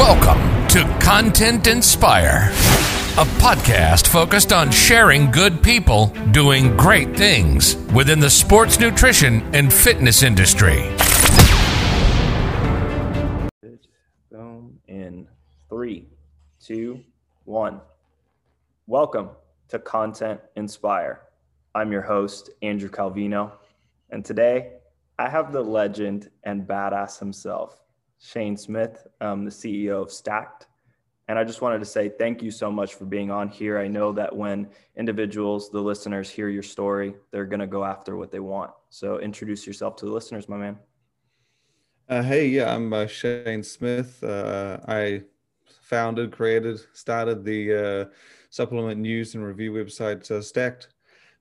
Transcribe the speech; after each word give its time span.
Welcome 0.00 0.66
to 0.68 0.98
Content 0.98 1.66
Inspire, 1.66 2.48
a 3.18 3.26
podcast 3.36 4.06
focused 4.08 4.50
on 4.50 4.70
sharing 4.70 5.30
good 5.30 5.62
people 5.62 6.06
doing 6.30 6.74
great 6.74 7.14
things 7.14 7.76
within 7.92 8.18
the 8.18 8.30
sports 8.30 8.80
nutrition 8.80 9.42
and 9.54 9.70
fitness 9.70 10.22
industry. 10.22 10.88
In 14.88 15.28
three, 15.68 16.06
two, 16.58 17.04
one. 17.44 17.82
Welcome 18.86 19.28
to 19.68 19.78
Content 19.78 20.40
Inspire. 20.56 21.20
I'm 21.74 21.92
your 21.92 22.00
host, 22.00 22.48
Andrew 22.62 22.88
Calvino, 22.88 23.52
and 24.08 24.24
today 24.24 24.76
I 25.18 25.28
have 25.28 25.52
the 25.52 25.62
legend 25.62 26.30
and 26.44 26.66
badass 26.66 27.18
himself, 27.18 27.82
Shane 28.20 28.56
Smith, 28.56 29.06
um, 29.20 29.44
the 29.44 29.50
CEO 29.50 30.02
of 30.02 30.12
Stacked. 30.12 30.66
And 31.28 31.38
I 31.38 31.44
just 31.44 31.62
wanted 31.62 31.78
to 31.78 31.84
say 31.84 32.08
thank 32.08 32.42
you 32.42 32.50
so 32.50 32.70
much 32.70 32.94
for 32.94 33.04
being 33.04 33.30
on 33.30 33.48
here. 33.48 33.78
I 33.78 33.88
know 33.88 34.12
that 34.12 34.34
when 34.34 34.68
individuals, 34.96 35.70
the 35.70 35.80
listeners, 35.80 36.28
hear 36.28 36.48
your 36.48 36.62
story, 36.62 37.14
they're 37.30 37.46
going 37.46 37.60
to 37.60 37.66
go 37.66 37.84
after 37.84 38.16
what 38.16 38.30
they 38.30 38.40
want. 38.40 38.72
So 38.90 39.20
introduce 39.20 39.66
yourself 39.66 39.96
to 39.96 40.06
the 40.06 40.12
listeners, 40.12 40.48
my 40.48 40.56
man. 40.56 40.78
Uh, 42.08 42.22
hey, 42.22 42.48
yeah, 42.48 42.74
I'm 42.74 42.92
uh, 42.92 43.06
Shane 43.06 43.62
Smith. 43.62 44.22
Uh, 44.22 44.78
I 44.88 45.22
founded, 45.82 46.32
created, 46.32 46.80
started 46.92 47.44
the 47.44 47.74
uh, 47.74 48.04
supplement 48.50 49.00
news 49.00 49.34
and 49.34 49.44
review 49.44 49.72
website 49.72 50.28
uh, 50.30 50.42
Stacked, 50.42 50.88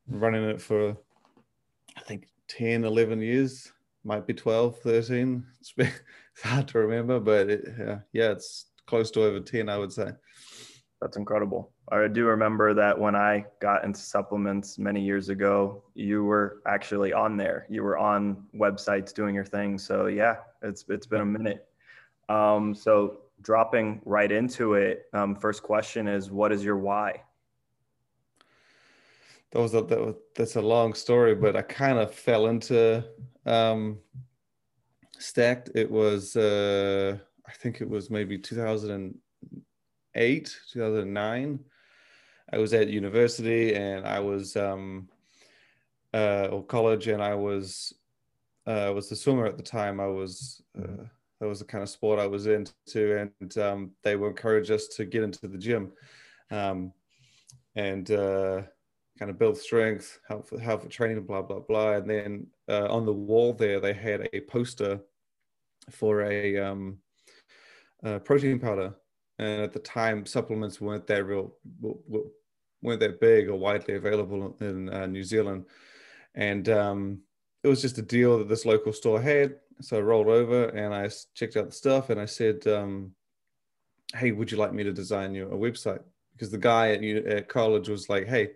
running 0.07 0.43
it 0.43 0.61
for, 0.61 0.95
I 1.98 2.01
think, 2.01 2.27
10, 2.48 2.85
11 2.85 3.21
years, 3.21 3.71
might 4.03 4.27
be 4.27 4.34
12, 4.35 4.77
13. 4.79 5.43
It's 5.59 5.71
been, 5.71 5.91
hard 6.43 6.67
to 6.70 6.79
remember, 6.79 7.20
but 7.20 7.49
it, 7.49 7.66
yeah, 8.13 8.31
it's 8.31 8.67
close 8.85 9.11
to 9.11 9.23
over 9.23 9.39
10, 9.39 9.70
I 9.70 9.77
would 9.77 9.91
say. 9.91 10.11
That's 11.01 11.15
incredible. 11.15 11.71
I 11.91 12.07
do 12.07 12.26
remember 12.26 12.73
that 12.73 12.98
when 12.98 13.15
I 13.15 13.45
got 13.62 13.84
into 13.84 13.99
supplements 13.99 14.77
many 14.77 15.01
years 15.01 15.29
ago, 15.29 15.84
you 15.95 16.23
were 16.23 16.62
actually 16.67 17.13
on 17.13 17.37
there. 17.37 17.65
You 17.70 17.84
were 17.84 17.98
on 17.98 18.43
websites 18.54 19.13
doing 19.13 19.34
your 19.34 19.45
thing. 19.45 19.77
So 19.77 20.07
yeah, 20.07 20.35
it's 20.62 20.85
it's 20.90 21.07
been 21.07 21.21
a 21.21 21.26
minute. 21.26 21.67
Um, 22.27 22.76
so 22.76 23.21
dropping 23.41 24.01
right 24.05 24.32
into 24.32 24.73
it, 24.73 25.05
um, 25.13 25.35
first 25.35 25.63
question 25.63 26.07
is, 26.07 26.29
what 26.29 26.51
is 26.51 26.63
your 26.63 26.77
why? 26.77 27.23
That 29.51 29.60
was 29.60 29.73
a, 29.73 29.82
that 29.82 29.99
was, 29.99 30.15
that's 30.35 30.57
a 30.57 30.62
long 30.62 30.93
story, 30.93 31.34
but 31.34 31.55
I 31.55 31.63
kind 31.63 31.98
of 31.98 32.13
fell 32.13 32.48
into 32.48 33.04
um, 33.45 33.98
stacked. 35.20 35.70
It 35.75 35.89
was, 35.89 36.35
uh, 36.35 37.17
I 37.48 37.51
think 37.51 37.81
it 37.81 37.89
was 37.89 38.09
maybe 38.09 38.37
2008, 38.37 40.57
2009. 40.71 41.59
I 42.51 42.57
was 42.57 42.73
at 42.73 42.87
university 42.87 43.76
and 43.76 44.07
I 44.07 44.20
was, 44.20 44.55
um, 44.55 45.07
uh, 46.13 46.48
or 46.51 46.63
college, 46.63 47.07
and 47.07 47.21
I 47.21 47.35
was, 47.35 47.93
uh, 48.65 48.91
was 48.95 49.09
the 49.09 49.15
swimmer 49.15 49.45
at 49.45 49.57
the 49.57 49.63
time. 49.63 49.99
I 49.99 50.07
was, 50.07 50.63
uh, 50.77 51.03
that 51.39 51.48
was 51.48 51.59
the 51.59 51.65
kind 51.65 51.83
of 51.83 51.89
sport 51.89 52.20
I 52.20 52.27
was 52.27 52.48
into, 52.48 53.17
and 53.17 53.57
um, 53.57 53.91
they 54.04 54.15
would 54.15 54.29
encourage 54.29 54.71
us 54.71 54.87
to 54.87 55.05
get 55.05 55.23
into 55.23 55.48
the 55.48 55.57
gym, 55.57 55.91
um, 56.51 56.91
and 57.76 58.09
uh, 58.11 58.63
kind 59.17 59.31
of 59.31 59.39
build 59.39 59.57
strength, 59.57 60.20
help 60.27 60.48
for, 60.48 60.59
help 60.59 60.81
for 60.81 60.89
training, 60.89 61.23
blah 61.23 61.41
blah 61.41 61.59
blah. 61.59 61.93
And 61.93 62.09
then 62.09 62.48
uh, 62.67 62.87
on 62.89 63.05
the 63.05 63.13
wall 63.13 63.54
there, 63.54 63.79
they 63.79 63.93
had 63.93 64.28
a 64.33 64.41
poster 64.41 65.00
for 65.90 66.23
a, 66.23 66.57
um, 66.57 67.00
protein 68.23 68.59
powder, 68.59 68.95
and 69.38 69.62
at 69.62 69.73
the 69.73 69.79
time, 69.79 70.25
supplements 70.25 70.79
weren't 70.81 71.07
that 71.07 71.25
real, 71.25 71.53
weren't 72.81 73.00
that 73.00 73.19
big 73.19 73.50
or 73.50 73.56
widely 73.56 73.95
available 73.95 74.56
in 74.62 74.89
uh, 74.89 75.05
New 75.05 75.23
Zealand, 75.23 75.66
and 76.35 76.69
um, 76.69 77.19
it 77.63 77.67
was 77.67 77.81
just 77.81 77.97
a 77.97 78.01
deal 78.01 78.38
that 78.38 78.47
this 78.47 78.66
local 78.66 78.94
store 78.94 79.22
had. 79.22 79.55
So 79.81 79.97
I 79.97 80.01
rolled 80.01 80.27
over 80.27 80.69
and 80.69 80.94
I 80.94 81.09
checked 81.33 81.55
out 81.55 81.67
the 81.67 81.72
stuff 81.72 82.09
and 82.09 82.19
I 82.19 82.25
said, 82.25 82.67
um, 82.67 83.11
"Hey, 84.13 84.31
would 84.31 84.51
you 84.51 84.57
like 84.57 84.73
me 84.73 84.83
to 84.83 84.91
design 84.91 85.33
you 85.33 85.47
a 85.47 85.56
website?" 85.56 86.03
Because 86.33 86.51
the 86.51 86.57
guy 86.57 86.91
at, 86.91 87.03
at 87.03 87.50
college 87.50 87.89
was 87.89 88.09
like, 88.09 88.27
"Hey, 88.27 88.51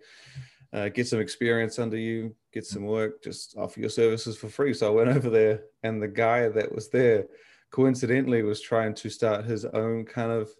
uh, 0.72 0.88
get 0.88 1.06
some 1.06 1.20
experience 1.20 1.78
under 1.78 1.96
you, 1.96 2.34
get 2.54 2.64
some 2.64 2.84
work, 2.84 3.22
just 3.22 3.56
offer 3.56 3.80
your 3.80 3.90
services 3.90 4.36
for 4.36 4.48
free." 4.48 4.72
So 4.72 4.86
I 4.88 4.90
went 4.90 5.08
over 5.16 5.28
there, 5.28 5.64
and 5.82 6.02
the 6.02 6.08
guy 6.08 6.48
that 6.48 6.72
was 6.74 6.88
there, 6.88 7.26
coincidentally, 7.70 8.42
was 8.42 8.60
trying 8.60 8.94
to 8.94 9.10
start 9.10 9.44
his 9.44 9.64
own 9.64 10.04
kind 10.04 10.32
of 10.32 10.50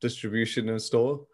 distribution 0.00 0.68
and 0.68 0.80
store. 0.80 1.26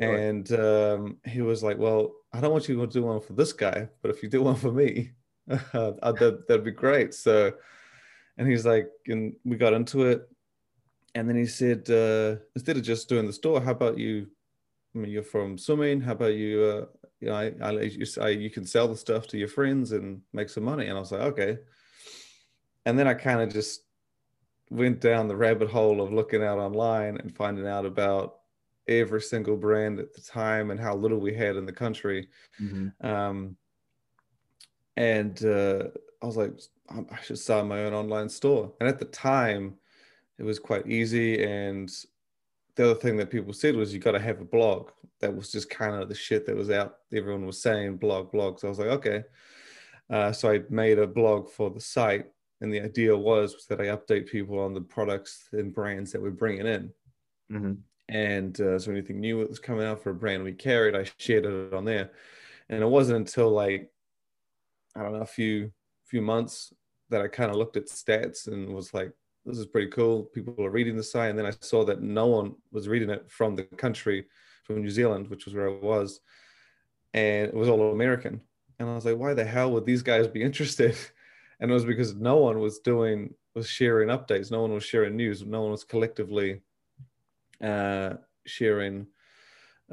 Right. 0.00 0.20
And 0.20 0.52
um, 0.52 1.16
he 1.24 1.42
was 1.42 1.62
like, 1.62 1.78
"Well, 1.78 2.12
I 2.32 2.40
don't 2.40 2.52
want 2.52 2.68
you 2.68 2.76
to 2.76 2.86
do 2.86 3.02
one 3.02 3.20
for 3.20 3.32
this 3.32 3.52
guy, 3.52 3.88
but 4.02 4.10
if 4.10 4.22
you 4.22 4.28
do 4.28 4.42
one 4.42 4.56
for 4.56 4.70
me, 4.72 5.12
uh, 5.50 5.92
that, 6.00 6.44
that'd 6.46 6.64
be 6.64 6.70
great." 6.70 7.14
So 7.14 7.52
and 8.38 8.48
he's 8.48 8.66
like, 8.66 8.88
and 9.06 9.34
we 9.44 9.56
got 9.56 9.72
into 9.72 10.06
it. 10.06 10.28
And 11.14 11.28
then 11.28 11.36
he 11.36 11.46
said, 11.46 11.88
uh, 11.90 12.40
instead 12.54 12.76
of 12.76 12.82
just 12.82 13.08
doing 13.08 13.26
the 13.26 13.32
store, 13.32 13.60
how 13.60 13.72
about 13.72 13.98
you? 13.98 14.26
I 14.94 14.98
mean, 14.98 15.10
you're 15.10 15.22
from 15.22 15.58
swimming. 15.58 16.00
How 16.00 16.12
about 16.12 16.34
you? 16.34 16.62
Uh, 16.62 17.01
you 17.22 17.28
know, 17.28 17.36
I, 17.36 17.52
I, 17.62 17.70
you, 17.82 18.04
I, 18.20 18.28
you 18.30 18.50
can 18.50 18.66
sell 18.66 18.88
the 18.88 18.96
stuff 18.96 19.28
to 19.28 19.38
your 19.38 19.46
friends 19.46 19.92
and 19.92 20.20
make 20.32 20.48
some 20.48 20.64
money. 20.64 20.86
And 20.86 20.96
I 20.96 21.00
was 21.00 21.12
like, 21.12 21.20
okay. 21.20 21.58
And 22.84 22.98
then 22.98 23.06
I 23.06 23.14
kind 23.14 23.40
of 23.40 23.52
just 23.52 23.84
went 24.70 25.00
down 25.00 25.28
the 25.28 25.36
rabbit 25.36 25.70
hole 25.70 26.00
of 26.00 26.12
looking 26.12 26.42
out 26.42 26.58
online 26.58 27.18
and 27.18 27.34
finding 27.34 27.68
out 27.68 27.86
about 27.86 28.40
every 28.88 29.20
single 29.20 29.56
brand 29.56 30.00
at 30.00 30.12
the 30.12 30.20
time 30.20 30.72
and 30.72 30.80
how 30.80 30.96
little 30.96 31.20
we 31.20 31.32
had 31.32 31.54
in 31.54 31.64
the 31.64 31.72
country. 31.72 32.26
Mm-hmm. 32.60 33.06
Um, 33.06 33.56
and 34.96 35.44
uh, 35.44 35.84
I 36.20 36.26
was 36.26 36.36
like, 36.36 36.54
I 36.90 37.22
should 37.22 37.38
start 37.38 37.66
my 37.66 37.84
own 37.84 37.94
online 37.94 38.28
store. 38.28 38.72
And 38.80 38.88
at 38.88 38.98
the 38.98 39.04
time, 39.04 39.74
it 40.38 40.42
was 40.42 40.58
quite 40.58 40.88
easy. 40.88 41.44
And 41.44 41.88
the 42.76 42.84
other 42.84 42.94
thing 42.94 43.16
that 43.18 43.30
people 43.30 43.52
said 43.52 43.76
was, 43.76 43.92
you 43.92 44.00
got 44.00 44.12
to 44.12 44.20
have 44.20 44.40
a 44.40 44.44
blog. 44.44 44.90
That 45.20 45.34
was 45.34 45.52
just 45.52 45.70
kind 45.70 46.00
of 46.00 46.08
the 46.08 46.14
shit 46.14 46.46
that 46.46 46.56
was 46.56 46.70
out. 46.70 46.96
Everyone 47.14 47.46
was 47.46 47.60
saying 47.60 47.98
blog, 47.98 48.32
blog. 48.32 48.58
So 48.58 48.68
I 48.68 48.70
was 48.70 48.78
like, 48.78 48.88
okay. 48.88 49.24
Uh, 50.10 50.32
so 50.32 50.50
I 50.50 50.62
made 50.68 50.98
a 50.98 51.06
blog 51.06 51.50
for 51.50 51.70
the 51.70 51.80
site. 51.80 52.26
And 52.60 52.72
the 52.72 52.80
idea 52.80 53.16
was, 53.16 53.54
was 53.54 53.66
that 53.66 53.80
I 53.80 53.86
update 53.86 54.30
people 54.30 54.58
on 54.58 54.72
the 54.72 54.80
products 54.80 55.48
and 55.52 55.74
brands 55.74 56.12
that 56.12 56.22
we're 56.22 56.30
bringing 56.30 56.66
in. 56.66 56.92
Mm-hmm. 57.50 57.72
And 58.08 58.60
uh, 58.60 58.78
so 58.78 58.90
anything 58.90 59.20
new 59.20 59.40
that 59.40 59.48
was 59.48 59.58
coming 59.58 59.86
out 59.86 60.02
for 60.02 60.10
a 60.10 60.14
brand 60.14 60.44
we 60.44 60.52
carried, 60.52 60.94
I 60.94 61.10
shared 61.18 61.46
it 61.46 61.72
on 61.74 61.84
there. 61.84 62.10
And 62.68 62.82
it 62.82 62.86
wasn't 62.86 63.18
until 63.18 63.50
like, 63.50 63.90
I 64.94 65.02
don't 65.02 65.12
know, 65.12 65.20
a 65.20 65.26
few 65.26 65.72
few 66.04 66.20
months 66.20 66.72
that 67.08 67.22
I 67.22 67.28
kind 67.28 67.50
of 67.50 67.56
looked 67.56 67.78
at 67.78 67.86
stats 67.86 68.48
and 68.48 68.74
was 68.74 68.92
like, 68.92 69.12
this 69.44 69.58
is 69.58 69.66
pretty 69.66 69.88
cool. 69.88 70.24
People 70.24 70.64
are 70.64 70.70
reading 70.70 70.96
the 70.96 71.02
site. 71.02 71.30
And 71.30 71.38
then 71.38 71.46
I 71.46 71.52
saw 71.60 71.84
that 71.84 72.02
no 72.02 72.26
one 72.26 72.54
was 72.70 72.88
reading 72.88 73.10
it 73.10 73.30
from 73.30 73.56
the 73.56 73.64
country, 73.64 74.26
from 74.64 74.82
New 74.82 74.90
Zealand, 74.90 75.28
which 75.28 75.44
was 75.44 75.54
where 75.54 75.68
I 75.68 75.72
was. 75.72 76.20
And 77.14 77.48
it 77.48 77.54
was 77.54 77.68
all 77.68 77.92
American. 77.92 78.40
And 78.78 78.88
I 78.88 78.94
was 78.94 79.04
like, 79.04 79.18
why 79.18 79.34
the 79.34 79.44
hell 79.44 79.72
would 79.72 79.84
these 79.84 80.02
guys 80.02 80.26
be 80.26 80.42
interested? 80.48 80.96
And 81.60 81.70
it 81.70 81.74
was 81.74 81.84
because 81.84 82.14
no 82.14 82.36
one 82.36 82.60
was 82.60 82.78
doing, 82.80 83.34
was 83.54 83.68
sharing 83.68 84.08
updates. 84.08 84.50
No 84.50 84.62
one 84.62 84.72
was 84.72 84.84
sharing 84.84 85.16
news. 85.16 85.44
No 85.44 85.62
one 85.62 85.70
was 85.70 85.84
collectively 85.84 86.62
uh, 87.62 88.14
sharing, 88.46 89.06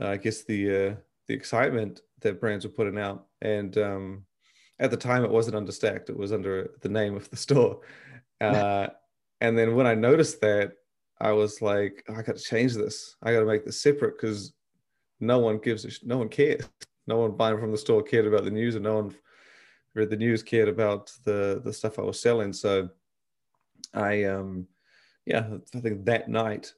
uh, 0.02 0.10
I 0.10 0.18
guess, 0.18 0.44
the, 0.44 0.70
uh, 0.70 0.96
the 1.28 1.34
excitement 1.34 2.02
that 2.22 2.40
brands 2.40 2.66
were 2.66 2.72
putting 2.72 2.98
out. 2.98 3.28
And 3.42 3.78
um, 3.78 4.26
at 4.80 4.92
the 4.92 4.98
time 4.98 5.24
it 5.24 5.30
wasn't 5.30 5.56
under 5.56 5.72
stacked 5.72 6.10
it 6.10 6.18
was 6.18 6.32
under 6.32 6.72
the 6.82 6.90
name 6.90 7.16
of 7.16 7.30
the 7.30 7.38
store 7.38 7.82
uh, 8.42 8.88
and 9.42 9.58
then 9.58 9.76
when 9.76 9.88
i 9.88 9.94
noticed 9.94 10.42
that 10.42 10.74
i 11.20 11.32
was 11.32 11.62
like 11.62 12.04
oh, 12.10 12.16
i 12.16 12.22
got 12.22 12.38
to 12.38 12.44
change 12.44 12.74
this 12.74 13.16
i 13.24 13.32
got 13.32 13.40
to 13.40 13.46
make 13.46 13.66
this 13.66 13.82
separate 13.82 14.16
because 14.18 14.54
no 15.20 15.40
one 15.40 15.58
gives 15.58 15.86
a 15.86 15.92
sh- 15.92 16.04
no 16.04 16.18
one 16.18 16.30
cares 16.30 16.70
no 17.08 17.18
one 17.18 17.32
buying 17.32 17.60
from 17.60 17.72
the 17.72 17.78
store 17.78 18.04
cared 18.04 18.28
about 18.28 18.44
the 18.44 18.52
news 18.52 18.76
and 18.76 18.84
no 18.84 18.96
one 18.96 19.16
read 19.96 20.10
the 20.10 20.16
news 20.16 20.44
cared 20.44 20.70
about 20.70 21.12
the 21.26 21.62
the 21.64 21.74
stuff 21.74 22.00
i 22.00 22.02
was 22.02 22.20
selling 22.20 22.54
so 22.54 22.90
i 23.94 24.24
um 24.24 24.68
yeah 25.26 25.48
i 25.76 25.80
think 25.80 26.06
that 26.06 26.30
night 26.30 26.74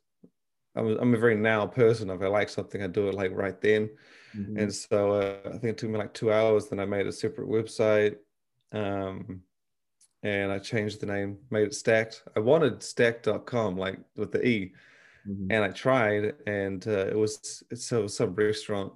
i'm 0.75 0.87
a, 0.87 0.97
I'm 0.97 1.13
a 1.13 1.19
very 1.19 1.35
now 1.35 1.67
person 1.67 2.09
if 2.09 2.21
i 2.21 2.27
like 2.27 2.49
something 2.49 2.81
i 2.81 2.87
do 2.87 3.07
it 3.09 3.15
like 3.15 3.31
right 3.33 3.59
then 3.61 3.89
Mm-hmm. 4.37 4.57
And 4.57 4.73
so 4.73 5.11
uh, 5.11 5.37
I 5.45 5.51
think 5.51 5.63
it 5.65 5.77
took 5.77 5.89
me 5.89 5.97
like 5.97 6.13
two 6.13 6.31
hours. 6.31 6.67
Then 6.67 6.79
I 6.79 6.85
made 6.85 7.07
a 7.07 7.11
separate 7.11 7.49
website. 7.49 8.17
Um, 8.71 9.41
and 10.23 10.51
I 10.51 10.59
changed 10.59 11.01
the 11.01 11.07
name, 11.07 11.37
made 11.49 11.67
it 11.67 11.75
stacked. 11.75 12.23
I 12.35 12.39
wanted 12.39 12.83
stacked.com, 12.83 13.75
like 13.77 13.99
with 14.15 14.31
the 14.31 14.45
E. 14.45 14.73
Mm-hmm. 15.27 15.51
And 15.51 15.63
I 15.63 15.69
tried, 15.69 16.33
and 16.47 16.87
uh, 16.87 17.07
it 17.07 17.17
was 17.17 17.63
so 17.73 18.07
some 18.07 18.33
restaurant. 18.35 18.93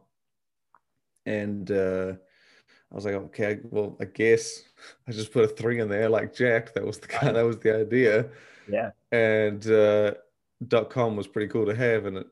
And 1.25 1.69
uh, 1.69 2.13
I 2.91 2.95
was 2.95 3.05
like, 3.05 3.15
okay, 3.15 3.59
well, 3.63 3.97
I 3.99 4.05
guess 4.05 4.61
I 5.07 5.11
just 5.11 5.31
put 5.31 5.45
a 5.45 5.47
three 5.47 5.79
in 5.79 5.89
there, 5.89 6.09
like 6.09 6.35
Jack. 6.35 6.73
That 6.73 6.85
was 6.85 6.99
the 6.99 7.07
kind, 7.07 7.35
that 7.35 7.45
was 7.45 7.57
the 7.57 7.75
idea. 7.75 8.27
Yeah. 8.67 8.91
And 9.11 9.65
uh, 9.69 10.15
com 10.89 11.15
was 11.15 11.27
pretty 11.27 11.51
cool 11.51 11.65
to 11.65 11.75
have, 11.75 12.05
and 12.05 12.17
it, 12.17 12.27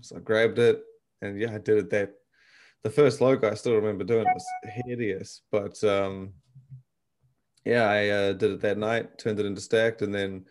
so 0.00 0.16
I 0.16 0.20
grabbed 0.20 0.58
it, 0.58 0.82
and 1.22 1.38
yeah, 1.40 1.54
I 1.54 1.58
did 1.58 1.78
it. 1.78 1.90
That 1.90 2.14
the 2.82 2.90
first 2.90 3.20
logo 3.20 3.50
I 3.50 3.54
still 3.54 3.74
remember 3.74 4.04
doing 4.04 4.26
it 4.26 4.34
was 4.34 4.46
hideous, 4.86 5.42
but 5.50 5.82
um, 5.84 6.32
yeah, 7.64 7.88
I 7.88 8.08
uh, 8.08 8.32
did 8.32 8.52
it 8.52 8.60
that 8.60 8.78
night, 8.78 9.18
turned 9.18 9.40
it 9.40 9.46
into 9.46 9.60
Stacked, 9.60 10.02
and 10.02 10.14
then 10.14 10.44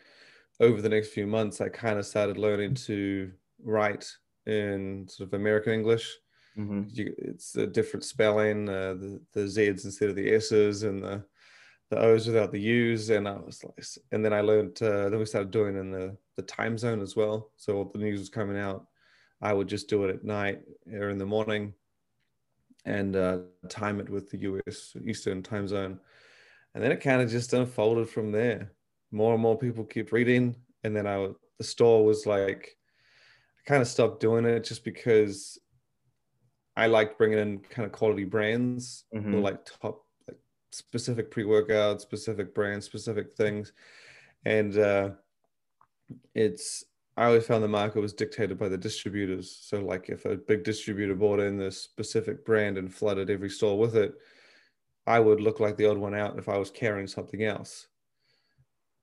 over 0.60 0.82
the 0.82 0.90
next 0.90 1.10
few 1.10 1.28
months, 1.28 1.62
I 1.62 1.70
kind 1.70 2.00
of 2.00 2.06
started 2.06 2.38
learning 2.38 2.76
to 2.76 3.32
write 3.64 4.12
in 4.46 5.08
sort 5.08 5.28
of 5.28 5.34
American 5.34 5.74
English. 5.74 6.16
Mm-hmm. 6.58 6.84
You, 6.88 7.14
it's 7.18 7.56
a 7.56 7.68
different 7.68 8.04
spelling, 8.04 8.68
uh, 8.68 8.96
the 8.96 9.22
the 9.34 9.48
Z's 9.48 9.86
instead 9.86 10.10
of 10.10 10.16
the 10.16 10.32
S's, 10.32 10.84
and 10.84 11.04
the 11.04 11.24
the 11.90 12.00
O's 12.00 12.28
without 12.28 12.52
the 12.52 12.60
U's, 12.60 13.10
and 13.10 13.28
I 13.28 13.38
was 13.38 13.64
like, 13.64 13.86
and 14.12 14.24
then 14.26 14.34
I 14.34 14.42
learned. 14.42 14.82
Uh, 14.82 15.10
then 15.10 15.20
we 15.20 15.26
started 15.26 15.52
doing 15.52 15.78
in 15.78 15.92
the 15.92 16.18
the 16.36 16.42
time 16.44 16.78
zone 16.78 17.02
as 17.02 17.16
well. 17.16 17.52
So 17.58 17.78
all 17.78 17.86
the 17.86 18.00
news 18.00 18.20
was 18.20 18.30
coming 18.30 18.58
out. 18.58 18.88
I 19.42 19.54
would 19.54 19.68
just 19.68 19.88
do 19.88 20.04
it 20.04 20.10
at 20.14 20.24
night 20.24 20.62
or 20.92 21.10
in 21.10 21.20
the 21.20 21.26
morning, 21.26 21.74
and 22.86 23.16
uh, 23.16 23.40
time 23.70 24.00
it 24.00 24.10
with 24.10 24.30
the 24.30 24.40
U.S. 24.40 24.96
Eastern 25.06 25.44
time 25.44 25.68
zone, 25.68 26.00
and 26.74 26.84
then 26.84 26.92
it 26.92 27.02
kind 27.02 27.22
of 27.22 27.30
just 27.30 27.54
unfolded 27.54 28.10
from 28.10 28.32
there. 28.32 28.74
More 29.12 29.34
and 29.34 29.42
more 29.42 29.58
people 29.58 29.86
keep 29.86 30.12
reading, 30.12 30.56
and 30.84 30.96
then 30.96 31.08
I 31.08 31.30
the 31.58 31.64
store 31.64 32.06
was 32.06 32.26
like, 32.26 32.78
I 33.60 33.70
kind 33.70 33.82
of 33.82 33.88
stopped 33.88 34.20
doing 34.20 34.46
it 34.46 34.64
just 34.64 34.84
because 34.84 35.58
I 36.76 36.86
liked 36.88 37.18
bringing 37.18 37.40
in 37.40 37.60
kind 37.60 37.86
of 37.86 37.92
quality 37.92 38.26
brands 38.26 39.06
Mhm. 39.14 39.34
or 39.36 39.40
like 39.40 39.66
top 39.66 40.06
like 40.28 40.38
specific 40.72 41.32
pre-workout 41.32 42.02
specific 42.02 42.54
brands 42.54 42.86
specific 42.86 43.34
things 43.36 43.74
and 44.46 44.78
uh 44.78 45.12
it's 46.36 46.84
i 47.18 47.26
always 47.26 47.46
found 47.46 47.64
the 47.64 47.68
market 47.68 48.00
was 48.00 48.14
dictated 48.14 48.58
by 48.58 48.70
the 48.70 48.78
distributors 48.78 49.50
so 49.52 49.82
like 49.82 50.10
if 50.10 50.26
a 50.26 50.36
big 50.38 50.64
distributor 50.64 51.16
bought 51.16 51.40
in 51.40 51.58
this 51.58 51.82
specific 51.82 52.46
brand 52.46 52.78
and 52.78 52.94
flooded 52.94 53.30
every 53.30 53.50
store 53.50 53.78
with 53.80 53.96
it 53.96 54.14
i 55.08 55.20
would 55.20 55.42
look 55.42 55.60
like 55.60 55.78
the 55.78 55.90
odd 55.90 55.98
one 55.98 56.14
out 56.14 56.38
if 56.38 56.50
i 56.50 56.58
was 56.58 56.72
carrying 56.72 57.08
something 57.08 57.44
else. 57.44 57.88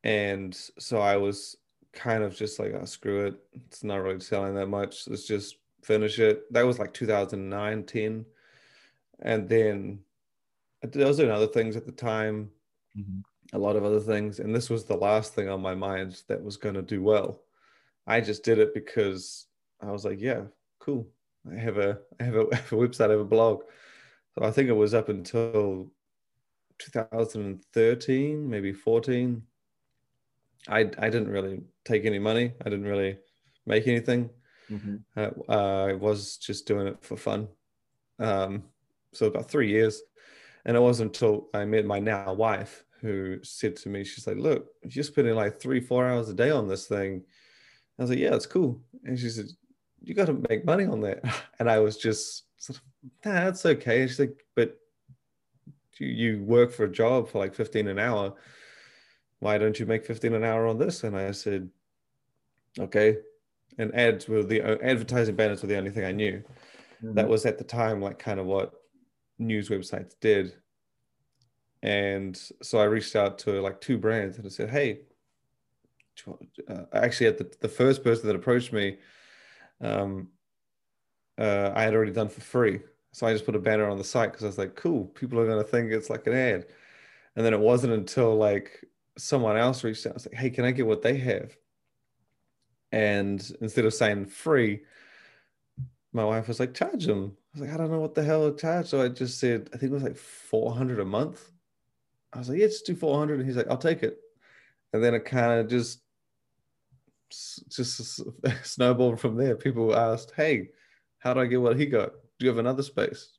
And 0.05 0.55
so 0.79 0.99
i 1.01 1.17
was 1.17 1.57
kind 1.93 2.23
of 2.23 2.37
just 2.37 2.59
like 2.59 2.75
oh 2.75 2.85
screw 2.85 3.27
it. 3.27 3.37
It's 3.67 3.83
not 3.83 4.03
really 4.03 4.21
selling 4.21 4.55
that 4.55 4.69
much. 4.69 5.09
Let's 5.09 5.27
just 5.27 5.57
finish 5.83 6.19
it. 6.19 6.53
That 6.53 6.67
was 6.67 6.79
like 6.79 6.93
2009 6.93 7.85
10 7.85 8.27
and 9.21 9.49
then 9.49 10.01
I 10.83 11.05
was 11.05 11.17
doing 11.17 11.31
other 11.31 11.47
things 11.47 11.77
at 11.77 11.87
the 11.87 11.93
time, 11.93 12.51
mm-hmm. 12.97 13.21
a 13.57 13.59
lot 13.59 13.77
of 13.77 13.85
other 13.85 14.01
things, 14.01 14.39
and 14.39 14.55
this 14.55 14.69
was 14.69 14.85
the 14.85 14.97
last 14.97 15.35
thing 15.35 15.49
on 15.49 15.63
my 15.63 15.75
mind 15.75 16.23
that 16.29 16.43
was 16.43 16.57
going 16.57 16.75
to 16.75 16.83
do 16.83 17.03
well. 17.03 17.41
I 18.07 18.21
just 18.21 18.45
did 18.45 18.59
it 18.59 18.75
because 18.75 19.47
I 19.81 19.91
was 19.91 20.05
like, 20.05 20.21
yeah, 20.21 20.43
cool. 20.79 21.09
I 21.51 21.59
have 21.59 21.79
a 21.79 21.99
I 22.21 22.25
have 22.25 22.37
a, 22.37 22.47
I 22.53 22.57
have 22.57 22.73
a 22.73 22.77
website, 22.77 23.09
I 23.09 23.13
have 23.13 23.21
a 23.21 23.25
blog. 23.25 23.63
So 24.35 24.45
I 24.45 24.51
think 24.51 24.69
it 24.69 24.73
was 24.73 24.95
up 24.95 25.09
until 25.09 25.91
2013, 26.79 28.49
maybe 28.49 28.73
14. 28.73 29.43
I 30.69 30.81
I 30.81 31.11
didn't 31.11 31.29
really 31.29 31.63
take 31.85 32.05
any 32.05 32.19
money. 32.19 32.55
I 32.61 32.65
didn't 32.65 32.87
really 32.87 33.19
make 33.67 33.87
anything. 33.87 34.31
Mhm. 34.71 35.05
Uh, 35.17 35.31
uh, 35.49 35.87
I 35.91 35.93
was 35.95 36.39
just 36.39 36.67
doing 36.67 36.87
it 36.87 37.05
for 37.05 37.17
fun. 37.17 37.49
Um, 38.19 38.65
so 39.13 39.27
about 39.27 39.51
three 39.51 39.69
years. 39.69 40.03
And 40.65 40.77
it 40.77 40.81
wasn't 40.81 41.15
until 41.15 41.49
I 41.53 41.65
met 41.67 41.85
my 41.85 41.99
now 41.99 42.33
wife 42.33 42.85
who 43.01 43.39
said 43.43 43.77
to 43.77 43.91
me, 43.91 44.03
she's 44.03 44.27
like, 44.27 44.39
look, 44.39 44.69
you're 44.89 45.05
spending 45.05 45.35
like 45.35 45.61
three, 45.61 45.81
four 45.81 46.07
hours 46.09 46.31
a 46.31 46.35
day 46.35 46.51
on 46.51 46.69
this 46.69 46.87
thing. 46.87 47.23
I 47.99 48.03
was 48.03 48.11
like, 48.11 48.19
yeah, 48.19 48.35
it's 48.35 48.47
cool. 48.47 48.83
And 49.05 49.19
she 49.19 49.29
said, 49.29 49.47
you 50.03 50.15
got 50.15 50.27
to 50.27 50.43
make 50.49 50.65
money 50.65 50.85
on 50.87 51.01
that. 51.03 51.23
And 51.59 51.71
I 51.71 51.81
was 51.81 51.99
just 51.99 52.45
sort 52.57 52.79
of, 52.79 52.85
nah, 53.25 53.45
that's 53.45 53.67
okay. 53.67 54.01
And 54.03 54.11
she's 54.11 54.21
like, 54.21 54.43
but 54.57 54.79
you, 56.01 56.07
you 56.09 56.45
work 56.45 56.73
for 56.73 56.85
a 56.85 56.93
job 56.93 57.29
for 57.29 57.39
like 57.39 57.55
15 57.55 57.89
an 57.89 57.99
hour. 57.99 58.35
Why 59.41 59.59
don't 59.59 59.79
you 59.79 59.87
make 59.87 60.05
15 60.07 60.35
an 60.35 60.45
hour 60.45 60.67
on 60.67 60.79
this? 60.79 61.05
And 61.05 61.17
I 61.17 61.31
said, 61.33 61.69
okay. 62.79 63.19
And 63.79 63.95
ads 63.95 64.29
were 64.29 64.43
the 64.43 64.63
advertising 64.83 65.37
banners 65.37 65.63
were 65.63 65.69
the 65.69 65.77
only 65.77 65.91
thing 65.91 66.05
I 66.05 66.13
knew 66.13 66.43
that 67.13 67.29
was 67.29 67.45
at 67.45 67.59
the 67.59 67.65
time 67.65 68.01
like 68.01 68.19
kind 68.19 68.41
of 68.41 68.47
what 68.47 68.73
news 69.39 69.69
websites 69.69 70.15
did 70.21 70.55
and 71.83 72.41
so 72.63 72.79
i 72.79 72.85
reached 72.85 73.15
out 73.15 73.39
to 73.39 73.61
like 73.61 73.81
two 73.81 73.99
brands 73.99 74.39
and 74.39 74.47
i 74.47 74.49
said 74.49 74.71
hey 74.71 75.01
do 76.17 76.23
you 76.27 76.33
want- 76.33 76.59
uh, 76.69 76.97
actually 76.97 77.27
at 77.27 77.37
the, 77.37 77.53
the 77.61 77.69
first 77.69 78.03
person 78.03 78.27
that 78.27 78.37
approached 78.37 78.73
me 78.73 78.97
um, 79.81 80.29
uh, 81.37 81.73
i 81.75 81.83
had 81.83 81.95
already 81.95 82.13
done 82.13 82.29
for 82.29 82.41
free 82.41 82.81
so 83.15 83.27
i 83.27 83.33
just 83.33 83.47
put 83.47 83.57
a 83.57 83.59
banner 83.59 83.89
on 83.89 83.97
the 83.97 84.05
site 84.05 84.31
because 84.31 84.45
i 84.45 84.47
was 84.47 84.59
like 84.59 84.75
cool 84.75 85.07
people 85.07 85.39
are 85.39 85.47
going 85.47 85.63
to 85.63 85.71
think 85.71 85.91
it's 85.91 86.11
like 86.11 86.27
an 86.27 86.35
ad 86.35 86.67
and 87.37 87.45
then 87.45 87.55
it 87.55 87.61
wasn't 87.61 87.93
until 87.93 88.37
like 88.37 88.85
someone 89.17 89.57
else 89.57 89.83
reached 89.85 90.05
out 90.07 90.13
I 90.13 90.15
was 90.15 90.27
like 90.27 90.35
hey 90.35 90.51
can 90.51 90.65
i 90.65 90.71
get 90.71 90.87
what 90.87 91.03
they 91.03 91.17
have 91.19 91.57
and 92.93 93.41
instead 93.61 93.87
of 93.87 93.95
saying 93.95 94.27
free 94.27 94.83
my 96.15 96.25
wife 96.25 96.47
was 96.49 96.61
like, 96.61 96.73
charge 96.73 97.07
them. 97.07 97.37
I 97.37 97.59
was 97.59 97.69
like, 97.69 97.75
I 97.75 97.77
don't 97.77 97.91
know 97.91 97.99
what 97.99 98.15
the 98.15 98.23
hell 98.23 98.51
to 98.51 98.57
charge. 98.57 98.87
So 98.87 99.03
I 99.03 99.09
just 99.09 99.39
said, 99.39 99.69
I 99.75 99.77
think 99.77 99.91
it 99.91 99.95
was 99.95 100.05
like 100.05 100.17
400 100.17 101.01
a 101.01 101.05
month. 101.05 101.51
I 102.33 102.39
was 102.39 102.49
like, 102.49 102.59
yeah, 102.59 102.67
just 102.67 102.87
do 102.87 102.95
400. 102.95 103.41
And 103.41 103.47
he's 103.47 103.57
like, 103.57 103.69
I'll 103.69 103.77
take 103.77 104.05
it. 104.05 104.19
And 104.93 105.03
then 105.03 105.15
it 105.15 105.25
kind 105.25 105.61
of 105.61 105.69
just, 105.69 106.01
just 107.69 108.23
snowballed 108.63 109.21
from 109.21 109.37
there. 109.37 109.57
People 109.57 109.95
asked, 109.95 110.33
hey, 110.37 110.69
how 111.19 111.35
do 111.35 111.41
I 111.41 111.47
get 111.47 111.61
what 111.61 111.79
he 111.79 111.87
got? 111.87 112.13
Do 112.39 112.47
you 112.47 112.49
have 112.51 112.59
another 112.59 112.83
space? 112.83 113.39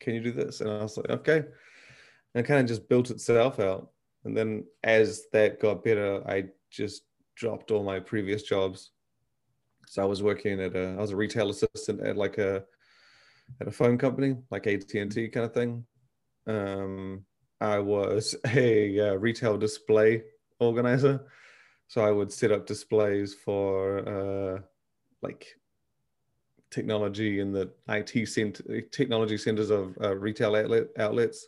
Can 0.00 0.14
you 0.14 0.20
do 0.20 0.32
this? 0.32 0.60
And 0.60 0.70
I 0.70 0.82
was 0.82 0.96
like, 0.96 1.10
okay. 1.10 1.38
And 1.38 2.44
it 2.44 2.46
kind 2.46 2.60
of 2.60 2.66
just 2.66 2.88
built 2.88 3.10
itself 3.10 3.60
out. 3.60 3.90
And 4.24 4.36
then 4.36 4.64
as 4.84 5.24
that 5.32 5.60
got 5.60 5.84
better, 5.84 6.22
I 6.28 6.46
just 6.70 7.02
dropped 7.34 7.70
all 7.70 7.82
my 7.82 8.00
previous 8.00 8.42
jobs 8.42 8.90
so 9.88 10.02
I 10.02 10.04
was 10.04 10.22
working 10.22 10.60
at 10.60 10.74
a, 10.74 10.90
I 10.90 11.00
was 11.00 11.12
a 11.12 11.16
retail 11.16 11.50
assistant 11.50 12.00
at 12.00 12.16
like 12.16 12.38
a, 12.38 12.64
at 13.60 13.68
a 13.68 13.70
phone 13.70 13.98
company, 13.98 14.36
like 14.50 14.66
AT 14.66 14.92
and 14.94 15.10
T 15.10 15.28
kind 15.28 15.46
of 15.46 15.54
thing. 15.54 15.84
Um, 16.46 17.24
I 17.60 17.78
was 17.78 18.34
a, 18.48 19.10
uh 19.10 19.14
retail 19.14 19.56
display 19.56 20.22
organizer, 20.58 21.24
so 21.88 22.04
I 22.04 22.10
would 22.10 22.32
set 22.32 22.52
up 22.52 22.66
displays 22.66 23.34
for 23.34 23.98
uh, 24.08 24.60
like 25.22 25.46
technology 26.70 27.40
in 27.40 27.52
the 27.52 27.72
IT 27.88 28.26
center, 28.26 28.80
technology 28.82 29.38
centers 29.38 29.70
of 29.70 29.96
uh, 30.00 30.16
retail 30.16 30.54
outlet 30.56 30.88
outlets. 30.98 31.46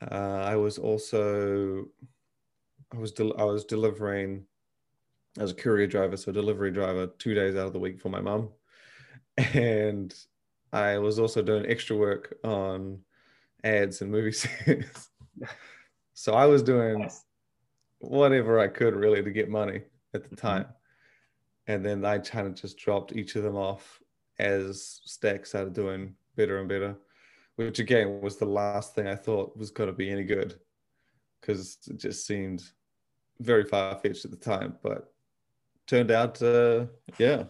Uh, 0.00 0.42
I 0.44 0.56
was 0.56 0.78
also, 0.78 1.86
I 2.92 2.96
was 2.98 3.12
del- 3.12 3.38
I 3.38 3.44
was 3.44 3.64
delivering 3.64 4.46
as 5.38 5.50
a 5.52 5.54
courier 5.54 5.86
driver, 5.86 6.16
so 6.16 6.32
delivery 6.32 6.70
driver, 6.70 7.06
two 7.06 7.34
days 7.34 7.54
out 7.54 7.66
of 7.66 7.72
the 7.72 7.78
week 7.80 8.00
for 8.00 8.08
my 8.08 8.20
mum. 8.20 8.50
And 9.54 10.14
I 10.72 10.98
was 10.98 11.18
also 11.18 11.42
doing 11.42 11.66
extra 11.66 11.96
work 11.96 12.38
on 12.44 13.04
ads 13.64 14.02
and 14.02 14.10
movie 14.10 14.32
sets. 14.32 15.10
so 16.14 16.34
I 16.34 16.46
was 16.46 16.62
doing 16.62 17.00
Nice. 17.00 17.24
whatever 18.00 18.58
I 18.58 18.68
could 18.68 18.94
really 18.94 19.22
to 19.22 19.30
get 19.30 19.48
money 19.48 19.82
at 20.14 20.28
the 20.28 20.36
Mhm. 20.36 20.40
time. 20.40 20.66
And 21.66 21.84
then 21.84 22.04
I 22.04 22.18
kind 22.18 22.46
of 22.46 22.54
just 22.54 22.78
dropped 22.78 23.12
each 23.14 23.36
of 23.36 23.42
them 23.42 23.56
off 23.56 24.02
as 24.38 25.00
Stack 25.04 25.46
started 25.46 25.72
doing 25.72 26.14
better 26.36 26.58
and 26.58 26.68
better, 26.68 26.96
which 27.56 27.78
again 27.78 28.20
was 28.20 28.36
the 28.36 28.46
last 28.46 28.94
thing 28.94 29.06
I 29.06 29.16
thought 29.16 29.56
was 29.56 29.70
going 29.70 29.88
to 29.88 29.92
be 29.92 30.10
any 30.10 30.24
good 30.24 30.58
because 31.40 31.78
it 31.88 31.98
just 31.98 32.26
seemed 32.26 32.62
very 33.40 33.64
far 33.64 33.98
fetched 33.98 34.24
at 34.24 34.30
the 34.30 34.36
time. 34.36 34.76
But 34.82 35.12
turned 35.86 36.10
out, 36.10 36.40
uh, 36.42 36.86
yeah. 37.18 37.44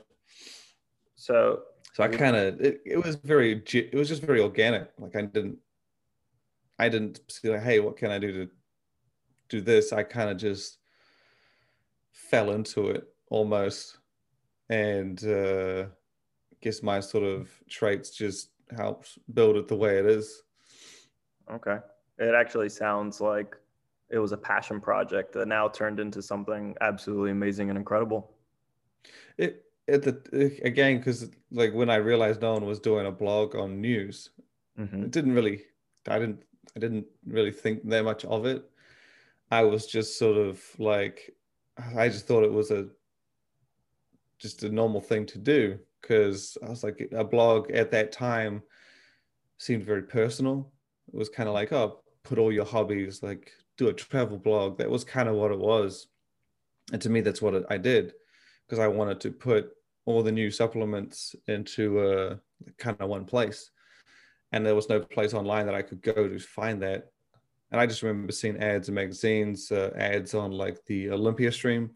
So 1.16 1.62
So 1.98 2.04
I 2.04 2.08
kind 2.08 2.36
of 2.36 2.60
it, 2.60 2.80
it 2.86 3.04
was 3.04 3.16
very 3.16 3.60
it 3.74 3.94
was 3.94 4.08
just 4.08 4.22
very 4.22 4.40
organic. 4.40 4.88
Like 5.00 5.16
I 5.16 5.22
didn't 5.22 5.58
I 6.78 6.88
didn't 6.88 7.20
see 7.28 7.50
like, 7.50 7.64
hey, 7.64 7.80
what 7.80 7.96
can 7.96 8.12
I 8.12 8.20
do 8.20 8.32
to 8.32 8.50
do 9.48 9.60
this? 9.60 9.92
I 9.92 10.04
kind 10.04 10.30
of 10.30 10.36
just 10.36 10.78
fell 12.12 12.52
into 12.52 12.90
it 12.90 13.08
almost, 13.30 13.98
and 14.68 15.18
uh, 15.24 15.86
guess 16.60 16.82
my 16.82 17.00
sort 17.00 17.24
of 17.24 17.50
traits 17.68 18.10
just 18.10 18.50
helped 18.76 19.18
build 19.34 19.56
it 19.56 19.68
the 19.68 19.76
way 19.76 19.98
it 19.98 20.06
is. 20.06 20.42
Okay. 21.50 21.78
It 22.18 22.34
actually 22.34 22.68
sounds 22.68 23.20
like 23.20 23.56
it 24.10 24.18
was 24.18 24.32
a 24.32 24.36
passion 24.36 24.80
project 24.80 25.32
that 25.34 25.48
now 25.48 25.68
turned 25.68 26.00
into 26.00 26.22
something 26.22 26.74
absolutely 26.80 27.30
amazing 27.30 27.68
and 27.70 27.78
incredible. 27.78 28.34
It 29.36 29.64
at 29.86 30.02
the 30.02 30.60
again 30.64 30.98
because 30.98 31.30
like 31.50 31.72
when 31.72 31.88
I 31.90 31.96
realized 31.96 32.42
no 32.42 32.52
one 32.54 32.66
was 32.66 32.80
doing 32.80 33.06
a 33.06 33.12
blog 33.12 33.54
on 33.54 33.80
news, 33.80 34.30
Mhm. 34.78 35.04
it 35.04 35.10
didn't 35.10 35.32
really 35.32 35.64
i 36.08 36.18
didn't 36.18 36.42
i 36.76 36.78
didn't 36.78 37.06
really 37.26 37.50
think 37.50 37.86
that 37.88 38.04
much 38.04 38.24
of 38.24 38.46
it 38.46 38.70
i 39.50 39.62
was 39.62 39.86
just 39.86 40.18
sort 40.18 40.36
of 40.36 40.62
like 40.78 41.34
i 41.96 42.08
just 42.08 42.26
thought 42.26 42.44
it 42.44 42.52
was 42.52 42.70
a 42.70 42.88
just 44.38 44.62
a 44.62 44.68
normal 44.68 45.00
thing 45.00 45.26
to 45.26 45.38
do 45.38 45.78
because 46.00 46.56
I 46.64 46.68
was 46.68 46.84
like 46.84 47.08
a 47.12 47.24
blog 47.24 47.70
at 47.70 47.90
that 47.90 48.12
time 48.12 48.62
seemed 49.58 49.84
very 49.84 50.02
personal. 50.02 50.72
It 51.12 51.16
was 51.16 51.28
kind 51.28 51.48
of 51.48 51.54
like, 51.54 51.72
oh, 51.72 52.00
put 52.22 52.38
all 52.38 52.52
your 52.52 52.64
hobbies, 52.64 53.22
like 53.22 53.52
do 53.76 53.88
a 53.88 53.92
travel 53.92 54.38
blog. 54.38 54.78
That 54.78 54.90
was 54.90 55.04
kind 55.04 55.28
of 55.28 55.34
what 55.34 55.52
it 55.52 55.58
was. 55.58 56.06
And 56.92 57.00
to 57.02 57.10
me, 57.10 57.20
that's 57.20 57.42
what 57.42 57.70
I 57.70 57.78
did 57.78 58.12
because 58.66 58.78
I 58.78 58.88
wanted 58.88 59.20
to 59.20 59.30
put 59.30 59.70
all 60.04 60.22
the 60.22 60.32
new 60.32 60.50
supplements 60.50 61.34
into 61.46 62.00
uh, 62.00 62.36
kind 62.78 62.96
of 63.00 63.08
one 63.08 63.24
place. 63.24 63.70
And 64.52 64.64
there 64.64 64.74
was 64.74 64.88
no 64.88 65.00
place 65.00 65.34
online 65.34 65.66
that 65.66 65.74
I 65.74 65.82
could 65.82 66.00
go 66.00 66.28
to 66.28 66.38
find 66.38 66.82
that. 66.82 67.08
And 67.70 67.80
I 67.80 67.86
just 67.86 68.02
remember 68.02 68.32
seeing 68.32 68.56
ads 68.58 68.88
in 68.88 68.94
magazines, 68.94 69.70
uh, 69.70 69.92
ads 69.96 70.34
on 70.34 70.52
like 70.52 70.82
the 70.86 71.10
Olympia 71.10 71.52
stream. 71.52 71.90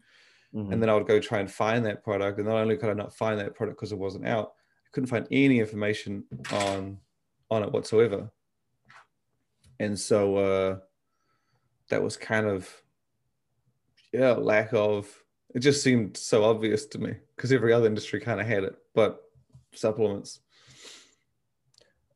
Mm-hmm. 0.55 0.71
And 0.71 0.81
then 0.81 0.89
I 0.89 0.93
would 0.93 1.07
go 1.07 1.19
try 1.19 1.39
and 1.39 1.51
find 1.51 1.85
that 1.85 2.03
product. 2.03 2.37
And 2.37 2.47
not 2.47 2.57
only 2.57 2.77
could 2.77 2.89
I 2.89 2.93
not 2.93 3.15
find 3.15 3.39
that 3.39 3.55
product 3.55 3.79
because 3.79 3.91
it 3.91 3.97
wasn't 3.97 4.27
out, 4.27 4.53
I 4.85 4.89
couldn't 4.91 5.09
find 5.09 5.27
any 5.31 5.59
information 5.59 6.23
on 6.51 6.97
on 7.49 7.63
it 7.63 7.71
whatsoever. 7.71 8.31
And 9.79 9.99
so 9.99 10.37
uh, 10.37 10.77
that 11.89 12.03
was 12.03 12.17
kind 12.17 12.45
of 12.45 12.69
yeah, 14.13 14.31
lack 14.33 14.73
of 14.73 15.11
it 15.55 15.59
just 15.59 15.83
seemed 15.83 16.17
so 16.17 16.43
obvious 16.43 16.85
to 16.87 16.99
me 16.99 17.15
because 17.35 17.51
every 17.51 17.73
other 17.73 17.87
industry 17.87 18.19
kind 18.19 18.39
of 18.39 18.47
had 18.47 18.63
it, 18.63 18.75
but 18.93 19.23
supplements. 19.73 20.39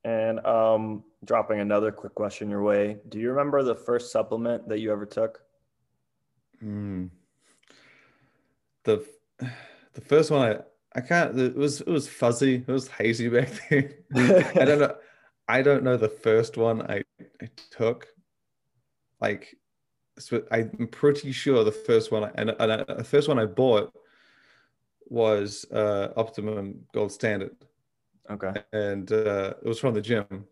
And 0.04 0.44
um, 0.46 1.04
dropping 1.26 1.60
another 1.60 1.92
quick 1.92 2.16
question 2.16 2.50
your 2.50 2.64
way. 2.64 2.98
Do 3.10 3.20
you 3.20 3.30
remember 3.30 3.62
the 3.64 3.76
first 3.76 4.12
supplement 4.12 4.68
that 4.70 4.80
you 4.80 4.92
ever 4.92 5.06
took? 5.06 5.42
Mm. 6.64 7.10
The 8.88 9.06
the 9.94 10.02
first 10.02 10.32
one 10.32 10.42
I 10.50 10.60
I 10.96 11.02
can't 11.02 11.38
it 11.38 11.56
was 11.56 11.82
it 11.82 11.88
was 11.88 12.08
fuzzy. 12.08 12.64
It 12.66 12.72
was 12.72 12.88
hazy 12.88 13.28
back 13.28 13.50
then. 13.70 13.94
I 14.16 14.64
don't 14.66 14.80
know. 14.80 14.96
I 15.50 15.62
don't 15.62 15.84
know 15.84 15.98
the 15.98 16.08
first 16.28 16.56
one 16.56 16.82
I, 16.90 17.04
I 17.42 17.50
took. 17.70 18.08
Like 19.20 19.58
so 20.18 20.42
I'm 20.52 20.88
pretty 20.88 21.34
sure 21.34 21.66
the 21.66 21.72
first 21.72 22.14
one 22.14 22.32
and, 22.36 22.56
and 22.60 22.72
I, 22.72 22.78
the 22.94 23.04
first 23.04 23.28
one 23.28 23.38
I 23.38 23.46
bought 23.46 23.94
was 25.10 25.66
uh, 25.72 26.14
Optimum 26.16 26.86
Gold 26.94 27.12
Standard. 27.12 27.56
Okay. 28.30 28.54
And 28.72 29.12
uh, 29.12 29.54
it 29.62 29.68
was 29.68 29.80
from 29.80 29.96
the 29.96 30.02
gym. 30.02 30.46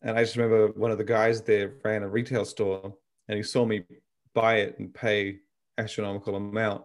And 0.00 0.16
I 0.16 0.22
just 0.22 0.36
remember 0.36 0.68
one 0.68 0.90
of 0.90 0.98
the 0.98 1.04
guys 1.04 1.42
there 1.42 1.74
ran 1.84 2.02
a 2.02 2.08
retail 2.08 2.46
store 2.46 2.94
and 3.28 3.36
he 3.36 3.42
saw 3.42 3.66
me 3.66 3.84
buy 4.32 4.56
it 4.60 4.78
and 4.78 4.94
pay 4.94 5.40
astronomical 5.76 6.34
amount. 6.36 6.84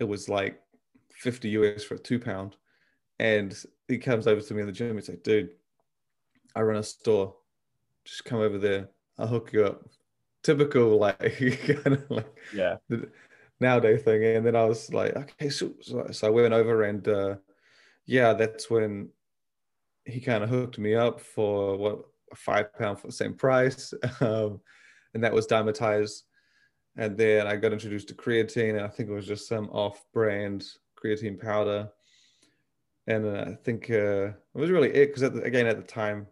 It 0.00 0.04
was 0.04 0.28
like 0.28 0.60
50 1.10 1.48
US 1.50 1.84
for 1.84 1.94
a 1.94 1.98
two 1.98 2.18
pound. 2.18 2.56
And 3.18 3.56
he 3.88 3.98
comes 3.98 4.26
over 4.26 4.40
to 4.40 4.54
me 4.54 4.60
in 4.60 4.66
the 4.66 4.72
gym. 4.72 4.94
He's 4.94 5.08
like, 5.08 5.22
dude, 5.22 5.50
I 6.54 6.62
run 6.62 6.76
a 6.76 6.82
store. 6.82 7.34
Just 8.04 8.24
come 8.24 8.40
over 8.40 8.58
there. 8.58 8.88
I'll 9.18 9.26
hook 9.26 9.52
you 9.52 9.64
up 9.64 9.84
typical 10.42 10.98
like 11.06 11.18
kind 11.84 11.96
of 11.96 12.10
like 12.10 12.34
yeah 12.54 12.76
the 12.88 13.08
nowadays 13.60 14.02
thing 14.02 14.24
and 14.24 14.46
then 14.46 14.56
i 14.56 14.64
was 14.64 14.92
like 14.92 15.14
okay 15.16 15.50
so, 15.50 15.72
so, 15.80 16.06
so 16.10 16.26
i 16.26 16.30
went 16.30 16.54
over 16.54 16.84
and 16.84 17.08
uh 17.08 17.34
yeah 18.06 18.32
that's 18.32 18.70
when 18.70 19.08
he 20.04 20.20
kind 20.20 20.42
of 20.42 20.48
hooked 20.48 20.78
me 20.78 20.94
up 20.94 21.20
for 21.20 21.76
what 21.76 21.98
a 22.32 22.36
five 22.36 22.72
pound 22.74 22.98
for 22.98 23.08
the 23.08 23.12
same 23.12 23.34
price 23.34 23.92
um 24.20 24.60
and 25.14 25.24
that 25.24 25.32
was 25.32 25.46
Dymatize 25.46 26.22
and 26.96 27.16
then 27.16 27.46
i 27.46 27.56
got 27.56 27.72
introduced 27.72 28.08
to 28.08 28.14
creatine 28.14 28.76
and 28.76 28.80
i 28.80 28.88
think 28.88 29.08
it 29.08 29.12
was 29.12 29.26
just 29.26 29.48
some 29.48 29.68
off-brand 29.70 30.64
creatine 30.96 31.40
powder 31.40 31.88
and 33.06 33.26
uh, 33.26 33.44
i 33.48 33.54
think 33.64 33.90
uh 33.90 34.26
it 34.26 34.34
was 34.54 34.70
really 34.70 34.90
it 34.90 35.14
because 35.14 35.22
again 35.22 35.66
at 35.66 35.76
the 35.76 35.82
time 35.82 36.26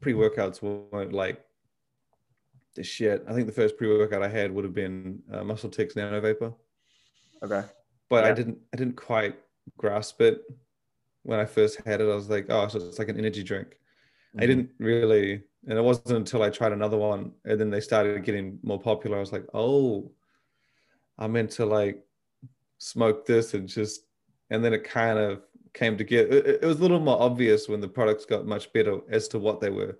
pre-workouts 0.00 0.62
weren't 0.62 1.12
like 1.12 1.44
the 2.74 2.82
shit. 2.82 3.24
I 3.28 3.32
think 3.32 3.46
the 3.46 3.52
first 3.52 3.76
pre-workout 3.76 4.22
I 4.22 4.28
had 4.28 4.52
would 4.52 4.64
have 4.64 4.74
been 4.74 5.22
uh, 5.32 5.40
MuscleTech 5.40 5.96
Nano 5.96 6.20
Vapor. 6.20 6.52
Okay. 7.42 7.62
But 8.08 8.24
yeah. 8.24 8.30
I 8.30 8.34
didn't 8.34 8.58
I 8.72 8.76
didn't 8.76 8.96
quite 8.96 9.36
grasp 9.76 10.20
it 10.20 10.42
when 11.22 11.38
I 11.38 11.44
first 11.44 11.80
had 11.84 12.00
it. 12.00 12.04
I 12.04 12.14
was 12.14 12.28
like, 12.28 12.46
oh, 12.48 12.68
so 12.68 12.78
it's 12.78 12.98
like 12.98 13.08
an 13.08 13.18
energy 13.18 13.42
drink. 13.42 13.78
Mm-hmm. 14.34 14.42
I 14.42 14.46
didn't 14.46 14.70
really, 14.78 15.42
and 15.66 15.78
it 15.78 15.82
wasn't 15.82 16.16
until 16.16 16.42
I 16.42 16.50
tried 16.50 16.72
another 16.72 16.96
one 16.96 17.32
and 17.44 17.60
then 17.60 17.70
they 17.70 17.80
started 17.80 18.24
getting 18.24 18.58
more 18.62 18.80
popular. 18.80 19.16
I 19.16 19.20
was 19.20 19.32
like, 19.32 19.46
oh, 19.54 20.10
I'm 21.18 21.32
meant 21.32 21.50
to 21.52 21.66
like 21.66 22.04
smoke 22.78 23.26
this 23.26 23.54
and 23.54 23.68
just, 23.68 24.02
and 24.50 24.64
then 24.64 24.72
it 24.72 24.84
kind 24.84 25.18
of 25.18 25.42
came 25.74 25.96
together. 25.96 26.30
It, 26.30 26.60
it 26.62 26.66
was 26.66 26.78
a 26.78 26.82
little 26.82 27.00
more 27.00 27.20
obvious 27.20 27.68
when 27.68 27.80
the 27.80 27.88
products 27.88 28.24
got 28.24 28.46
much 28.46 28.72
better 28.72 29.00
as 29.10 29.28
to 29.28 29.38
what 29.38 29.60
they 29.60 29.70
were 29.70 29.98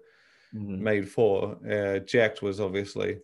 mm-hmm. 0.55 0.83
made 0.83 1.09
for. 1.09 1.59
Uh, 1.69 1.99
Jacked 2.01 2.43
was 2.43 2.61
obviously 2.61 3.19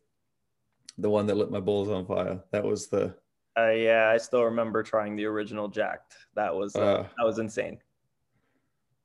the 0.99 1.11
one 1.11 1.27
that 1.27 1.37
lit 1.37 1.51
my 1.51 1.61
balls 1.61 1.89
on 1.89 2.07
fire. 2.07 2.41
That 2.53 2.65
was 2.65 2.89
the. 2.89 3.15
Uh, 3.59 3.71
yeah, 3.71 4.11
I 4.13 4.19
still 4.19 4.45
remember 4.45 4.83
trying 4.83 5.17
the 5.17 5.25
original 5.25 5.69
Jacked. 5.69 6.15
That 6.35 6.55
was 6.55 6.77
uh, 6.77 6.81
uh, 6.81 7.07
that 7.17 7.25
was 7.25 7.39
insane. 7.39 7.79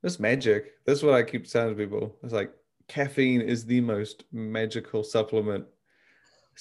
This 0.02 0.18
magic. 0.18 0.72
That's 0.84 1.02
what 1.02 1.14
I 1.14 1.22
keep 1.22 1.48
telling 1.48 1.76
people. 1.76 2.16
It's 2.22 2.32
like 2.32 2.52
caffeine 2.88 3.40
is 3.40 3.64
the 3.64 3.80
most 3.80 4.24
magical 4.32 5.04
supplement. 5.04 5.64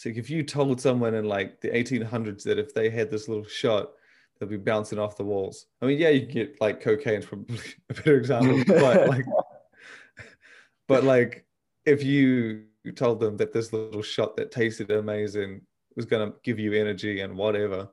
Like 0.05 0.15
if 0.15 0.29
you 0.29 0.43
told 0.43 0.79
someone 0.79 1.15
in 1.15 1.25
like 1.25 1.59
the 1.61 1.69
1800s 1.69 2.43
that 2.43 2.59
if 2.59 2.73
they 2.73 2.89
had 2.89 3.09
this 3.09 3.27
little 3.27 3.45
shot, 3.45 3.91
they'll 4.39 4.49
be 4.49 4.57
bouncing 4.57 4.99
off 4.99 5.17
the 5.17 5.23
walls. 5.23 5.67
I 5.81 5.85
mean, 5.85 5.99
yeah, 5.99 6.09
you 6.09 6.21
can 6.21 6.33
get 6.33 6.61
like 6.61 6.81
cocaine's 6.81 7.25
probably 7.27 7.57
a 7.89 7.93
better 7.93 8.17
example, 8.17 8.63
but 8.65 9.07
like, 9.09 9.25
but 10.87 11.03
like 11.03 11.45
if 11.85 12.03
you 12.03 12.65
told 12.95 13.19
them 13.19 13.37
that 13.37 13.53
this 13.53 13.73
little 13.73 14.01
shot 14.01 14.35
that 14.37 14.51
tasted 14.51 14.91
amazing 14.91 15.61
was 15.95 16.05
going 16.05 16.29
to 16.29 16.37
give 16.43 16.59
you 16.59 16.73
energy 16.73 17.21
and 17.21 17.35
whatever, 17.35 17.89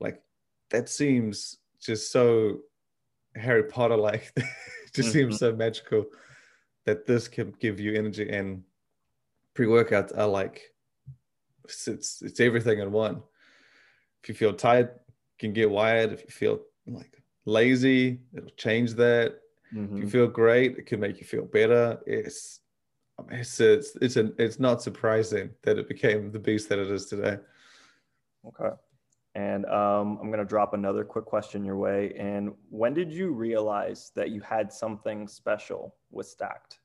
like 0.00 0.22
that 0.70 0.88
seems 0.88 1.58
just 1.80 2.12
so 2.12 2.58
Harry 3.36 3.64
Potter 3.64 3.96
like. 3.96 4.32
just 4.92 5.08
mm-hmm. 5.08 5.18
seems 5.18 5.38
so 5.38 5.54
magical 5.54 6.04
that 6.84 7.06
this 7.06 7.28
can 7.28 7.54
give 7.60 7.80
you 7.80 7.94
energy 7.94 8.28
and 8.28 8.62
pre-workouts 9.54 10.16
are 10.16 10.26
like 10.26 10.72
it's, 11.64 11.88
it's, 11.88 12.22
it's 12.22 12.40
everything 12.40 12.80
in 12.80 12.90
one. 12.92 13.22
If 14.22 14.28
you 14.28 14.34
feel 14.34 14.52
tired, 14.52 14.90
you 15.08 15.38
can 15.38 15.52
get 15.52 15.70
wired. 15.70 16.12
If 16.12 16.22
you 16.22 16.30
feel 16.30 16.60
like 16.86 17.22
lazy, 17.44 18.20
it'll 18.34 18.50
change 18.50 18.94
that. 18.94 19.38
Mm-hmm. 19.72 19.84
If 19.84 19.90
you 19.90 19.96
mm-hmm. 19.98 20.08
feel 20.08 20.26
great, 20.26 20.78
it 20.78 20.86
can 20.86 21.00
make 21.00 21.20
you 21.20 21.26
feel 21.26 21.44
better. 21.44 21.98
It's 22.06 22.60
it's 23.30 23.60
it's 23.60 23.96
it's 24.00 24.16
an 24.16 24.34
it's 24.38 24.58
not 24.58 24.82
surprising 24.82 25.50
that 25.62 25.78
it 25.78 25.88
became 25.88 26.30
the 26.32 26.38
beast 26.38 26.68
that 26.68 26.78
it 26.78 26.90
is 26.90 27.06
today. 27.06 27.38
Okay. 28.46 28.74
And 29.34 29.64
um, 29.66 30.18
I'm 30.20 30.26
going 30.28 30.40
to 30.40 30.44
drop 30.44 30.74
another 30.74 31.04
quick 31.04 31.24
question 31.24 31.64
your 31.64 31.76
way. 31.76 32.14
And 32.18 32.52
when 32.68 32.92
did 32.92 33.10
you 33.10 33.32
realize 33.32 34.12
that 34.14 34.30
you 34.30 34.40
had 34.42 34.72
something 34.72 35.26
special 35.26 35.94
with 36.10 36.26
Stacked? 36.26 36.78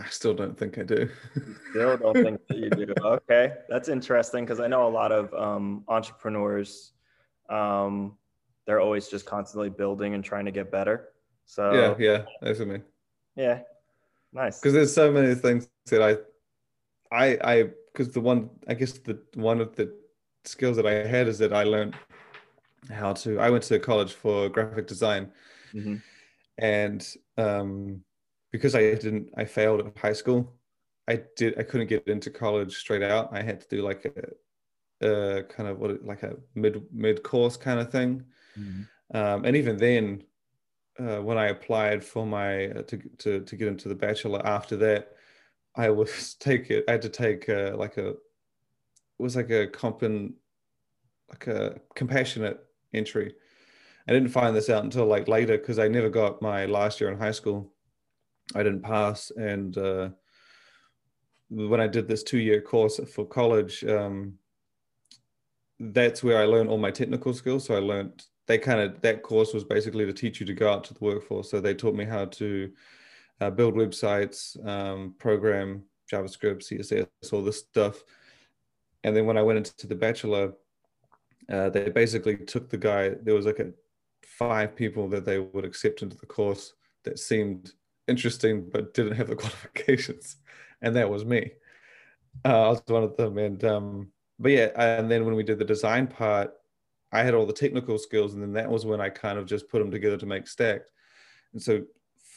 I 0.00 0.08
still 0.08 0.34
don't 0.34 0.58
think 0.58 0.78
I 0.78 0.82
do. 0.82 1.08
still 1.70 1.96
don't 1.96 2.14
think 2.14 2.40
that 2.48 2.58
you 2.58 2.70
do. 2.70 2.92
Okay, 3.02 3.52
that's 3.68 3.88
interesting 3.88 4.44
because 4.44 4.60
I 4.60 4.66
know 4.66 4.86
a 4.86 4.90
lot 4.90 5.12
of 5.12 5.32
um, 5.32 5.84
entrepreneurs. 5.88 6.92
Um, 7.48 8.18
they're 8.66 8.80
always 8.80 9.08
just 9.08 9.24
constantly 9.26 9.70
building 9.70 10.14
and 10.14 10.24
trying 10.24 10.44
to 10.44 10.50
get 10.50 10.72
better. 10.72 11.10
So 11.44 11.72
yeah, 11.72 11.94
yeah, 11.98 12.24
that's 12.42 12.58
what 12.58 12.68
I 12.68 12.72
mean. 12.72 12.82
Yeah, 13.36 13.60
Nice. 14.36 14.60
Because 14.60 14.74
there's 14.74 14.94
so 14.94 15.10
many 15.10 15.34
things 15.34 15.68
that 15.86 16.02
I, 16.02 16.18
I, 17.10 17.38
I, 17.42 17.70
because 17.92 18.12
the 18.12 18.20
one, 18.20 18.50
I 18.68 18.74
guess 18.74 18.92
the 18.92 19.18
one 19.34 19.62
of 19.62 19.74
the 19.76 19.94
skills 20.48 20.76
that 20.76 20.86
I 20.86 21.06
had 21.06 21.28
is 21.28 21.38
that 21.38 21.52
I 21.52 21.64
learned 21.64 21.94
how 22.90 23.12
to. 23.12 23.38
I 23.38 23.50
went 23.50 23.64
to 23.64 23.78
college 23.78 24.12
for 24.12 24.48
graphic 24.48 24.86
design, 24.86 25.30
mm-hmm. 25.74 25.96
and 26.58 27.06
um, 27.36 28.02
because 28.52 28.74
I 28.74 28.94
didn't, 28.94 29.30
I 29.36 29.44
failed 29.44 29.80
at 29.80 29.98
high 29.98 30.12
school. 30.12 30.52
I 31.08 31.22
did. 31.36 31.58
I 31.58 31.62
couldn't 31.62 31.88
get 31.88 32.06
into 32.08 32.30
college 32.30 32.76
straight 32.76 33.02
out. 33.02 33.30
I 33.32 33.42
had 33.42 33.60
to 33.60 33.68
do 33.68 33.82
like 33.82 34.04
a, 34.04 35.06
a 35.06 35.42
kind 35.44 35.68
of 35.68 35.78
what, 35.78 36.04
like 36.04 36.22
a 36.22 36.36
mid 36.54 36.82
mid 36.92 37.22
course 37.22 37.56
kind 37.56 37.80
of 37.80 37.90
thing. 37.90 38.24
Mm-hmm. 38.58 39.16
Um, 39.16 39.44
and 39.44 39.56
even 39.56 39.76
then, 39.76 40.24
uh, 40.98 41.22
when 41.22 41.38
I 41.38 41.46
applied 41.46 42.04
for 42.04 42.26
my 42.26 42.68
uh, 42.68 42.82
to, 42.82 43.00
to 43.18 43.40
to 43.40 43.56
get 43.56 43.68
into 43.68 43.88
the 43.88 43.94
bachelor 43.94 44.44
after 44.44 44.76
that, 44.78 45.12
I 45.76 45.90
was 45.90 46.34
take 46.40 46.70
it. 46.70 46.84
I 46.88 46.92
had 46.92 47.02
to 47.02 47.08
take 47.08 47.48
uh, 47.48 47.76
like 47.76 47.98
a 47.98 48.14
was 49.18 49.36
like 49.36 49.50
a 49.50 49.66
compen 49.66 50.34
like 51.28 51.46
a 51.48 51.80
compassionate 51.94 52.60
entry. 52.94 53.34
I 54.08 54.12
didn't 54.12 54.28
find 54.28 54.54
this 54.54 54.70
out 54.70 54.84
until 54.84 55.06
like 55.06 55.26
later 55.26 55.58
because 55.58 55.78
I 55.78 55.88
never 55.88 56.08
got 56.08 56.40
my 56.40 56.66
last 56.66 57.00
year 57.00 57.10
in 57.10 57.18
high 57.18 57.32
school. 57.32 57.72
I 58.54 58.62
didn't 58.62 58.82
pass, 58.82 59.32
and 59.36 59.76
uh, 59.76 60.10
when 61.48 61.80
I 61.80 61.88
did 61.88 62.06
this 62.06 62.22
two 62.22 62.38
year 62.38 62.60
course 62.60 63.00
for 63.12 63.26
college, 63.26 63.84
um, 63.84 64.34
that's 65.80 66.22
where 66.22 66.40
I 66.40 66.44
learned 66.44 66.70
all 66.70 66.78
my 66.78 66.92
technical 66.92 67.34
skills. 67.34 67.64
So 67.64 67.74
I 67.74 67.80
learned 67.80 68.22
they 68.46 68.58
kind 68.58 68.80
of 68.80 69.00
that 69.02 69.22
course 69.22 69.52
was 69.52 69.64
basically 69.64 70.06
to 70.06 70.12
teach 70.12 70.38
you 70.38 70.46
to 70.46 70.54
go 70.54 70.72
out 70.72 70.84
to 70.84 70.94
the 70.94 71.04
workforce. 71.04 71.50
So 71.50 71.60
they 71.60 71.74
taught 71.74 71.96
me 71.96 72.04
how 72.04 72.26
to 72.26 72.70
uh, 73.40 73.50
build 73.50 73.74
websites, 73.74 74.64
um, 74.66 75.14
program 75.18 75.82
JavaScript, 76.10 76.62
CSS, 76.62 77.32
all 77.32 77.42
this 77.42 77.58
stuff. 77.58 78.04
And 79.06 79.16
then 79.16 79.24
when 79.24 79.38
I 79.38 79.42
went 79.42 79.58
into 79.58 79.86
the 79.86 79.94
bachelor, 79.94 80.52
uh, 81.48 81.70
they 81.70 81.90
basically 81.90 82.36
took 82.36 82.68
the 82.68 82.76
guy. 82.76 83.10
There 83.22 83.36
was 83.36 83.46
like 83.46 83.60
a 83.60 83.70
five 84.24 84.74
people 84.74 85.08
that 85.10 85.24
they 85.24 85.38
would 85.38 85.64
accept 85.64 86.02
into 86.02 86.16
the 86.16 86.26
course 86.26 86.72
that 87.04 87.20
seemed 87.20 87.72
interesting 88.08 88.68
but 88.68 88.94
didn't 88.94 89.14
have 89.14 89.28
the 89.28 89.36
qualifications, 89.44 90.38
and 90.82 90.96
that 90.96 91.08
was 91.08 91.24
me. 91.24 91.52
Uh, 92.44 92.66
I 92.66 92.68
was 92.70 92.82
one 92.88 93.04
of 93.04 93.16
them, 93.16 93.38
and 93.38 93.64
um, 93.64 94.08
but 94.40 94.50
yeah, 94.50 94.70
and 94.74 95.08
then 95.08 95.24
when 95.24 95.36
we 95.36 95.44
did 95.44 95.60
the 95.60 95.64
design 95.64 96.08
part, 96.08 96.52
I 97.12 97.22
had 97.22 97.32
all 97.32 97.46
the 97.46 97.52
technical 97.52 97.98
skills, 97.98 98.34
and 98.34 98.42
then 98.42 98.54
that 98.54 98.68
was 98.68 98.84
when 98.84 99.00
I 99.00 99.08
kind 99.08 99.38
of 99.38 99.46
just 99.46 99.68
put 99.68 99.78
them 99.78 99.92
together 99.92 100.16
to 100.16 100.26
make 100.26 100.48
Stacked. 100.48 100.90
And 101.52 101.62
so 101.62 101.84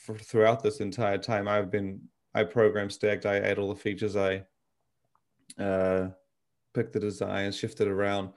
for, 0.06 0.16
throughout 0.20 0.62
this 0.62 0.82
entire 0.82 1.18
time, 1.18 1.48
I've 1.48 1.72
been 1.72 2.00
I 2.36 2.44
programmed 2.44 2.94
Stacked. 2.94 3.26
I 3.26 3.38
add 3.38 3.58
all 3.58 3.70
the 3.70 3.76
features. 3.76 4.16
I 4.16 4.44
uh, 5.58 6.10
picked 6.74 6.94
the 6.94 7.00
design, 7.00 7.52
shifted 7.52 7.88
around, 7.88 8.30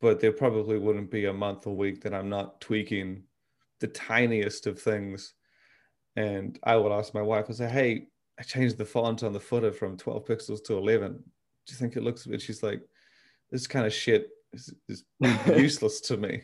but 0.00 0.20
there 0.20 0.32
probably 0.32 0.78
wouldn't 0.78 1.10
be 1.10 1.26
a 1.26 1.32
month 1.32 1.66
or 1.66 1.76
week 1.76 2.02
that 2.02 2.12
I'm 2.12 2.28
not 2.28 2.60
tweaking 2.60 3.22
the 3.80 3.88
tiniest 3.88 4.66
of 4.66 4.80
things. 4.80 5.34
And 6.16 6.58
I 6.64 6.76
would 6.76 6.92
ask 6.92 7.14
my 7.14 7.22
wife, 7.22 7.46
and 7.46 7.56
say, 7.56 7.68
"Hey, 7.68 8.08
I 8.38 8.42
changed 8.42 8.78
the 8.78 8.84
font 8.84 9.22
on 9.22 9.32
the 9.32 9.40
footer 9.40 9.72
from 9.72 9.96
12 9.96 10.24
pixels 10.24 10.64
to 10.64 10.76
11. 10.76 11.12
Do 11.12 11.72
you 11.72 11.76
think 11.76 11.96
it 11.96 12.02
looks?" 12.02 12.26
And 12.26 12.40
she's 12.40 12.62
like, 12.62 12.82
"This 13.50 13.66
kind 13.66 13.86
of 13.86 13.92
shit 13.92 14.28
is, 14.52 14.74
is 14.88 15.04
useless 15.46 16.00
to 16.02 16.16
me." 16.16 16.42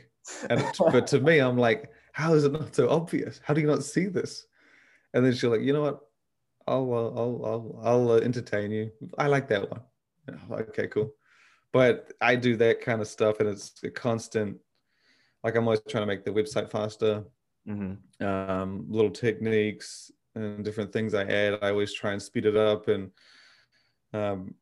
And 0.51 0.65
but 0.79 1.07
to 1.09 1.21
me, 1.21 1.41
I'm 1.41 1.59
like, 1.59 1.91
"How 2.13 2.35
is 2.35 2.45
it 2.45 2.53
not 2.53 2.75
so 2.75 2.89
obvious? 2.89 3.41
How 3.45 3.55
do 3.55 3.61
you 3.61 3.67
not 3.67 3.85
see 3.85 4.07
this?" 4.07 4.47
And 5.15 5.25
then 5.25 5.33
she's 5.33 5.45
like, 5.45 5.63
"You 5.63 5.73
know 5.73 5.83
what? 5.83 6.01
I'll 6.67 6.93
uh, 6.93 7.21
I'll 7.21 7.43
I'll, 7.45 7.81
I'll 7.83 8.11
uh, 8.13 8.19
entertain 8.21 8.71
you. 8.71 8.91
I 9.19 9.27
like 9.27 9.49
that 9.49 9.71
one." 9.71 9.83
Okay, 10.51 10.87
cool. 10.89 11.13
But 11.73 12.13
I 12.21 12.37
do 12.37 12.57
that 12.57 12.81
kind 12.81 13.01
of 13.01 13.09
stuff, 13.09 13.41
and 13.41 13.49
it's 13.49 13.75
a 13.83 13.91
constant. 13.91 14.57
Like 15.45 15.55
I'm 15.57 15.65
always 15.65 15.83
trying 15.89 16.03
to 16.03 16.07
make 16.07 16.25
the 16.25 16.31
website 16.31 16.71
faster. 16.71 17.25
Mm-hmm. 17.69 18.25
Um, 18.27 18.87
little 18.89 19.11
techniques 19.11 20.11
and 20.35 20.65
different 20.65 20.93
things 20.93 21.15
I 21.15 21.25
add. 21.25 21.59
I 21.63 21.71
always 21.71 21.93
try 21.93 22.13
and 22.13 22.23
speed 22.23 22.47
it 22.47 22.57
up, 22.57 22.89
and 22.89 23.11
um, 24.15 24.55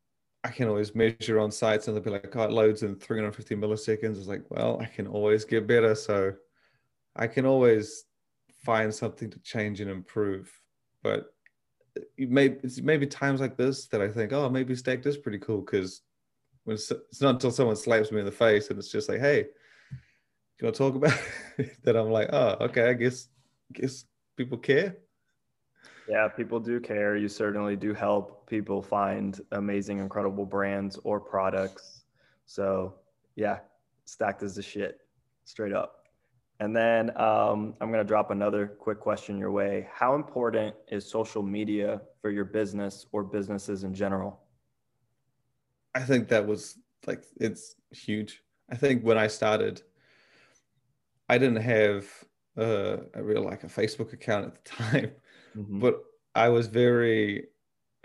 I 0.43 0.49
can 0.49 0.69
always 0.69 0.95
measure 0.95 1.39
on 1.39 1.51
sites, 1.51 1.87
and 1.87 1.97
they'll 1.97 2.03
be 2.03 2.11
like, 2.11 2.35
"Oh, 2.35 2.43
it 2.43 2.51
loads 2.51 2.83
in 2.83 2.97
350 2.97 3.55
milliseconds." 3.57 4.19
It's 4.19 4.27
like, 4.27 4.45
well, 4.51 4.79
I 4.81 4.87
can 4.87 5.07
always 5.07 5.45
get 5.45 5.67
better, 5.67 5.95
so 5.95 6.35
I 7.15 7.27
can 7.29 7.47
always 7.47 8.05
find 8.65 8.93
something 8.93 9.31
to 9.31 9.39
change 9.41 9.81
and 9.81 9.91
improve. 9.91 10.53
But 11.03 11.33
it 12.17 12.31
may, 12.31 12.47
it's 12.47 12.81
maybe 12.81 13.07
times 13.07 13.41
like 13.41 13.57
this 13.57 13.87
that 13.89 14.01
I 14.01 14.09
think, 14.09 14.33
oh, 14.33 14.49
maybe 14.49 14.75
Stacked 14.75 15.07
is 15.07 15.17
pretty 15.17 15.39
cool 15.39 15.61
because 15.61 16.03
it's, 16.67 16.91
it's 16.91 17.21
not 17.21 17.35
until 17.35 17.51
someone 17.51 17.77
slaps 17.77 18.11
me 18.11 18.21
in 18.21 18.27
the 18.27 18.33
face 18.33 18.71
and 18.71 18.79
it's 18.79 18.91
just 18.91 19.09
like, 19.09 19.21
hey, 19.21 19.43
do 19.43 19.49
you 20.61 20.67
want 20.67 20.75
to 20.75 20.79
talk 20.79 20.95
about 20.95 21.19
it? 21.59 21.77
that 21.85 21.97
I'm 21.97 22.11
like, 22.11 22.29
oh, 22.33 22.57
okay, 22.63 22.89
I 22.89 22.95
guess, 22.95 23.29
guess 23.73 24.05
people 24.37 24.59
care. 24.59 24.97
Yeah, 26.09 26.29
people 26.29 26.61
do 26.61 26.81
care. 26.81 27.17
You 27.17 27.29
certainly 27.29 27.77
do 27.77 27.93
help 27.93 28.49
people 28.49 28.81
find 28.81 29.41
amazing, 29.53 29.99
incredible 29.99 30.47
brands 30.47 30.99
or 31.03 31.19
products. 31.19 32.05
So, 32.47 32.95
yeah, 33.35 33.59
stacked 34.05 34.43
is 34.43 34.55
the 34.55 34.63
shit, 34.63 35.01
straight 35.45 35.73
up. 35.73 36.06
And 36.59 36.75
then 36.75 37.11
um, 37.21 37.75
I'm 37.81 37.89
going 37.93 38.03
to 38.03 38.05
drop 38.05 38.31
another 38.31 38.67
quick 38.67 38.99
question 38.99 39.39
your 39.39 39.51
way. 39.51 39.89
How 39.93 40.15
important 40.15 40.75
is 40.89 41.09
social 41.09 41.43
media 41.43 42.01
for 42.23 42.31
your 42.31 42.45
business 42.45 43.07
or 43.13 43.23
businesses 43.23 43.85
in 43.85 43.95
general? 43.95 44.41
I 45.95 46.01
think 46.01 46.29
that 46.29 46.47
was 46.47 46.79
like, 47.07 47.25
it's 47.37 47.75
huge. 47.91 48.43
I 48.71 48.77
think 48.77 49.03
when 49.03 49.19
I 49.19 49.27
started, 49.27 49.83
I 51.29 51.39
didn't 51.39 51.63
have 51.63 52.07
uh, 52.59 52.99
a 53.15 53.23
real 53.23 53.43
like 53.43 53.65
a 53.65 53.69
Facebook 53.69 54.13
account 54.13 54.47
at 54.47 54.65
the 54.65 54.71
time, 54.71 55.11
mm-hmm. 55.57 55.81
but 55.81 56.03
I 56.35 56.49
was 56.49 56.67
very. 56.67 57.47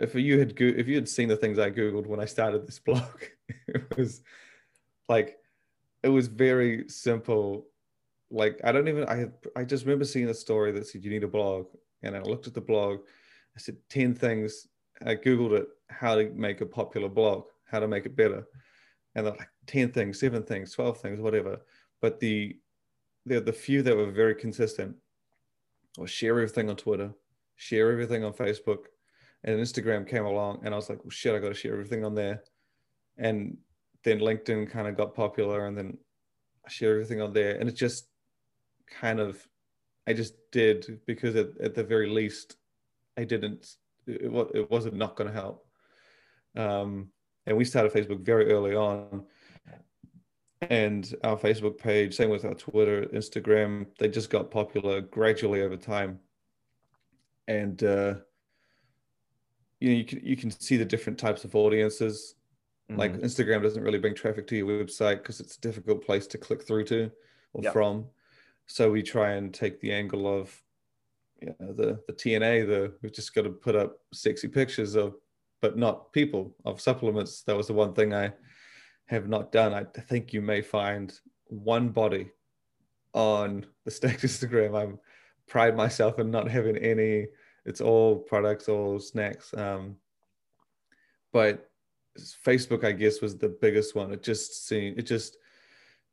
If 0.00 0.14
you 0.14 0.38
had 0.38 0.60
if 0.60 0.88
you 0.88 0.96
had 0.96 1.08
seen 1.08 1.28
the 1.28 1.36
things 1.36 1.58
I 1.58 1.70
googled 1.70 2.06
when 2.06 2.20
I 2.20 2.24
started 2.24 2.66
this 2.66 2.78
blog, 2.86 3.22
it 3.68 3.96
was 3.96 4.22
like 5.08 5.38
it 6.02 6.08
was 6.08 6.26
very 6.28 6.88
simple 6.88 7.66
like 8.32 8.58
I 8.64 8.72
don't 8.72 8.88
even 8.88 9.08
I 9.08 9.26
I 9.54 9.64
just 9.64 9.84
remember 9.84 10.04
seeing 10.04 10.28
a 10.28 10.34
story 10.34 10.72
that 10.72 10.86
said 10.86 11.04
you 11.04 11.10
need 11.10 11.22
a 11.22 11.28
blog, 11.28 11.66
and 12.02 12.16
I 12.16 12.20
looked 12.20 12.46
at 12.46 12.54
the 12.54 12.60
blog. 12.60 13.00
I 13.56 13.60
said 13.60 13.76
ten 13.88 14.14
things. 14.14 14.66
I 15.04 15.14
googled 15.16 15.58
it 15.58 15.68
how 15.90 16.14
to 16.16 16.30
make 16.30 16.60
a 16.60 16.66
popular 16.66 17.08
blog, 17.08 17.44
how 17.66 17.80
to 17.80 17.88
make 17.88 18.06
it 18.06 18.16
better, 18.16 18.44
and 19.14 19.26
they're 19.26 19.34
like 19.34 19.50
ten 19.66 19.92
things, 19.92 20.18
seven 20.18 20.42
things, 20.42 20.72
twelve 20.72 20.98
things, 20.98 21.20
whatever. 21.20 21.60
But 22.00 22.18
the 22.20 22.56
the 23.26 23.40
the 23.40 23.52
few 23.52 23.82
that 23.82 23.96
were 23.96 24.10
very 24.10 24.34
consistent 24.34 24.96
or 25.98 26.06
share 26.06 26.32
everything 26.32 26.70
on 26.70 26.76
Twitter, 26.76 27.12
share 27.56 27.92
everything 27.92 28.24
on 28.24 28.32
Facebook, 28.32 28.86
and 29.44 29.60
Instagram 29.60 30.08
came 30.08 30.24
along, 30.24 30.62
and 30.64 30.72
I 30.72 30.76
was 30.76 30.88
like, 30.88 31.04
well, 31.04 31.10
shit, 31.10 31.34
I 31.34 31.38
got 31.38 31.48
to 31.48 31.54
share 31.54 31.74
everything 31.74 32.04
on 32.04 32.14
there, 32.14 32.42
and 33.18 33.58
then 34.04 34.20
LinkedIn 34.20 34.70
kind 34.70 34.88
of 34.88 34.96
got 34.96 35.14
popular, 35.14 35.66
and 35.66 35.76
then 35.76 35.98
I 36.66 36.70
share 36.70 36.92
everything 36.92 37.20
on 37.20 37.34
there, 37.34 37.56
and 37.56 37.68
it 37.68 37.76
just 37.76 38.06
kind 39.00 39.20
of 39.20 39.46
I 40.06 40.12
just 40.12 40.34
did 40.50 41.00
because 41.06 41.36
at, 41.36 41.48
at 41.60 41.74
the 41.74 41.84
very 41.84 42.08
least 42.08 42.56
I 43.16 43.24
didn't 43.24 43.76
it, 44.06 44.32
it 44.54 44.70
wasn't 44.70 44.96
not 44.96 45.16
going 45.16 45.28
to 45.28 45.34
help. 45.34 45.66
Um, 46.56 47.08
and 47.46 47.56
we 47.56 47.64
started 47.64 47.92
Facebook 47.92 48.20
very 48.20 48.52
early 48.52 48.74
on, 48.74 49.24
and 50.62 51.12
our 51.24 51.36
Facebook 51.36 51.78
page, 51.78 52.14
same 52.14 52.30
with 52.30 52.44
our 52.44 52.54
Twitter, 52.54 53.06
Instagram, 53.06 53.86
they 53.98 54.08
just 54.08 54.30
got 54.30 54.50
popular 54.50 55.00
gradually 55.00 55.62
over 55.62 55.76
time. 55.76 56.20
And 57.48 57.82
uh, 57.82 58.14
you 59.80 59.90
know, 59.90 59.96
you 59.96 60.04
can 60.04 60.20
you 60.24 60.36
can 60.36 60.50
see 60.50 60.76
the 60.76 60.84
different 60.84 61.18
types 61.18 61.44
of 61.44 61.56
audiences. 61.56 62.36
Mm-hmm. 62.90 63.00
Like 63.00 63.14
Instagram 63.14 63.62
doesn't 63.62 63.82
really 63.82 63.98
bring 63.98 64.14
traffic 64.14 64.46
to 64.48 64.56
your 64.56 64.66
website 64.66 65.18
because 65.18 65.40
it's 65.40 65.56
a 65.56 65.60
difficult 65.60 66.04
place 66.04 66.26
to 66.28 66.38
click 66.38 66.62
through 66.62 66.84
to 66.84 67.10
or 67.52 67.62
yep. 67.62 67.72
from. 67.72 68.06
So 68.72 68.90
we 68.90 69.02
try 69.02 69.32
and 69.32 69.52
take 69.52 69.80
the 69.80 69.92
angle 69.92 70.26
of 70.26 70.58
you 71.42 71.54
know, 71.60 71.74
the 71.74 72.00
the 72.06 72.14
TNA. 72.14 72.66
The 72.66 72.94
we've 73.02 73.12
just 73.12 73.34
got 73.34 73.42
to 73.42 73.50
put 73.50 73.76
up 73.76 73.98
sexy 74.14 74.48
pictures 74.48 74.94
of, 74.94 75.14
but 75.60 75.76
not 75.76 76.10
people 76.14 76.56
of 76.64 76.80
supplements. 76.80 77.42
That 77.42 77.54
was 77.54 77.66
the 77.66 77.74
one 77.74 77.92
thing 77.92 78.14
I 78.14 78.32
have 79.08 79.28
not 79.28 79.52
done. 79.52 79.74
I 79.74 79.84
think 79.84 80.32
you 80.32 80.40
may 80.40 80.62
find 80.62 81.12
one 81.48 81.90
body 81.90 82.30
on 83.12 83.66
the 83.84 83.90
Stacked 83.90 84.22
Instagram. 84.22 84.74
I'm 84.80 84.98
pride 85.46 85.76
myself 85.76 86.18
in 86.18 86.30
not 86.30 86.50
having 86.50 86.78
any. 86.78 87.26
It's 87.66 87.82
all 87.82 88.20
products, 88.20 88.70
all 88.70 88.98
snacks. 88.98 89.52
Um, 89.52 89.96
but 91.30 91.68
Facebook, 92.42 92.84
I 92.84 92.92
guess, 92.92 93.20
was 93.20 93.36
the 93.36 93.50
biggest 93.50 93.94
one. 93.94 94.12
It 94.12 94.22
just 94.22 94.66
seemed 94.66 94.98
it 94.98 95.02
just 95.02 95.36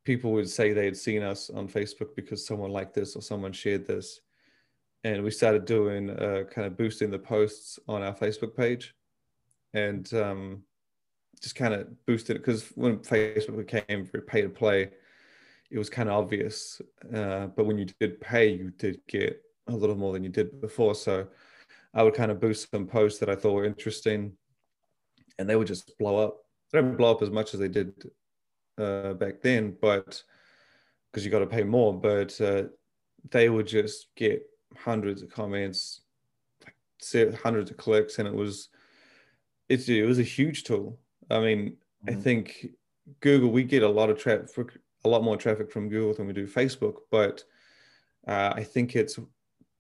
people 0.06 0.32
would 0.32 0.50
say 0.50 0.74
they 0.74 0.86
had 0.86 0.98
seen 0.98 1.24
us 1.24 1.50
on 1.50 1.68
Facebook 1.68 2.16
because 2.16 2.46
someone 2.46 2.72
liked 2.72 2.94
this 2.94 3.16
or 3.16 3.22
someone 3.22 3.52
shared 3.52 3.86
this. 3.86 4.22
And 5.04 5.24
we 5.24 5.32
started 5.32 5.66
doing 5.66 6.10
uh, 6.10 6.44
kind 6.52 6.68
of 6.68 6.78
boosting 6.78 7.10
the 7.10 7.20
posts 7.20 7.80
on 7.88 8.02
our 8.04 8.14
Facebook 8.14 8.56
page 8.56 8.94
and 9.74 10.12
um, 10.14 10.64
just 11.42 11.56
kind 11.56 11.74
of 11.74 11.88
boosted 12.06 12.36
it 12.36 12.40
because 12.40 12.70
when 12.76 13.00
Facebook 13.00 13.58
became 13.58 14.08
pay 14.28 14.42
to 14.42 14.50
play, 14.50 14.90
it 15.72 15.78
was 15.78 15.90
kind 15.90 16.10
of 16.10 16.16
obvious. 16.16 16.82
Uh, 17.14 17.48
but 17.48 17.66
when 17.66 17.78
you 17.78 17.86
did 18.00 18.20
pay, 18.20 18.50
you 18.50 18.72
did 18.78 19.00
get 19.08 19.42
a 19.68 19.76
little 19.76 19.96
more 19.96 20.14
than 20.14 20.24
you 20.24 20.30
did 20.30 20.60
before. 20.60 20.96
So 20.96 21.28
I 21.94 22.04
would 22.04 22.14
kind 22.14 22.32
of 22.32 22.40
boost 22.40 22.70
some 22.72 22.88
posts 22.88 23.20
that 23.20 23.30
I 23.30 23.36
thought 23.36 23.54
were 23.54 23.66
interesting 23.66 24.34
and 25.38 25.50
they 25.50 25.56
would 25.56 25.68
just 25.68 25.98
blow 25.98 26.18
up. 26.18 26.38
They 26.72 26.82
don't 26.82 26.98
blow 26.98 27.12
up 27.12 27.22
as 27.22 27.30
much 27.30 27.54
as 27.54 27.60
they 27.60 27.68
did 27.68 27.94
uh, 28.80 29.14
back 29.14 29.42
then, 29.42 29.76
but 29.82 30.22
because 31.12 31.26
you 31.26 31.32
got 31.32 31.40
to 31.40 31.48
pay 31.48 31.64
more, 31.64 31.94
but 31.94 32.40
uh, 32.42 32.64
they 33.32 33.50
would 33.50 33.68
just 33.68 34.08
get 34.16 34.44
hundreds 34.78 35.22
of 35.22 35.30
comments, 35.30 36.02
like 37.14 37.42
hundreds 37.42 37.72
of 37.72 37.78
clicks, 37.78 38.20
and 38.20 38.28
it 38.28 38.34
was 38.34 38.70
it's 39.68 39.90
it 39.90 40.06
was 40.06 40.20
a 40.20 40.24
huge 40.24 40.64
tool. 40.64 41.00
I 41.30 41.40
mean, 41.40 41.78
mm-hmm. 42.06 42.10
I 42.10 42.22
think 42.22 42.68
Google 43.22 43.50
we 43.50 43.64
get 43.64 43.84
a 43.84 43.90
lot 43.90 44.10
of 44.10 44.20
traffic, 44.20 44.78
a 45.04 45.10
lot 45.10 45.24
more 45.24 45.38
traffic 45.38 45.72
from 45.72 45.90
Google 45.90 46.14
than 46.14 46.28
we 46.28 46.34
do 46.34 46.48
Facebook, 46.48 46.96
but 47.12 47.44
uh, 48.28 48.54
I 48.56 48.64
think 48.64 48.96
it's 48.96 49.20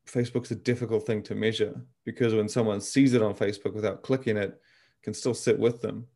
Facebook's 0.07 0.51
a 0.51 0.55
difficult 0.55 1.05
thing 1.05 1.21
to 1.23 1.35
measure 1.35 1.79
because 2.05 2.33
when 2.33 2.49
someone 2.49 2.81
sees 2.81 3.13
it 3.13 3.21
on 3.21 3.35
Facebook 3.35 3.73
without 3.73 4.01
clicking 4.01 4.37
it, 4.37 4.49
it 4.49 5.03
can 5.03 5.13
still 5.13 5.33
sit 5.33 5.59
with 5.59 5.81
them. 5.81 6.07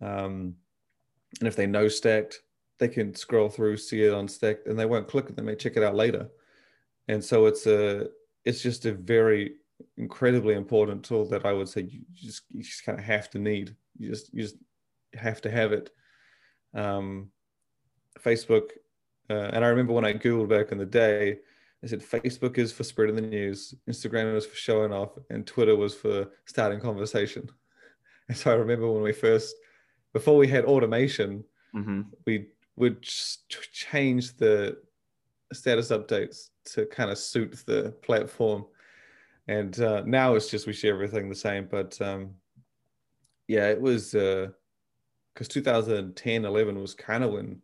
Um, 0.00 0.54
and 1.38 1.48
if 1.48 1.56
they 1.56 1.66
know 1.66 1.88
stacked, 1.88 2.42
they 2.78 2.88
can 2.88 3.14
scroll 3.14 3.48
through, 3.48 3.76
see 3.76 4.02
it 4.04 4.12
on 4.12 4.26
stacked, 4.26 4.66
and 4.66 4.78
they 4.78 4.86
won't 4.86 5.08
click 5.08 5.26
it. 5.28 5.36
They 5.36 5.42
may 5.42 5.54
check 5.54 5.76
it 5.76 5.82
out 5.82 5.94
later. 5.94 6.28
And 7.08 7.22
so 7.22 7.46
it's 7.46 7.66
a 7.66 8.08
it's 8.44 8.62
just 8.62 8.86
a 8.86 8.92
very 8.92 9.56
incredibly 9.96 10.54
important 10.54 11.04
tool 11.04 11.26
that 11.26 11.44
I 11.44 11.52
would 11.52 11.68
say 11.68 11.82
you 11.82 12.02
just 12.14 12.42
you 12.50 12.62
just 12.62 12.84
kind 12.84 12.98
of 12.98 13.04
have 13.04 13.30
to 13.30 13.38
need. 13.38 13.76
You 13.98 14.10
just 14.10 14.32
you 14.32 14.42
just 14.42 14.56
have 15.14 15.40
to 15.42 15.50
have 15.50 15.72
it. 15.72 15.90
Um, 16.74 17.30
Facebook, 18.18 18.70
uh, 19.28 19.50
and 19.52 19.64
I 19.64 19.68
remember 19.68 19.92
when 19.92 20.04
I 20.04 20.12
googled 20.12 20.48
back 20.48 20.72
in 20.72 20.78
the 20.78 20.86
day, 20.86 21.38
I 21.82 21.86
said 21.86 22.00
Facebook 22.00 22.58
is 22.58 22.72
for 22.72 22.84
spreading 22.84 23.16
the 23.16 23.22
news, 23.22 23.74
Instagram 23.88 24.34
was 24.34 24.46
for 24.46 24.56
showing 24.56 24.92
off, 24.92 25.10
and 25.30 25.46
Twitter 25.46 25.76
was 25.76 25.94
for 25.94 26.30
starting 26.44 26.80
conversation. 26.80 27.48
And 28.28 28.38
so 28.38 28.52
I 28.52 28.54
remember 28.54 28.88
when 28.88 29.02
we 29.02 29.12
first, 29.12 29.56
before 30.12 30.36
we 30.36 30.48
had 30.48 30.64
automation, 30.64 31.44
mm-hmm. 31.74 32.02
we 32.26 32.48
would 32.76 33.02
change 33.02 34.36
the 34.36 34.78
status 35.52 35.90
updates 35.90 36.48
to 36.64 36.86
kind 36.86 37.10
of 37.10 37.18
suit 37.18 37.62
the 37.66 37.94
platform. 38.02 38.64
And 39.48 39.78
uh, 39.80 40.02
now 40.06 40.34
it's 40.34 40.48
just 40.48 40.66
we 40.66 40.72
share 40.72 40.94
everything 40.94 41.28
the 41.28 41.34
same. 41.34 41.66
But 41.70 42.00
um, 42.00 42.34
yeah, 43.48 43.68
it 43.68 43.80
was 43.80 44.12
because 44.12 44.54
uh, 45.40 45.52
2010, 45.52 46.44
11 46.44 46.80
was 46.80 46.94
kind 46.94 47.24
of 47.24 47.32
when 47.32 47.60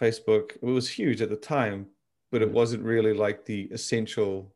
Facebook, 0.00 0.56
it 0.56 0.64
was 0.64 0.88
huge 0.88 1.22
at 1.22 1.30
the 1.30 1.36
time, 1.36 1.86
but 2.30 2.42
it 2.42 2.50
wasn't 2.50 2.82
really 2.82 3.14
like 3.14 3.44
the 3.44 3.62
essential 3.72 4.54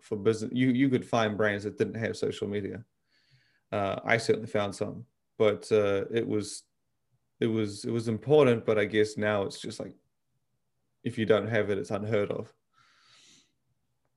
for 0.00 0.16
business. 0.16 0.50
You 0.52 0.68
you 0.68 0.88
could 0.88 1.06
find 1.06 1.36
brands 1.36 1.64
that 1.64 1.78
didn't 1.78 1.94
have 1.94 2.16
social 2.16 2.48
media. 2.48 2.84
Uh, 3.70 4.00
I 4.04 4.18
certainly 4.18 4.48
found 4.48 4.74
some, 4.74 5.06
but 5.42 5.72
uh, 5.72 6.04
it 6.12 6.26
was 6.26 6.62
it 7.40 7.48
was 7.48 7.84
it 7.84 7.90
was 7.90 8.06
important. 8.06 8.64
But 8.64 8.78
I 8.78 8.84
guess 8.84 9.16
now 9.16 9.42
it's 9.42 9.60
just 9.60 9.80
like 9.80 9.94
if 11.02 11.18
you 11.18 11.26
don't 11.26 11.48
have 11.48 11.68
it, 11.70 11.78
it's 11.78 11.90
unheard 11.90 12.30
of. 12.30 12.52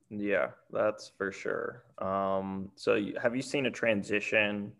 Yeah, 0.08 0.50
that's 0.70 1.10
for 1.18 1.32
sure. 1.32 1.82
Um, 1.98 2.70
so, 2.76 2.94
you, 2.94 3.14
have 3.20 3.34
you 3.34 3.42
seen 3.42 3.66
a 3.66 3.70
transition 3.72 4.70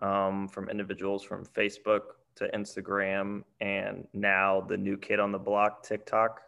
um, 0.00 0.46
from 0.46 0.68
individuals 0.68 1.22
from 1.22 1.46
Facebook 1.46 2.02
to 2.36 2.50
Instagram 2.54 3.44
and 3.62 4.06
now 4.12 4.60
the 4.60 4.76
new 4.76 4.98
kid 4.98 5.20
on 5.20 5.32
the 5.32 5.38
block, 5.38 5.82
TikTok? 5.84 6.42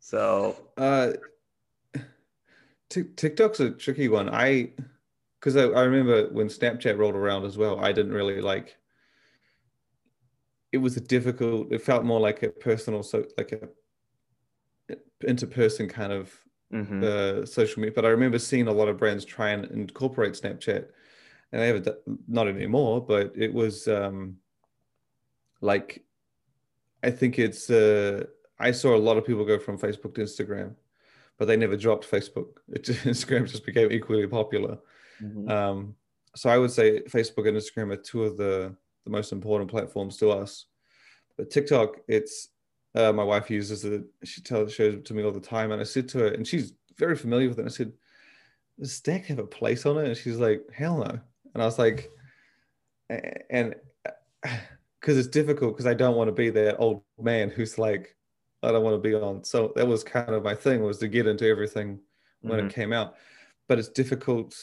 So, 0.00 0.56
uh, 0.78 1.12
t- 2.88 3.12
TikTok's 3.16 3.60
a 3.60 3.70
tricky 3.72 4.08
one. 4.08 4.30
I, 4.30 4.70
because 5.38 5.56
I, 5.56 5.64
I 5.64 5.82
remember 5.82 6.28
when 6.32 6.48
Snapchat 6.48 6.98
rolled 6.98 7.14
around 7.14 7.44
as 7.44 7.56
well, 7.56 7.78
I 7.80 7.92
didn't 7.92 8.12
really 8.12 8.40
like. 8.40 8.76
It 10.72 10.78
was 10.78 10.96
a 10.96 11.00
difficult. 11.00 11.72
It 11.72 11.82
felt 11.82 12.04
more 12.04 12.20
like 12.20 12.42
a 12.42 12.48
personal, 12.48 13.02
so 13.02 13.24
like 13.36 13.52
a 13.52 13.68
interperson 15.26 15.88
kind 15.88 16.12
of 16.12 16.32
mm-hmm. 16.72 17.02
uh, 17.02 17.46
social 17.46 17.80
media. 17.80 17.94
But 17.94 18.04
I 18.04 18.08
remember 18.08 18.38
seeing 18.38 18.68
a 18.68 18.72
lot 18.72 18.88
of 18.88 18.98
brands 18.98 19.24
try 19.24 19.50
and 19.50 19.64
incorporate 19.66 20.34
Snapchat, 20.34 20.86
and 21.52 21.62
they 21.62 21.68
have 21.68 21.88
not 22.26 22.48
anymore. 22.48 23.04
But 23.04 23.32
it 23.36 23.52
was 23.52 23.88
um, 23.88 24.36
like, 25.60 26.04
I 27.02 27.10
think 27.10 27.38
it's. 27.38 27.70
Uh, 27.70 28.24
I 28.60 28.72
saw 28.72 28.96
a 28.96 28.98
lot 28.98 29.16
of 29.16 29.24
people 29.24 29.44
go 29.44 29.58
from 29.58 29.78
Facebook 29.78 30.16
to 30.16 30.22
Instagram, 30.22 30.74
but 31.38 31.46
they 31.46 31.56
never 31.56 31.76
dropped 31.76 32.10
Facebook. 32.10 32.58
It 32.72 32.84
just, 32.84 33.04
Instagram 33.04 33.48
just 33.48 33.64
became 33.64 33.92
equally 33.92 34.26
popular. 34.26 34.78
Mm-hmm. 35.22 35.50
Um, 35.50 35.94
so 36.34 36.50
I 36.50 36.58
would 36.58 36.70
say 36.70 37.00
Facebook 37.02 37.48
and 37.48 37.56
Instagram 37.56 37.92
are 37.92 37.96
two 37.96 38.24
of 38.24 38.36
the, 38.36 38.74
the 39.04 39.10
most 39.10 39.32
important 39.32 39.70
platforms 39.70 40.16
to 40.18 40.30
us. 40.30 40.66
But 41.36 41.50
TikTok, 41.50 41.96
it's 42.08 42.48
uh, 42.94 43.12
my 43.12 43.24
wife 43.24 43.50
uses 43.50 43.84
it. 43.84 44.04
She 44.24 44.40
tells 44.40 44.72
shows 44.72 44.94
it 44.94 45.04
to 45.06 45.14
me 45.14 45.22
all 45.22 45.32
the 45.32 45.40
time, 45.40 45.72
and 45.72 45.80
I 45.80 45.84
said 45.84 46.08
to 46.10 46.18
her, 46.18 46.28
and 46.28 46.46
she's 46.46 46.72
very 46.96 47.16
familiar 47.16 47.48
with 47.48 47.58
it. 47.58 47.66
I 47.66 47.68
said, 47.68 47.92
"Does 48.78 48.92
Stack 48.92 49.26
have 49.26 49.38
a 49.38 49.46
place 49.46 49.86
on 49.86 49.98
it?" 49.98 50.08
And 50.08 50.16
she's 50.16 50.38
like, 50.38 50.62
"Hell 50.72 50.98
no." 50.98 51.20
And 51.54 51.62
I 51.62 51.66
was 51.66 51.78
like, 51.78 52.10
and 53.50 53.74
because 55.00 55.16
it's 55.16 55.28
difficult 55.28 55.74
because 55.74 55.86
I 55.86 55.94
don't 55.94 56.16
want 56.16 56.28
to 56.28 56.32
be 56.32 56.50
that 56.50 56.76
old 56.78 57.02
man 57.20 57.50
who's 57.50 57.78
like, 57.78 58.16
I 58.62 58.72
don't 58.72 58.82
want 58.82 58.94
to 58.94 59.08
be 59.08 59.14
on. 59.14 59.44
So 59.44 59.72
that 59.76 59.86
was 59.86 60.02
kind 60.04 60.34
of 60.34 60.42
my 60.42 60.54
thing 60.54 60.82
was 60.82 60.98
to 60.98 61.08
get 61.08 61.26
into 61.26 61.48
everything 61.48 62.00
when 62.40 62.58
mm-hmm. 62.58 62.68
it 62.68 62.74
came 62.74 62.92
out. 62.92 63.14
But 63.68 63.78
it's 63.78 63.88
difficult 63.88 64.56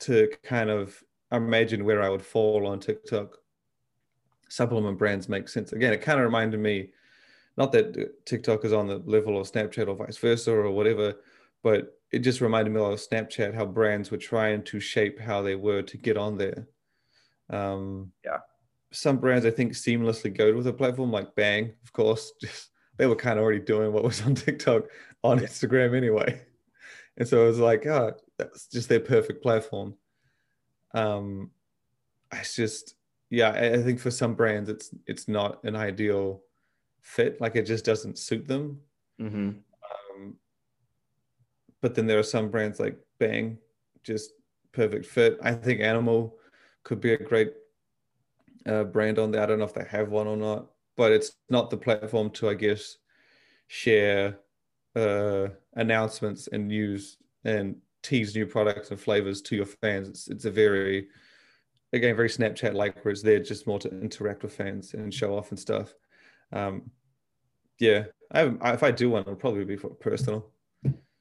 to 0.00 0.28
kind 0.42 0.70
of 0.70 1.02
imagine 1.32 1.84
where 1.84 2.02
I 2.02 2.08
would 2.08 2.24
fall 2.24 2.66
on 2.66 2.80
TikTok. 2.80 3.36
Supplement 4.48 4.98
brands 4.98 5.28
make 5.28 5.48
sense. 5.48 5.72
Again, 5.72 5.92
it 5.92 6.00
kind 6.00 6.18
of 6.18 6.24
reminded 6.24 6.60
me, 6.60 6.90
not 7.56 7.72
that 7.72 8.24
TikTok 8.24 8.64
is 8.64 8.72
on 8.72 8.86
the 8.86 8.98
level 9.04 9.38
of 9.38 9.50
Snapchat 9.50 9.88
or 9.88 9.94
vice 9.94 10.16
versa 10.16 10.52
or 10.52 10.70
whatever, 10.70 11.14
but 11.62 11.98
it 12.10 12.20
just 12.20 12.40
reminded 12.40 12.72
me 12.72 12.80
of 12.80 12.98
Snapchat, 12.98 13.54
how 13.54 13.66
brands 13.66 14.10
were 14.10 14.16
trying 14.16 14.62
to 14.64 14.80
shape 14.80 15.20
how 15.20 15.42
they 15.42 15.56
were 15.56 15.82
to 15.82 15.96
get 15.96 16.16
on 16.16 16.38
there. 16.38 16.66
Um, 17.50 18.12
yeah. 18.24 18.38
Some 18.90 19.18
brands 19.18 19.44
I 19.44 19.50
think 19.50 19.72
seamlessly 19.72 20.34
go 20.34 20.54
with 20.54 20.66
a 20.66 20.72
platform 20.72 21.12
like 21.12 21.34
Bang, 21.34 21.74
of 21.82 21.92
course, 21.92 22.32
just 22.40 22.70
they 22.96 23.06
were 23.06 23.16
kind 23.16 23.38
of 23.38 23.44
already 23.44 23.60
doing 23.60 23.92
what 23.92 24.04
was 24.04 24.22
on 24.22 24.34
TikTok 24.34 24.84
on 25.22 25.40
Instagram 25.40 25.96
anyway. 25.96 26.40
And 27.16 27.28
so 27.28 27.44
it 27.44 27.48
was 27.48 27.58
like, 27.58 27.84
oh, 27.86 28.12
that's 28.38 28.66
just 28.66 28.88
their 28.88 29.00
perfect 29.00 29.42
platform. 29.42 29.94
Um, 30.94 31.50
it's 32.32 32.56
just, 32.56 32.94
yeah, 33.30 33.50
I 33.50 33.82
think 33.82 34.00
for 34.00 34.10
some 34.10 34.34
brands, 34.34 34.68
it's 34.68 34.90
it's 35.06 35.28
not 35.28 35.62
an 35.64 35.76
ideal 35.76 36.42
fit. 37.00 37.40
Like 37.40 37.56
it 37.56 37.66
just 37.66 37.84
doesn't 37.84 38.18
suit 38.18 38.46
them. 38.46 38.80
Mm-hmm. 39.20 39.48
Um, 39.48 40.36
but 41.80 41.94
then 41.94 42.06
there 42.06 42.18
are 42.18 42.24
some 42.24 42.50
brands 42.50 42.80
like 42.80 42.98
Bang, 43.18 43.58
just 44.02 44.32
perfect 44.72 45.06
fit. 45.06 45.38
I 45.42 45.52
think 45.52 45.80
Animal 45.80 46.36
could 46.84 47.00
be 47.00 47.12
a 47.12 47.18
great 47.18 47.52
uh, 48.66 48.84
brand 48.84 49.18
on 49.18 49.30
there. 49.30 49.42
I 49.42 49.46
don't 49.46 49.58
know 49.58 49.64
if 49.64 49.74
they 49.74 49.84
have 49.90 50.08
one 50.08 50.26
or 50.26 50.36
not 50.36 50.68
but 50.98 51.12
it's 51.12 51.36
not 51.48 51.70
the 51.70 51.76
platform 51.76 52.28
to, 52.28 52.50
I 52.50 52.54
guess, 52.54 52.96
share 53.68 54.40
uh, 54.96 55.46
announcements 55.74 56.48
and 56.48 56.66
news 56.66 57.18
and 57.44 57.76
tease 58.08 58.34
new 58.34 58.46
products 58.46 58.90
and 58.90 59.00
flavors 59.00 59.42
to 59.42 59.56
your 59.56 59.66
fans. 59.66 60.08
It's, 60.08 60.28
it's 60.28 60.44
a 60.44 60.50
very, 60.50 61.08
again, 61.92 62.16
very 62.16 62.28
Snapchat 62.28 62.74
like, 62.74 63.04
where 63.04 63.12
it's 63.12 63.22
there 63.22 63.40
just 63.40 63.66
more 63.66 63.78
to 63.80 63.88
interact 64.00 64.42
with 64.42 64.54
fans 64.54 64.94
and 64.94 65.12
show 65.12 65.36
off 65.36 65.50
and 65.50 65.58
stuff. 65.58 65.94
Um, 66.52 66.90
yeah, 67.78 68.04
I, 68.32 68.40
have, 68.40 68.58
if 68.62 68.82
I 68.82 68.90
do 68.90 69.10
one, 69.10 69.22
it'll 69.22 69.36
probably 69.36 69.64
be 69.64 69.76
for 69.76 69.90
personal. 69.90 70.50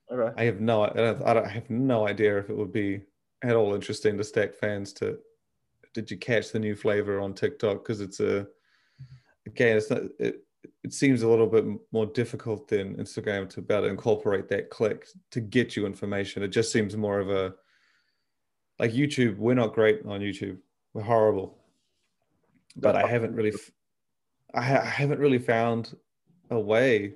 Okay. 0.09 0.33
I 0.41 0.45
have 0.45 0.61
no, 0.61 0.83
I, 0.83 0.89
don't, 0.93 1.21
I, 1.23 1.33
don't, 1.33 1.45
I 1.45 1.49
have 1.49 1.69
no 1.69 2.07
idea 2.07 2.37
if 2.37 2.49
it 2.49 2.57
would 2.57 2.71
be 2.71 3.01
at 3.43 3.55
all 3.55 3.73
interesting 3.73 4.17
to 4.17 4.23
stack 4.23 4.55
fans 4.55 4.93
to. 4.93 5.17
Did 5.93 6.09
you 6.11 6.17
catch 6.17 6.51
the 6.51 6.59
new 6.59 6.75
flavor 6.75 7.19
on 7.19 7.33
TikTok? 7.33 7.83
Because 7.83 8.01
it's 8.01 8.19
a 8.19 8.47
again, 9.47 9.77
it's 9.77 9.89
not, 9.89 10.03
it, 10.19 10.43
it 10.87 10.93
seems 10.93 11.21
a 11.21 11.27
little 11.27 11.47
bit 11.47 11.65
more 11.91 12.05
difficult 12.05 12.69
than 12.69 12.95
Instagram 12.95 13.49
to 13.49 13.61
be 13.61 13.73
able 13.73 13.83
to 13.83 13.89
incorporate 13.89 14.47
that 14.47 14.69
click 14.69 15.05
to 15.31 15.41
get 15.41 15.75
you 15.75 15.85
information. 15.85 16.43
It 16.43 16.47
just 16.47 16.71
seems 16.71 16.95
more 16.95 17.19
of 17.19 17.29
a 17.29 17.53
like 18.79 18.93
YouTube. 18.93 19.35
We're 19.37 19.53
not 19.53 19.73
great 19.73 19.99
on 20.05 20.21
YouTube. 20.21 20.57
We're 20.93 21.01
horrible. 21.01 21.57
But 22.77 22.95
I 22.95 23.05
haven't 23.05 23.35
really, 23.35 23.51
I, 24.53 24.61
ha- 24.61 24.81
I 24.81 24.85
haven't 24.85 25.19
really 25.19 25.39
found 25.39 25.93
a 26.51 26.59
way 26.59 27.15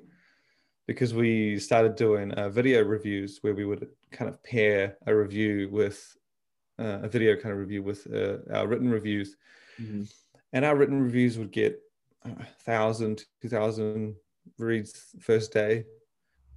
because 0.85 1.13
we 1.13 1.57
started 1.57 1.95
doing 1.95 2.33
uh, 2.33 2.49
video 2.49 2.83
reviews 2.83 3.39
where 3.39 3.55
we 3.55 3.63
would 3.63 3.87
kind 4.11 4.27
of 4.27 4.43
pair 4.43 4.97
a 5.07 5.15
review 5.15 5.69
with 5.71 6.17
uh, 6.77 6.99
a 7.03 7.07
video 7.07 7.37
kind 7.37 7.53
of 7.53 7.59
review 7.59 7.83
with 7.83 8.05
uh, 8.13 8.39
our 8.53 8.67
written 8.67 8.89
reviews. 8.89 9.37
Mm-hmm. 9.81 10.03
And 10.51 10.65
our 10.65 10.75
written 10.75 11.01
reviews 11.01 11.37
would 11.37 11.53
get 11.53 11.79
thousand, 12.65 13.25
two 13.41 13.49
thousand 13.49 14.15
reads 14.57 15.15
first 15.19 15.51
day, 15.53 15.85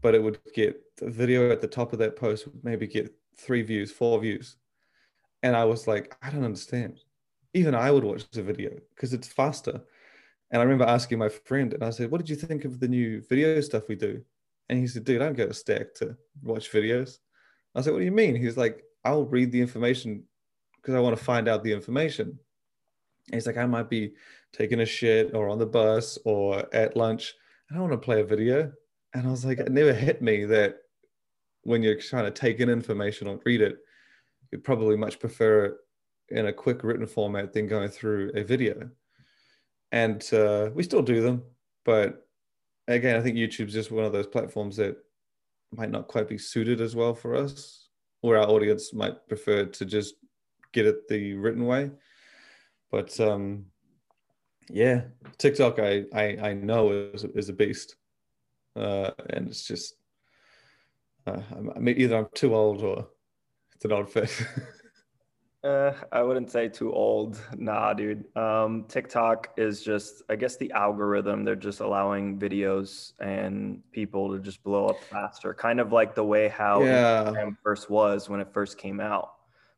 but 0.03 0.14
it 0.14 0.22
would 0.22 0.38
get 0.55 0.81
the 0.96 1.11
video 1.11 1.50
at 1.50 1.61
the 1.61 1.68
top 1.68 1.92
of 1.92 1.98
that 1.98 2.16
post 2.16 2.46
maybe 2.62 2.87
get 2.87 3.14
three 3.37 3.62
views, 3.62 3.90
four 3.90 4.20
views. 4.20 4.57
And 5.42 5.55
I 5.57 5.64
was 5.64 5.87
like, 5.87 6.16
I 6.22 6.31
don't 6.31 6.44
understand. 6.44 7.00
Even 7.53 7.74
I 7.74 7.90
would 7.90 8.05
watch 8.05 8.29
the 8.31 8.42
video 8.42 8.70
because 8.94 9.12
it's 9.12 9.29
faster. 9.29 9.81
And 10.50 10.61
I 10.61 10.64
remember 10.64 10.85
asking 10.85 11.18
my 11.18 11.29
friend, 11.29 11.72
and 11.74 11.83
I 11.83 11.90
said, 11.90 12.11
What 12.11 12.18
did 12.18 12.31
you 12.31 12.37
think 12.37 12.64
of 12.64 12.81
the 12.81 12.88
new 12.88 13.22
video 13.29 13.61
stuff 13.61 13.88
we 13.88 13.96
do? 13.96 14.22
And 14.68 14.79
he 14.79 14.87
said, 14.87 15.05
Dude, 15.05 15.20
I 15.20 15.27
don't 15.27 15.37
go 15.37 15.46
to 15.46 15.55
Stack 15.55 15.94
to 15.96 16.16
watch 16.42 16.70
videos. 16.70 17.18
I 17.74 17.81
said, 17.81 17.92
What 17.92 18.00
do 18.00 18.05
you 18.05 18.12
mean? 18.12 18.37
He's 18.37 18.57
like, 18.57 18.83
I'll 19.05 19.24
read 19.24 19.53
the 19.53 19.61
information 19.61 20.24
because 20.77 20.94
I 20.94 21.00
want 21.00 21.16
to 21.16 21.24
find 21.24 21.48
out 21.48 21.64
the 21.64 21.72
information. 21.72 22.38
He's 23.33 23.47
like, 23.47 23.57
I 23.57 23.67
might 23.67 23.89
be 23.89 24.15
taking 24.53 24.81
a 24.81 24.87
shit 24.87 25.35
or 25.35 25.49
on 25.49 25.59
the 25.59 25.67
bus 25.67 26.19
or 26.25 26.65
at 26.75 26.97
lunch. 26.97 27.35
I 27.71 27.75
don't 27.75 27.89
want 27.89 27.93
to 27.93 28.05
play 28.05 28.21
a 28.21 28.25
video. 28.25 28.73
And 29.15 29.27
I 29.27 29.31
was 29.31 29.45
like, 29.45 29.59
it 29.59 29.73
never 29.73 29.93
hit 29.93 30.21
me 30.21 30.45
that 30.45 30.79
when 31.63 31.83
you're 31.83 31.99
trying 31.99 32.25
to 32.25 32.31
take 32.31 32.61
in 32.61 32.69
information 32.69 33.27
or 33.27 33.41
read 33.45 33.63
it, 33.63 33.79
you'd 34.53 34.65
probably 34.65 34.97
much 34.97 35.19
prefer 35.19 35.65
it 35.67 35.75
in 36.29 36.47
a 36.47 36.53
quick 36.53 36.85
written 36.85 37.07
format 37.07 37.53
than 37.53 37.67
going 37.67 37.89
through 37.89 38.33
a 38.35 38.43
video. 38.45 38.91
and 39.93 40.33
uh, 40.35 40.71
we 40.75 40.83
still 40.83 41.03
do 41.03 41.23
them, 41.23 41.43
but 41.85 42.27
again, 42.89 43.17
I 43.17 43.23
think 43.23 43.37
YouTube's 43.37 43.73
just 43.73 43.93
one 43.93 44.05
of 44.05 44.13
those 44.13 44.27
platforms 44.27 44.77
that 44.77 44.97
might 45.73 45.91
not 45.91 46.09
quite 46.09 46.29
be 46.29 46.37
suited 46.37 46.81
as 46.81 46.97
well 46.97 47.15
for 47.15 47.37
us, 47.37 47.89
or 48.21 48.37
our 48.37 48.49
audience 48.49 48.93
might 48.93 49.27
prefer 49.29 49.67
to 49.67 49.85
just 49.85 50.15
get 50.73 50.87
it 50.87 51.07
the 51.09 51.35
written 51.35 51.65
way. 51.65 51.93
But 52.90 53.18
um, 53.20 53.66
yeah, 54.70 55.03
TikTok 55.38 55.79
I 55.79 56.05
I, 56.12 56.25
I 56.40 56.53
know 56.55 57.11
is 57.12 57.25
is 57.25 57.49
a 57.49 57.53
beast, 57.53 57.97
uh, 58.77 59.11
and 59.31 59.49
it's 59.49 59.64
just 59.64 59.94
uh, 61.27 61.40
I 61.77 61.79
mean, 61.79 61.97
either 61.99 62.16
I'm 62.16 62.29
too 62.35 62.55
old 62.55 62.83
or 62.83 63.09
it's 63.75 63.85
an 63.85 63.92
odd 63.92 64.11
fit. 64.11 64.31
Uh, 65.64 65.94
I 66.12 66.23
wouldn't 66.23 66.51
say 66.51 66.68
too 66.68 66.92
old. 66.92 67.40
Nah, 67.57 67.94
dude. 67.94 68.25
Um, 68.37 68.85
TikTok 68.87 69.55
is 69.57 69.83
just, 69.83 70.23
I 70.29 70.37
guess, 70.37 70.59
the 70.59 70.70
algorithm. 70.73 71.42
They're 71.42 71.57
just 71.57 71.81
allowing 71.81 72.38
videos 72.38 73.14
and 73.18 73.81
people 73.90 74.31
to 74.33 74.40
just 74.40 74.62
blow 74.62 74.88
up 74.88 75.03
faster, 75.05 75.55
kind 75.55 75.81
of 75.81 75.90
like 75.90 76.14
the 76.14 76.23
way 76.23 76.49
how 76.49 76.83
Yeah. 76.83 77.25
Instagram 77.25 77.57
first 77.62 77.88
was 77.88 78.29
when 78.29 78.40
it 78.40 78.53
first 78.53 78.77
came 78.77 79.01
out, 79.01 79.33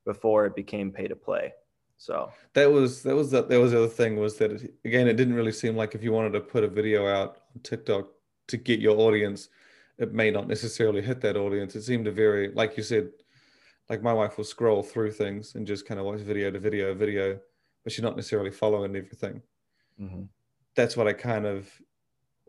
before 0.04 0.44
it 0.44 0.56
became 0.56 0.90
pay 0.90 1.06
to 1.06 1.14
play. 1.14 1.52
So 1.98 2.30
that 2.52 2.70
was 2.70 3.02
that 3.02 3.14
was 3.16 3.30
the, 3.30 3.42
that 3.42 3.58
was 3.60 3.72
the 3.72 3.78
other 3.78 3.88
thing 3.88 4.16
was 4.16 4.36
that 4.36 4.52
it, 4.52 4.74
again 4.84 5.08
it 5.08 5.14
didn't 5.16 5.34
really 5.34 5.52
seem 5.52 5.76
like 5.76 5.94
if 5.94 6.02
you 6.02 6.12
wanted 6.12 6.32
to 6.34 6.40
put 6.40 6.62
a 6.64 6.68
video 6.68 7.06
out 7.06 7.38
on 7.54 7.62
TikTok 7.62 8.08
to 8.48 8.56
get 8.56 8.80
your 8.80 8.98
audience, 8.98 9.48
it 9.98 10.12
may 10.12 10.30
not 10.30 10.46
necessarily 10.46 11.00
hit 11.02 11.20
that 11.22 11.36
audience. 11.36 11.74
It 11.74 11.82
seemed 11.82 12.04
to 12.04 12.12
very 12.12 12.52
like 12.52 12.76
you 12.76 12.82
said, 12.82 13.10
like 13.88 14.02
my 14.02 14.12
wife 14.12 14.36
will 14.36 14.44
scroll 14.44 14.82
through 14.82 15.12
things 15.12 15.54
and 15.54 15.66
just 15.66 15.86
kind 15.86 15.98
of 15.98 16.06
watch 16.06 16.20
video 16.20 16.50
to 16.50 16.58
video 16.58 16.94
video, 16.94 17.38
but 17.82 17.92
she's 17.92 18.02
not 18.04 18.16
necessarily 18.16 18.50
following 18.50 18.94
everything. 18.94 19.42
Mm-hmm. 20.00 20.22
That's 20.74 20.96
what 20.96 21.08
I 21.08 21.14
kind 21.14 21.46
of 21.46 21.70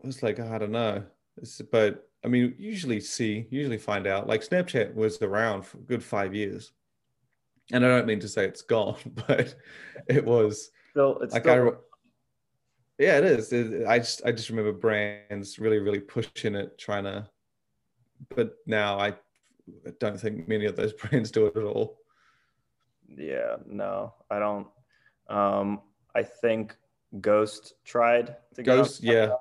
was 0.02 0.22
like. 0.22 0.38
I 0.40 0.58
don't 0.58 0.72
know, 0.72 1.02
It's- 1.38 1.62
but 1.72 2.04
I 2.24 2.28
mean, 2.28 2.54
usually 2.58 3.00
see, 3.00 3.46
usually 3.50 3.78
find 3.78 4.06
out. 4.06 4.26
Like 4.26 4.42
Snapchat 4.42 4.94
was 4.94 5.22
around 5.22 5.62
for 5.62 5.78
a 5.78 5.82
good 5.82 6.02
five 6.02 6.34
years, 6.34 6.72
and 7.72 7.84
I 7.84 7.88
don't 7.88 8.06
mean 8.06 8.20
to 8.20 8.28
say 8.28 8.44
it's 8.44 8.62
gone, 8.62 8.96
but 9.26 9.54
it 10.08 10.24
was 10.24 10.70
still, 10.90 11.18
it's 11.20 11.34
like 11.34 11.42
still, 11.42 11.68
I, 11.68 11.72
yeah, 12.98 13.18
it 13.18 13.24
is. 13.24 13.52
It- 13.52 13.86
I 13.86 13.98
just 13.98 14.22
I 14.24 14.32
just 14.32 14.50
remember 14.50 14.72
brands 14.72 15.58
really 15.58 15.78
really 15.78 16.00
pushing 16.00 16.54
it, 16.54 16.78
trying 16.78 17.04
to, 17.04 17.28
but 18.34 18.54
now 18.66 18.98
I 18.98 19.14
don't 20.00 20.18
think 20.18 20.48
many 20.48 20.64
of 20.66 20.76
those 20.76 20.92
brands 21.00 21.30
do 21.30 21.46
it 21.46 21.56
at 21.56 21.62
all. 21.62 21.98
yeah, 23.16 23.56
no, 23.66 24.14
I 24.30 24.38
don't. 24.38 24.66
Um, 25.28 25.80
I 26.14 26.22
think 26.22 26.74
Ghost 27.20 27.74
tried 27.84 28.36
to 28.54 28.62
Ghost, 28.62 29.02
yeah, 29.02 29.32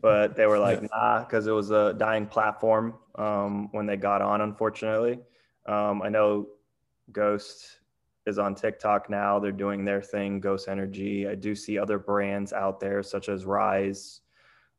but 0.00 0.36
they 0.36 0.46
were 0.46 0.58
like, 0.58 0.80
Yeah. 0.82 0.88
nah, 0.92 1.20
because 1.20 1.46
it 1.46 1.52
was 1.52 1.70
a 1.70 1.94
dying 1.94 2.26
platform 2.26 2.94
um, 3.16 3.68
when 3.72 3.86
they 3.86 3.96
got 3.96 4.22
on, 4.22 4.40
unfortunately. 4.42 5.20
Um, 5.66 6.02
I 6.02 6.08
know 6.08 6.48
Ghost 7.12 7.80
is 8.26 8.38
on 8.38 8.54
TikTok 8.54 9.08
now. 9.08 9.38
They're 9.38 9.52
doing 9.52 9.84
their 9.84 10.02
thing, 10.02 10.40
Ghost 10.40 10.68
Energy. 10.68 11.28
I 11.28 11.34
do 11.34 11.54
see 11.54 11.78
other 11.78 11.98
brands 11.98 12.52
out 12.52 12.80
there, 12.80 13.02
such 13.02 13.28
as 13.28 13.44
Rise. 13.44 14.20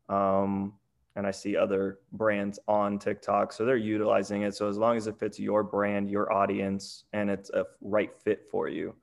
Um, 0.09 0.73
and 1.15 1.25
I 1.25 1.31
see 1.31 1.55
other 1.55 1.99
brands 2.11 2.59
on 2.67 2.99
TikTok. 2.99 3.51
So 3.51 3.65
they're 3.65 3.77
utilizing 3.77 4.43
it. 4.43 4.55
So 4.55 4.69
as 4.69 4.77
long 4.77 4.97
as 4.97 5.07
it 5.07 5.17
fits 5.17 5.39
your 5.39 5.63
brand, 5.63 6.09
your 6.09 6.31
audience, 6.31 7.05
and 7.13 7.29
it's 7.29 7.49
a 7.49 7.65
right 7.81 8.11
fit 8.15 8.47
for 8.51 8.67
you. 8.67 8.93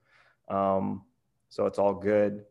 Um, 0.48 1.02
so 1.48 1.66
it's 1.66 1.78
all 1.78 1.94
good 1.94 2.44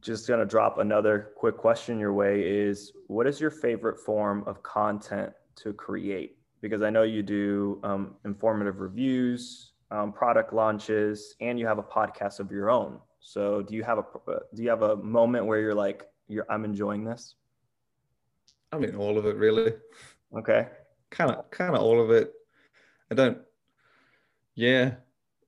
just 0.00 0.28
going 0.28 0.40
to 0.40 0.46
drop 0.46 0.78
another 0.78 1.30
quick 1.36 1.56
question 1.56 1.98
your 1.98 2.12
way 2.12 2.42
is 2.42 2.92
what 3.06 3.26
is 3.26 3.40
your 3.40 3.50
favorite 3.50 3.98
form 3.98 4.44
of 4.46 4.62
content 4.62 5.32
to 5.56 5.72
create 5.72 6.36
because 6.68 6.82
i 6.82 6.90
know 6.90 7.02
you 7.02 7.22
do 7.22 7.80
um, 7.82 8.14
informative 8.24 8.80
reviews 8.80 9.72
um, 9.90 10.12
product 10.12 10.52
launches 10.52 11.34
and 11.40 11.58
you 11.58 11.66
have 11.66 11.78
a 11.78 11.82
podcast 11.82 12.40
of 12.40 12.50
your 12.50 12.70
own 12.70 12.98
so 13.20 13.62
do 13.62 13.74
you 13.74 13.82
have 13.82 13.98
a 13.98 14.04
do 14.54 14.62
you 14.62 14.68
have 14.68 14.82
a 14.82 14.96
moment 14.96 15.46
where 15.46 15.60
you're 15.60 15.74
like 15.74 16.08
you're 16.28 16.46
i'm 16.50 16.64
enjoying 16.64 17.04
this 17.04 17.34
I 18.72 18.78
mean 18.78 18.96
all 18.96 19.16
of 19.16 19.26
it 19.26 19.36
really, 19.36 19.72
okay 20.36 20.66
kind 21.10 21.30
of 21.30 21.50
kind 21.50 21.74
of 21.74 21.82
all 21.82 22.00
of 22.00 22.10
it. 22.10 22.32
I 23.10 23.14
don't, 23.14 23.38
yeah. 24.54 24.94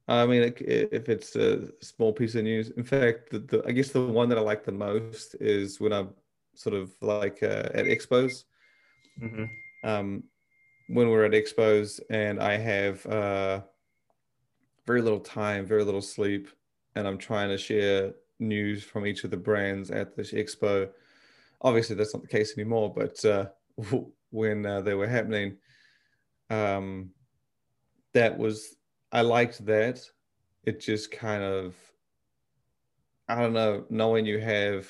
I 0.06 0.24
mean, 0.24 0.42
it, 0.42 0.60
if 0.60 1.08
it's 1.08 1.36
a 1.36 1.68
small 1.82 2.12
piece 2.12 2.34
of 2.34 2.44
news, 2.44 2.70
in 2.70 2.84
fact, 2.84 3.30
the, 3.30 3.40
the 3.40 3.62
I 3.66 3.72
guess 3.72 3.90
the 3.90 4.04
one 4.04 4.28
that 4.30 4.38
I 4.38 4.40
like 4.40 4.64
the 4.64 4.72
most 4.72 5.34
is 5.40 5.80
when 5.80 5.92
I'm 5.92 6.10
sort 6.54 6.74
of 6.74 6.92
like 7.00 7.42
uh, 7.42 7.68
at 7.74 7.84
expos. 7.84 8.44
mm-hmm. 9.20 9.44
um, 9.88 10.22
when 10.88 11.10
we're 11.10 11.24
at 11.24 11.32
expos 11.32 12.00
and 12.10 12.40
I 12.40 12.56
have 12.56 13.04
uh, 13.06 13.60
very 14.86 15.02
little 15.02 15.20
time, 15.20 15.66
very 15.66 15.84
little 15.84 16.02
sleep, 16.02 16.48
and 16.94 17.06
I'm 17.06 17.18
trying 17.18 17.50
to 17.50 17.58
share 17.58 18.12
news 18.38 18.82
from 18.82 19.06
each 19.06 19.24
of 19.24 19.30
the 19.30 19.36
brands 19.36 19.90
at 19.90 20.16
this 20.16 20.32
expo. 20.32 20.88
Obviously, 21.60 21.94
that's 21.94 22.14
not 22.14 22.22
the 22.22 22.28
case 22.28 22.56
anymore, 22.56 22.92
but 22.94 23.22
uh, 23.24 23.46
when 24.30 24.64
uh, 24.64 24.80
they 24.80 24.94
were 24.94 25.06
happening, 25.06 25.56
um, 26.50 27.10
that 28.14 28.36
was, 28.36 28.76
I 29.12 29.20
liked 29.20 29.64
that. 29.66 30.00
It 30.64 30.80
just 30.80 31.10
kind 31.10 31.42
of, 31.42 31.74
I 33.28 33.40
don't 33.40 33.52
know, 33.52 33.84
knowing 33.90 34.24
you 34.24 34.38
have 34.38 34.88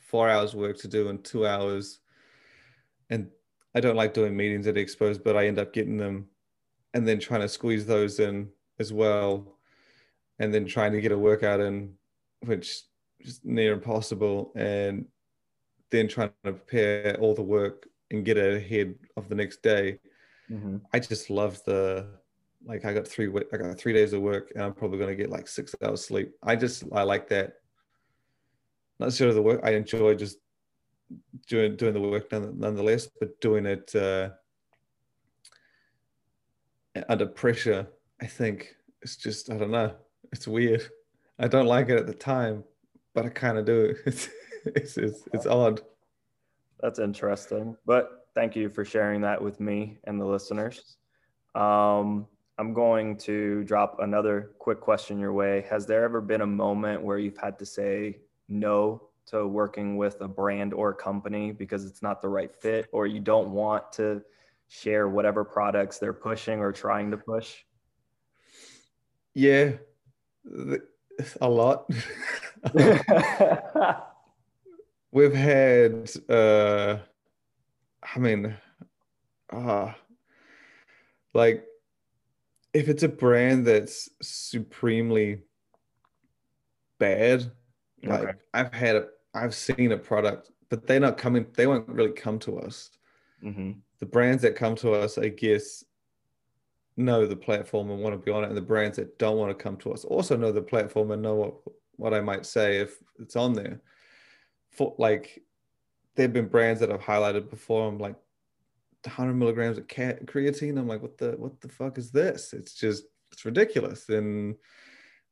four 0.00 0.28
hours 0.28 0.54
work 0.54 0.78
to 0.78 0.88
do 0.88 1.08
in 1.08 1.22
two 1.22 1.46
hours 1.46 2.00
and 3.10 3.28
I 3.76 3.80
don't 3.80 3.94
like 3.94 4.14
doing 4.14 4.34
meetings 4.34 4.66
at 4.66 4.76
expos, 4.76 5.22
but 5.22 5.36
I 5.36 5.46
end 5.46 5.58
up 5.58 5.74
getting 5.74 5.98
them 5.98 6.28
and 6.94 7.06
then 7.06 7.20
trying 7.20 7.42
to 7.42 7.48
squeeze 7.48 7.84
those 7.84 8.18
in 8.20 8.48
as 8.80 8.90
well. 8.90 9.58
And 10.38 10.52
then 10.52 10.64
trying 10.64 10.92
to 10.92 11.00
get 11.02 11.12
a 11.12 11.18
workout 11.18 11.60
in, 11.60 11.92
which 12.46 12.80
is 13.20 13.40
near 13.44 13.74
impossible. 13.74 14.50
And 14.56 15.04
then 15.90 16.08
trying 16.08 16.30
to 16.44 16.52
prepare 16.52 17.18
all 17.20 17.34
the 17.34 17.42
work 17.42 17.86
and 18.10 18.24
get 18.24 18.38
it 18.38 18.56
ahead 18.56 18.94
of 19.14 19.28
the 19.28 19.34
next 19.34 19.62
day. 19.62 19.98
Mm-hmm. 20.50 20.78
I 20.94 20.98
just 20.98 21.28
love 21.28 21.62
the 21.64 22.06
like 22.64 22.86
I 22.86 22.94
got 22.94 23.06
three 23.06 23.30
I 23.52 23.56
got 23.58 23.78
three 23.78 23.92
days 23.92 24.14
of 24.14 24.22
work 24.22 24.52
and 24.54 24.64
I'm 24.64 24.72
probably 24.72 24.98
gonna 24.98 25.14
get 25.14 25.28
like 25.28 25.48
six 25.48 25.74
hours 25.84 26.02
sleep. 26.02 26.32
I 26.42 26.56
just 26.56 26.84
I 26.92 27.02
like 27.02 27.28
that. 27.28 27.56
Not 28.98 29.06
necessarily 29.06 29.34
the 29.34 29.42
work. 29.42 29.60
I 29.62 29.72
enjoy 29.72 30.14
just 30.14 30.38
doing 31.46 31.76
doing 31.76 31.94
the 31.94 32.00
work 32.00 32.30
nonetheless, 32.32 33.08
but 33.20 33.40
doing 33.40 33.66
it 33.66 33.94
uh, 33.94 34.30
under 37.08 37.26
pressure, 37.26 37.86
I 38.20 38.26
think 38.26 38.74
it's 39.02 39.16
just 39.16 39.50
I 39.50 39.56
don't 39.56 39.70
know. 39.70 39.94
It's 40.32 40.48
weird. 40.48 40.88
I 41.38 41.48
don't 41.48 41.66
like 41.66 41.88
it 41.88 41.98
at 41.98 42.06
the 42.06 42.14
time, 42.14 42.64
but 43.14 43.26
I 43.26 43.28
kind 43.28 43.58
of 43.58 43.64
do. 43.64 43.94
It's 44.06 44.28
it's 44.74 44.98
it's, 44.98 45.28
it's 45.32 45.46
odd. 45.46 45.80
That's 46.80 46.98
interesting. 46.98 47.76
But 47.86 48.26
thank 48.34 48.56
you 48.56 48.68
for 48.68 48.84
sharing 48.84 49.20
that 49.20 49.40
with 49.40 49.60
me 49.60 49.98
and 50.04 50.20
the 50.20 50.24
listeners. 50.24 50.96
Um, 51.54 52.26
I'm 52.58 52.72
going 52.74 53.16
to 53.18 53.62
drop 53.64 53.98
another 54.00 54.52
quick 54.58 54.80
question 54.80 55.20
your 55.20 55.32
way. 55.32 55.64
Has 55.70 55.86
there 55.86 56.02
ever 56.02 56.20
been 56.20 56.40
a 56.40 56.46
moment 56.46 57.00
where 57.00 57.18
you've 57.18 57.38
had 57.38 57.58
to 57.60 57.66
say 57.66 58.18
no 58.48 59.05
to 59.26 59.46
working 59.46 59.96
with 59.96 60.20
a 60.20 60.28
brand 60.28 60.72
or 60.72 60.90
a 60.90 60.94
company 60.94 61.52
because 61.52 61.84
it's 61.84 62.02
not 62.02 62.22
the 62.22 62.28
right 62.28 62.54
fit 62.54 62.88
or 62.92 63.06
you 63.06 63.20
don't 63.20 63.50
want 63.50 63.92
to 63.92 64.22
share 64.68 65.08
whatever 65.08 65.44
products 65.44 65.98
they're 65.98 66.12
pushing 66.12 66.60
or 66.60 66.72
trying 66.72 67.10
to 67.10 67.16
push? 67.16 67.56
Yeah, 69.34 69.72
a 71.40 71.48
lot. 71.48 71.90
We've 75.12 75.34
had, 75.34 76.10
uh, 76.28 76.98
I 78.02 78.18
mean, 78.18 78.56
uh, 79.50 79.92
like 81.34 81.64
if 82.72 82.88
it's 82.88 83.02
a 83.02 83.08
brand 83.08 83.66
that's 83.66 84.08
supremely 84.20 85.42
bad, 86.98 87.50
like 88.02 88.22
Okay. 88.22 88.32
I've 88.52 88.72
had 88.72 88.96
a, 88.96 89.08
I've 89.36 89.54
seen 89.54 89.92
a 89.92 89.98
product, 89.98 90.50
but 90.70 90.86
they're 90.86 91.00
not 91.00 91.18
coming, 91.18 91.46
they 91.54 91.66
won't 91.66 91.88
really 91.88 92.12
come 92.12 92.38
to 92.40 92.58
us. 92.60 92.90
hmm 93.42 93.72
The 94.00 94.06
brands 94.06 94.42
that 94.42 94.56
come 94.56 94.74
to 94.76 94.92
us, 94.92 95.18
I 95.18 95.28
guess, 95.28 95.84
know 96.96 97.26
the 97.26 97.36
platform 97.36 97.90
and 97.90 98.00
want 98.02 98.14
to 98.14 98.18
be 98.18 98.30
on 98.30 98.44
it, 98.44 98.48
and 98.48 98.56
the 98.56 98.62
brands 98.62 98.96
that 98.96 99.18
don't 99.18 99.38
want 99.38 99.50
to 99.56 99.62
come 99.62 99.76
to 99.78 99.92
us 99.92 100.04
also 100.04 100.36
know 100.36 100.52
the 100.52 100.62
platform 100.62 101.10
and 101.10 101.22
know 101.22 101.34
what 101.34 101.54
what 101.96 102.14
I 102.14 102.20
might 102.20 102.44
say 102.44 102.78
if 102.78 102.98
it's 103.18 103.36
on 103.36 103.54
there. 103.54 103.80
For 104.70 104.94
like, 104.98 105.42
there've 106.14 106.32
been 106.32 106.48
brands 106.48 106.80
that 106.80 106.92
I've 106.92 107.00
highlighted 107.00 107.48
before. 107.50 107.88
I'm 107.88 107.98
like, 107.98 108.16
100 109.04 109.34
milligrams 109.34 109.78
of 109.78 109.86
cat 109.88 110.26
creatine. 110.26 110.78
I'm 110.78 110.88
like, 110.88 111.02
what 111.02 111.16
the 111.18 111.32
what 111.38 111.60
the 111.60 111.68
fuck 111.68 111.98
is 111.98 112.10
this? 112.10 112.52
It's 112.52 112.74
just 112.74 113.04
it's 113.32 113.44
ridiculous. 113.44 114.08
And 114.08 114.56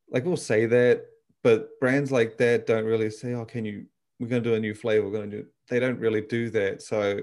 like 0.09 0.25
we'll 0.25 0.37
say 0.37 0.65
that, 0.67 1.05
but 1.43 1.79
brands 1.79 2.11
like 2.11 2.37
that 2.37 2.67
don't 2.67 2.85
really 2.85 3.09
say, 3.09 3.33
"Oh, 3.33 3.45
can 3.45 3.65
you? 3.65 3.85
We're 4.19 4.27
going 4.27 4.43
to 4.43 4.49
do 4.49 4.55
a 4.55 4.59
new 4.59 4.73
flavor. 4.73 5.05
We're 5.05 5.17
going 5.17 5.31
to 5.31 5.37
do." 5.37 5.45
They 5.67 5.79
don't 5.79 5.99
really 5.99 6.21
do 6.21 6.49
that. 6.51 6.81
So 6.81 7.21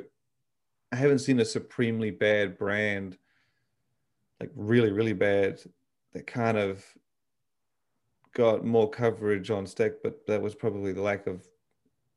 I 0.93 0.97
haven't 0.97 1.21
seen 1.21 1.41
a 1.41 1.45
supremely 1.45 2.11
bad 2.11 2.59
brand, 2.59 3.17
like 4.41 4.51
really, 4.55 4.93
really 4.93 5.15
bad, 5.15 5.61
that 6.13 6.27
kind 6.27 6.59
of 6.59 6.85
got 8.35 8.65
more 8.65 8.91
coverage 8.91 9.51
on 9.51 9.67
Stack, 9.67 9.93
but 10.03 10.27
that 10.27 10.43
was 10.43 10.55
probably 10.55 10.93
the 10.93 11.03
lack 11.03 11.27
of 11.27 11.47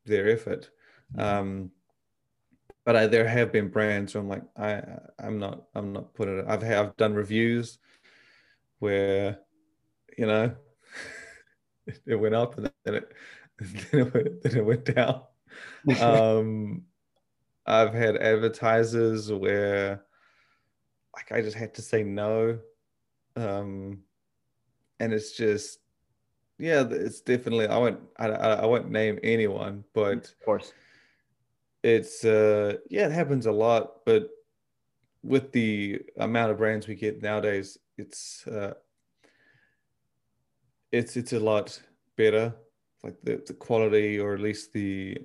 their 0.04 0.28
effort. 0.28 0.70
Um, 1.16 1.70
but 2.84 2.96
I, 2.96 3.06
there 3.06 3.26
have 3.26 3.52
been 3.52 3.68
brands 3.68 4.14
where 4.14 4.22
I'm 4.22 4.28
like, 4.28 4.44
I, 4.56 4.82
I'm 5.18 5.38
not, 5.38 5.64
I'm 5.74 5.92
not 5.92 6.14
putting 6.14 6.38
it. 6.38 6.44
I've 6.48 6.62
I've 6.62 6.96
done 6.96 7.14
reviews 7.14 7.78
where, 8.78 9.38
you 10.16 10.26
know, 10.26 10.54
it 12.06 12.14
went 12.14 12.34
up 12.34 12.56
and 12.58 12.70
then 12.84 12.94
it, 12.96 13.12
then 13.90 14.00
it 14.00 14.14
went, 14.14 14.42
then 14.42 14.56
it 14.56 14.64
went 14.64 14.94
down. 14.94 15.22
um, 16.00 16.82
I've 17.66 17.94
had 17.94 18.16
advertisers 18.16 19.32
where, 19.32 20.04
like, 21.14 21.32
I 21.32 21.40
just 21.40 21.56
had 21.56 21.74
to 21.74 21.82
say 21.82 22.02
no, 22.02 22.58
um, 23.36 24.00
and 25.00 25.12
it's 25.12 25.32
just 25.32 25.78
yeah, 26.58 26.84
it's 26.88 27.20
definitely. 27.20 27.66
I 27.66 27.76
won't. 27.76 28.00
I, 28.18 28.28
I 28.28 28.66
won't 28.66 28.90
name 28.90 29.18
anyone, 29.22 29.84
but 29.92 30.26
of 30.26 30.44
course, 30.44 30.72
it's 31.82 32.24
uh 32.24 32.78
yeah, 32.88 33.06
it 33.06 33.12
happens 33.12 33.46
a 33.46 33.52
lot. 33.52 34.04
But 34.06 34.30
with 35.22 35.52
the 35.52 36.00
amount 36.18 36.52
of 36.52 36.58
brands 36.58 36.88
we 36.88 36.94
get 36.94 37.22
nowadays, 37.22 37.76
it's 37.98 38.46
uh 38.46 38.74
it's 40.92 41.16
it's 41.16 41.34
a 41.34 41.40
lot 41.40 41.78
better. 42.16 42.54
Like 43.02 43.16
the 43.22 43.42
the 43.46 43.54
quality, 43.54 44.18
or 44.18 44.34
at 44.34 44.40
least 44.40 44.72
the, 44.72 45.18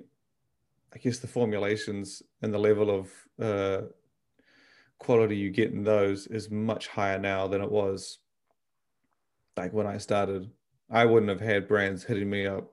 I 0.94 0.98
guess 0.98 1.18
the 1.18 1.26
formulations 1.26 2.22
and 2.42 2.52
the 2.52 2.58
level 2.58 2.90
of 2.90 3.10
uh 3.40 3.86
quality 4.98 5.36
you 5.36 5.50
get 5.50 5.72
in 5.72 5.82
those 5.82 6.28
is 6.28 6.50
much 6.50 6.86
higher 6.86 7.18
now 7.18 7.48
than 7.48 7.60
it 7.60 7.70
was 7.70 8.20
like 9.56 9.72
when 9.72 9.86
I 9.86 9.98
started 9.98 10.48
I 10.92 11.06
wouldn't 11.06 11.30
have 11.30 11.40
had 11.40 11.66
brands 11.66 12.04
hitting 12.04 12.28
me 12.28 12.46
up. 12.46 12.70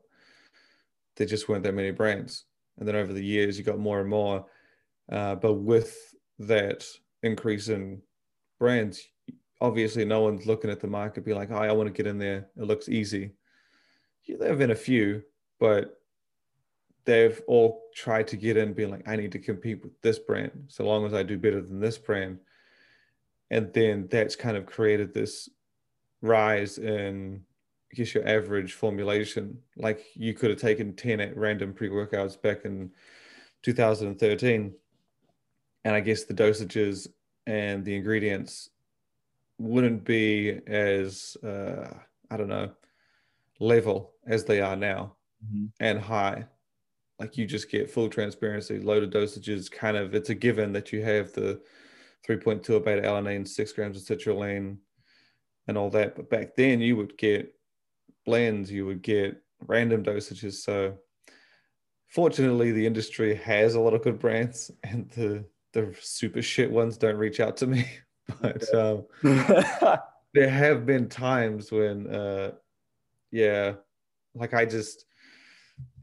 There 1.16 1.26
just 1.26 1.48
weren't 1.48 1.64
that 1.64 1.74
many 1.74 1.92
brands. 1.92 2.46
And 2.78 2.88
then 2.88 2.98
over 2.98 3.14
the 3.14 3.24
years, 3.24 3.58
you 3.58 3.64
got 3.64 3.80
more 3.80 4.02
and 4.02 4.10
more. 4.10 4.46
Uh, 5.10 5.36
but 5.36 5.54
with 5.54 5.98
that 6.40 6.86
increase 7.24 7.70
in 7.70 8.02
brands, 8.60 9.02
obviously 9.62 10.04
no 10.04 10.22
one's 10.22 10.46
looking 10.46 10.70
at 10.70 10.82
the 10.82 10.88
market 10.88 11.24
be 11.24 11.34
like, 11.34 11.50
oh, 11.50 11.58
I 11.58 11.72
want 11.72 11.88
to 11.88 11.94
get 11.94 12.08
in 12.08 12.18
there. 12.18 12.48
It 12.58 12.64
looks 12.64 12.90
easy. 12.90 13.32
There 14.38 14.50
have 14.50 14.58
been 14.60 14.72
a 14.72 14.76
few, 14.76 15.24
but 15.60 16.00
they've 17.06 17.42
all 17.48 17.84
tried 17.96 18.28
to 18.28 18.38
get 18.38 18.58
in 18.58 18.74
being 18.74 18.92
like, 18.92 19.08
I 19.08 19.15
need 19.15 19.32
to 19.32 19.39
compete 19.39 19.84
with 19.84 20.00
this 20.02 20.20
brand 20.20 20.65
so 20.68 20.84
long 20.86 21.06
as 21.06 21.13
I 21.13 21.24
do 21.24 21.38
better 21.38 21.62
than 21.62 21.80
this 21.80 21.98
brand. 21.98 22.39
And 23.50 23.74
then 23.74 24.08
that's 24.12 24.36
kind 24.36 24.56
of 24.56 24.65
created 24.65 25.13
this 25.13 25.50
rise 26.22 26.78
in 26.78 27.42
I 27.92 27.96
guess 27.96 28.13
your 28.13 28.28
average 28.28 28.74
formulation. 28.74 29.58
Like 29.76 30.06
you 30.13 30.34
could 30.34 30.52
have 30.52 30.60
taken 30.60 30.96
10 30.96 31.20
at 31.20 31.36
random 31.36 31.74
pre 31.74 31.89
workouts 31.89 32.39
back 32.39 32.65
in 32.65 32.92
2013. 33.63 34.74
And 35.86 35.96
I 35.96 36.00
guess 36.00 36.26
the 36.26 36.34
dosages 36.34 37.08
and 37.48 37.84
the 37.84 37.96
ingredients 37.96 38.70
wouldn't 39.58 40.04
be 40.04 40.60
as, 40.68 41.36
uh, 41.44 41.92
I 42.30 42.38
don't 42.38 42.48
know, 42.48 42.70
level 43.60 44.13
as 44.28 44.45
they 44.45 44.62
are 44.62 44.76
now 44.76 45.15
mm-hmm. 45.45 45.65
and 45.80 46.00
high. 46.00 46.45
Like 47.19 47.38
you 47.38 47.45
just 47.45 47.69
get 47.69 47.91
full 47.91 48.10
transparency, 48.10 48.80
loaded 48.80 49.12
dosages, 49.12 49.69
kind 49.69 49.98
of, 49.98 50.15
it's 50.15 50.30
a 50.30 50.36
given 50.36 50.72
that 50.74 50.93
you 50.93 51.04
have 51.04 51.34
the 51.34 51.62
3.2 52.28 52.84
beta 52.84 53.02
alanine, 53.02 53.48
six 53.48 53.74
grams 53.74 53.98
of 53.98 54.17
citrulline, 54.17 54.78
and 55.67 55.78
all 55.78 55.89
that. 55.89 56.15
But 56.15 56.30
back 56.30 56.56
then 56.56 56.80
you 56.80 56.95
would 56.95 57.17
get 57.17 57.54
blends, 58.26 58.72
you 58.72 58.86
would 58.86 59.02
get 59.02 59.41
random 59.67 60.04
dosages. 60.04 60.54
So 60.54 60.98
fortunately, 62.08 62.72
the 62.72 62.86
industry 62.86 63.36
has 63.36 63.76
a 63.76 63.80
lot 63.80 63.93
of 63.93 64.04
good 64.04 64.19
brands, 64.19 64.72
and 64.84 65.10
the 65.12 65.45
the 65.74 65.95
super 66.02 66.41
shit 66.41 66.72
ones 66.72 66.98
don't 66.98 67.17
reach 67.17 67.39
out 67.39 67.58
to 67.58 67.67
me. 67.67 67.86
But 68.41 68.72
um, 68.76 69.06
there 70.36 70.52
have 70.52 70.86
been 70.86 71.10
times 71.10 71.72
when, 71.72 72.06
uh, 72.13 72.52
yeah, 73.32 73.74
like 74.36 74.54
I 74.54 74.65
just, 74.65 75.06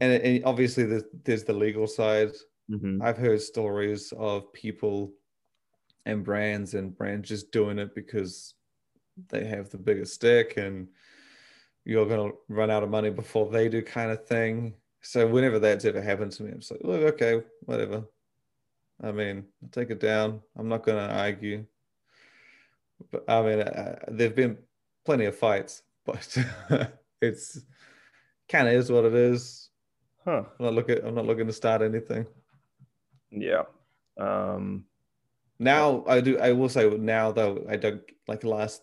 and, 0.01 0.13
and 0.13 0.45
obviously 0.45 0.83
there's, 0.83 1.03
there's 1.23 1.43
the 1.43 1.53
legal 1.53 1.87
side. 1.87 2.31
Mm-hmm. 2.69 3.01
I've 3.01 3.17
heard 3.17 3.41
stories 3.41 4.13
of 4.17 4.51
people 4.53 5.13
and 6.05 6.23
brands 6.23 6.73
and 6.73 6.95
brands 6.95 7.29
just 7.29 7.51
doing 7.51 7.79
it 7.79 7.93
because 7.95 8.55
they 9.29 9.45
have 9.45 9.69
the 9.69 9.77
biggest 9.77 10.13
stick 10.13 10.55
and 10.57 10.87
you're 11.85 12.05
going 12.05 12.29
to 12.31 12.37
run 12.49 12.69
out 12.69 12.83
of 12.83 12.89
money 12.89 13.09
before 13.09 13.49
they 13.49 13.69
do 13.69 13.81
kind 13.81 14.11
of 14.11 14.25
thing. 14.25 14.73
So 15.01 15.25
whenever 15.25 15.59
that's 15.59 15.85
ever 15.85 16.01
happened 16.01 16.33
to 16.33 16.43
me, 16.43 16.51
I'm 16.51 16.59
just 16.59 16.71
like, 16.71 16.81
look, 16.83 17.01
okay, 17.13 17.41
whatever. 17.61 18.03
I 19.01 19.11
mean, 19.11 19.45
I'll 19.63 19.69
take 19.69 19.89
it 19.89 19.99
down. 19.99 20.41
I'm 20.57 20.67
not 20.67 20.83
going 20.83 20.97
to 20.97 21.15
argue. 21.15 21.65
But 23.11 23.23
I 23.29 23.41
mean, 23.41 23.59
uh, 23.61 23.99
there've 24.09 24.35
been 24.35 24.57
plenty 25.05 25.25
of 25.25 25.37
fights, 25.37 25.83
but 26.05 26.37
it's 27.21 27.59
kind 28.49 28.67
of 28.67 28.73
is 28.73 28.91
what 28.91 29.05
it 29.05 29.13
is. 29.13 29.69
Huh. 30.23 30.43
I'm 30.59 30.65
not 30.65 30.73
looking. 30.73 30.99
I'm 31.03 31.15
not 31.15 31.25
looking 31.25 31.47
to 31.47 31.53
start 31.53 31.81
anything. 31.81 32.25
Yeah. 33.31 33.63
Um. 34.17 34.85
Now 35.59 36.03
I 36.07 36.21
do. 36.21 36.37
I 36.39 36.51
will 36.51 36.69
say 36.69 36.89
now 36.89 37.31
though 37.31 37.65
I 37.69 37.77
don't 37.77 38.01
like 38.27 38.41
the 38.41 38.49
last 38.49 38.81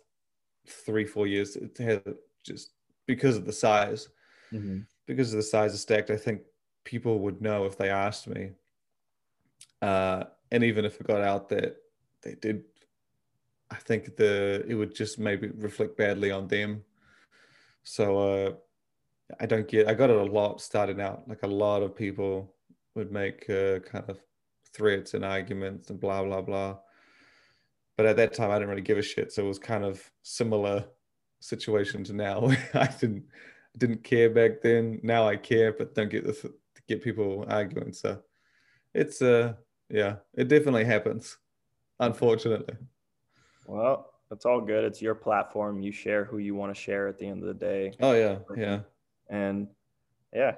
three 0.67 1.05
four 1.05 1.27
years. 1.27 1.57
It 1.57 1.77
has 1.79 2.01
just 2.43 2.71
because 3.07 3.37
of 3.37 3.47
the 3.47 3.53
size. 3.53 4.09
Mm-hmm. 4.53 4.81
Because 5.07 5.33
of 5.33 5.37
the 5.37 5.43
size 5.43 5.75
of 5.75 5.81
stacked, 5.81 6.11
I 6.11 6.17
think 6.17 6.41
people 6.85 7.19
would 7.21 7.43
know 7.43 7.67
if 7.67 7.77
they 7.77 7.91
asked 7.91 8.27
me. 8.27 8.53
Uh, 9.83 10.25
and 10.51 10.65
even 10.65 10.85
if 10.85 10.99
it 11.01 11.07
got 11.07 11.21
out 11.21 11.49
that 11.51 11.77
they 12.23 12.35
did, 12.37 12.63
I 13.71 13.77
think 13.77 14.17
the 14.17 14.65
it 14.67 14.75
would 14.75 14.95
just 14.95 15.19
maybe 15.19 15.49
reflect 15.49 15.97
badly 15.97 16.31
on 16.31 16.49
them. 16.49 16.85
So 17.85 18.19
uh, 18.19 18.53
I 19.41 19.47
don't 19.47 19.69
get. 19.69 19.89
I 19.89 19.95
got 19.95 20.11
it 20.11 20.17
a 20.17 20.25
lot 20.25 20.61
starting 20.61 21.01
out. 21.01 21.29
Like 21.29 21.43
a 21.43 21.47
lot 21.49 21.83
of 21.83 21.97
people 21.97 22.55
would 22.95 23.13
make 23.13 23.49
uh, 23.49 23.81
kind 23.81 24.05
of 24.09 24.19
threats 24.73 25.15
and 25.15 25.25
arguments 25.25 25.91
and 25.91 26.01
blah 26.01 26.23
blah 26.23 26.43
blah. 26.43 26.79
But 27.97 28.07
at 28.07 28.17
that 28.17 28.35
time, 28.35 28.51
I 28.51 28.55
didn't 28.55 28.71
really 28.71 28.83
give 28.83 28.99
a 28.99 29.03
shit. 29.03 29.33
So 29.33 29.45
it 29.45 29.49
was 29.49 29.59
kind 29.59 29.85
of 29.85 30.11
similar 30.23 30.85
situation 31.41 32.03
to 32.05 32.13
now. 32.13 32.51
I 32.75 32.87
didn't 32.87 33.25
didn't 33.79 34.03
care 34.05 34.31
back 34.31 34.63
then. 34.63 35.01
Now 35.03 35.29
I 35.29 35.37
care, 35.37 35.73
but 35.73 35.95
don't 35.95 36.11
get 36.11 36.25
the 36.25 36.53
get 36.89 37.03
people 37.03 37.45
arguing. 37.49 37.93
So 37.93 38.21
it's 38.95 39.23
uh 39.23 39.55
yeah, 39.91 40.17
it 40.35 40.49
definitely 40.49 40.85
happens. 40.85 41.37
Unfortunately. 42.01 42.75
Well, 43.67 44.14
that's 44.35 44.47
all 44.47 44.61
good. 44.61 44.83
It's 44.83 45.01
your 45.01 45.15
platform. 45.15 45.81
You 45.81 45.93
share 45.93 46.25
who 46.25 46.39
you 46.39 46.57
want 46.57 46.75
to 46.75 46.81
share 46.81 47.07
at 47.07 47.19
the 47.19 47.27
end 47.29 47.41
of 47.45 47.47
the 47.47 47.55
day. 47.55 47.93
Oh 48.01 48.15
yeah, 48.15 48.39
yeah. 48.57 48.81
And 49.31 49.69
yeah. 50.35 50.57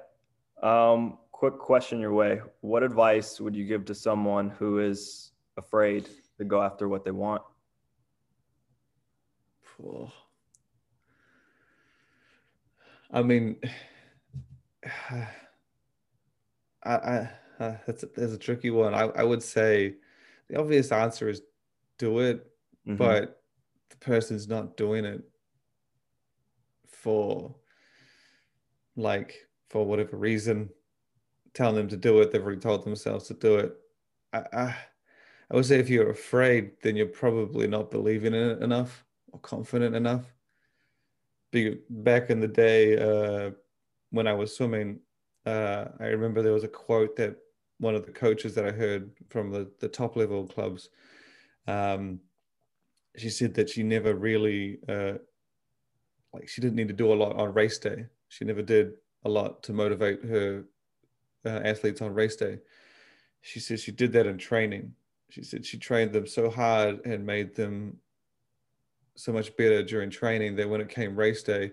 Um, 0.63 1.19
quick 1.31 1.59
question 1.59 1.99
your 1.99 2.13
way. 2.13 2.41
What 2.61 2.81
advice 2.81 3.39
would 3.39 3.55
you 3.55 3.65
give 3.65 3.85
to 3.85 3.93
someone 3.93 4.49
who 4.49 4.79
is 4.79 5.31
afraid 5.57 6.09
to 6.39 6.43
go 6.43 6.59
after 6.59 6.89
what 6.89 7.05
they 7.05 7.11
want? 7.11 7.43
Cool. 9.77 10.11
I 13.11 13.21
mean, 13.21 13.57
I, 15.11 15.27
I 16.83 17.29
uh, 17.59 17.75
that's 17.85 18.01
a, 18.01 18.07
that's 18.15 18.33
a 18.33 18.39
tricky 18.39 18.71
one. 18.71 18.95
I, 18.95 19.01
I 19.01 19.23
would 19.23 19.43
say 19.43 19.97
the 20.49 20.59
obvious 20.59 20.91
answer 20.91 21.29
is 21.29 21.43
do 21.99 22.21
it, 22.21 22.47
mm-hmm. 22.87 22.95
but 22.95 23.36
the 23.89 23.97
person's 23.97 24.47
not 24.47 24.77
doing 24.77 25.05
it 25.05 25.21
for 26.87 27.55
like 28.95 29.35
for 29.69 29.85
whatever 29.85 30.17
reason, 30.17 30.69
telling 31.53 31.75
them 31.75 31.87
to 31.89 31.97
do 31.97 32.21
it. 32.21 32.31
They've 32.31 32.41
already 32.41 32.59
told 32.59 32.85
themselves 32.85 33.27
to 33.27 33.33
do 33.33 33.57
it. 33.57 33.75
I, 34.33 34.43
I, 34.53 34.75
I 35.51 35.55
would 35.55 35.65
say 35.65 35.79
if 35.79 35.89
you're 35.89 36.09
afraid, 36.09 36.71
then 36.81 36.95
you're 36.95 37.05
probably 37.07 37.67
not 37.67 37.91
believing 37.91 38.33
in 38.33 38.49
it 38.51 38.63
enough 38.63 39.03
or 39.31 39.39
confident 39.39 39.95
enough 39.95 40.25
back 41.89 42.29
in 42.29 42.39
the 42.39 42.47
day 42.47 42.97
uh, 42.97 43.51
when 44.11 44.27
I 44.27 44.33
was 44.33 44.55
swimming, 44.55 44.99
uh, 45.45 45.85
I 45.99 46.05
remember 46.07 46.41
there 46.41 46.53
was 46.53 46.63
a 46.63 46.69
quote 46.69 47.15
that 47.17 47.37
one 47.79 47.95
of 47.95 48.05
the 48.05 48.11
coaches 48.11 48.55
that 48.55 48.65
I 48.65 48.71
heard 48.71 49.11
from 49.29 49.51
the, 49.51 49.71
the 49.79 49.87
top 49.87 50.15
level 50.15 50.47
clubs, 50.47 50.89
um, 51.67 52.19
she 53.17 53.29
said 53.29 53.53
that 53.55 53.69
she 53.69 53.83
never 53.83 54.15
really, 54.15 54.79
uh, 54.87 55.13
like, 56.33 56.47
she 56.47 56.61
didn't 56.61 56.75
need 56.75 56.87
to 56.87 56.93
do 56.93 57.11
a 57.11 57.15
lot 57.15 57.35
on 57.35 57.53
race 57.53 57.77
day. 57.79 58.05
She 58.29 58.45
never 58.45 58.61
did 58.61 58.93
a 59.25 59.29
lot 59.29 59.63
to 59.63 59.73
motivate 59.73 60.23
her 60.23 60.65
uh, 61.45 61.61
athletes 61.63 62.01
on 62.01 62.13
race 62.13 62.35
day. 62.35 62.59
She 63.41 63.59
said 63.59 63.79
she 63.79 63.91
did 63.91 64.11
that 64.13 64.27
in 64.27 64.37
training. 64.37 64.93
She 65.29 65.43
said 65.43 65.65
she 65.65 65.77
trained 65.77 66.13
them 66.13 66.27
so 66.27 66.49
hard 66.49 67.05
and 67.05 67.25
made 67.25 67.55
them 67.55 67.97
so 69.15 69.31
much 69.31 69.55
better 69.57 69.83
during 69.83 70.09
training 70.09 70.55
that 70.55 70.69
when 70.69 70.81
it 70.81 70.89
came 70.89 71.15
race 71.15 71.43
day, 71.43 71.71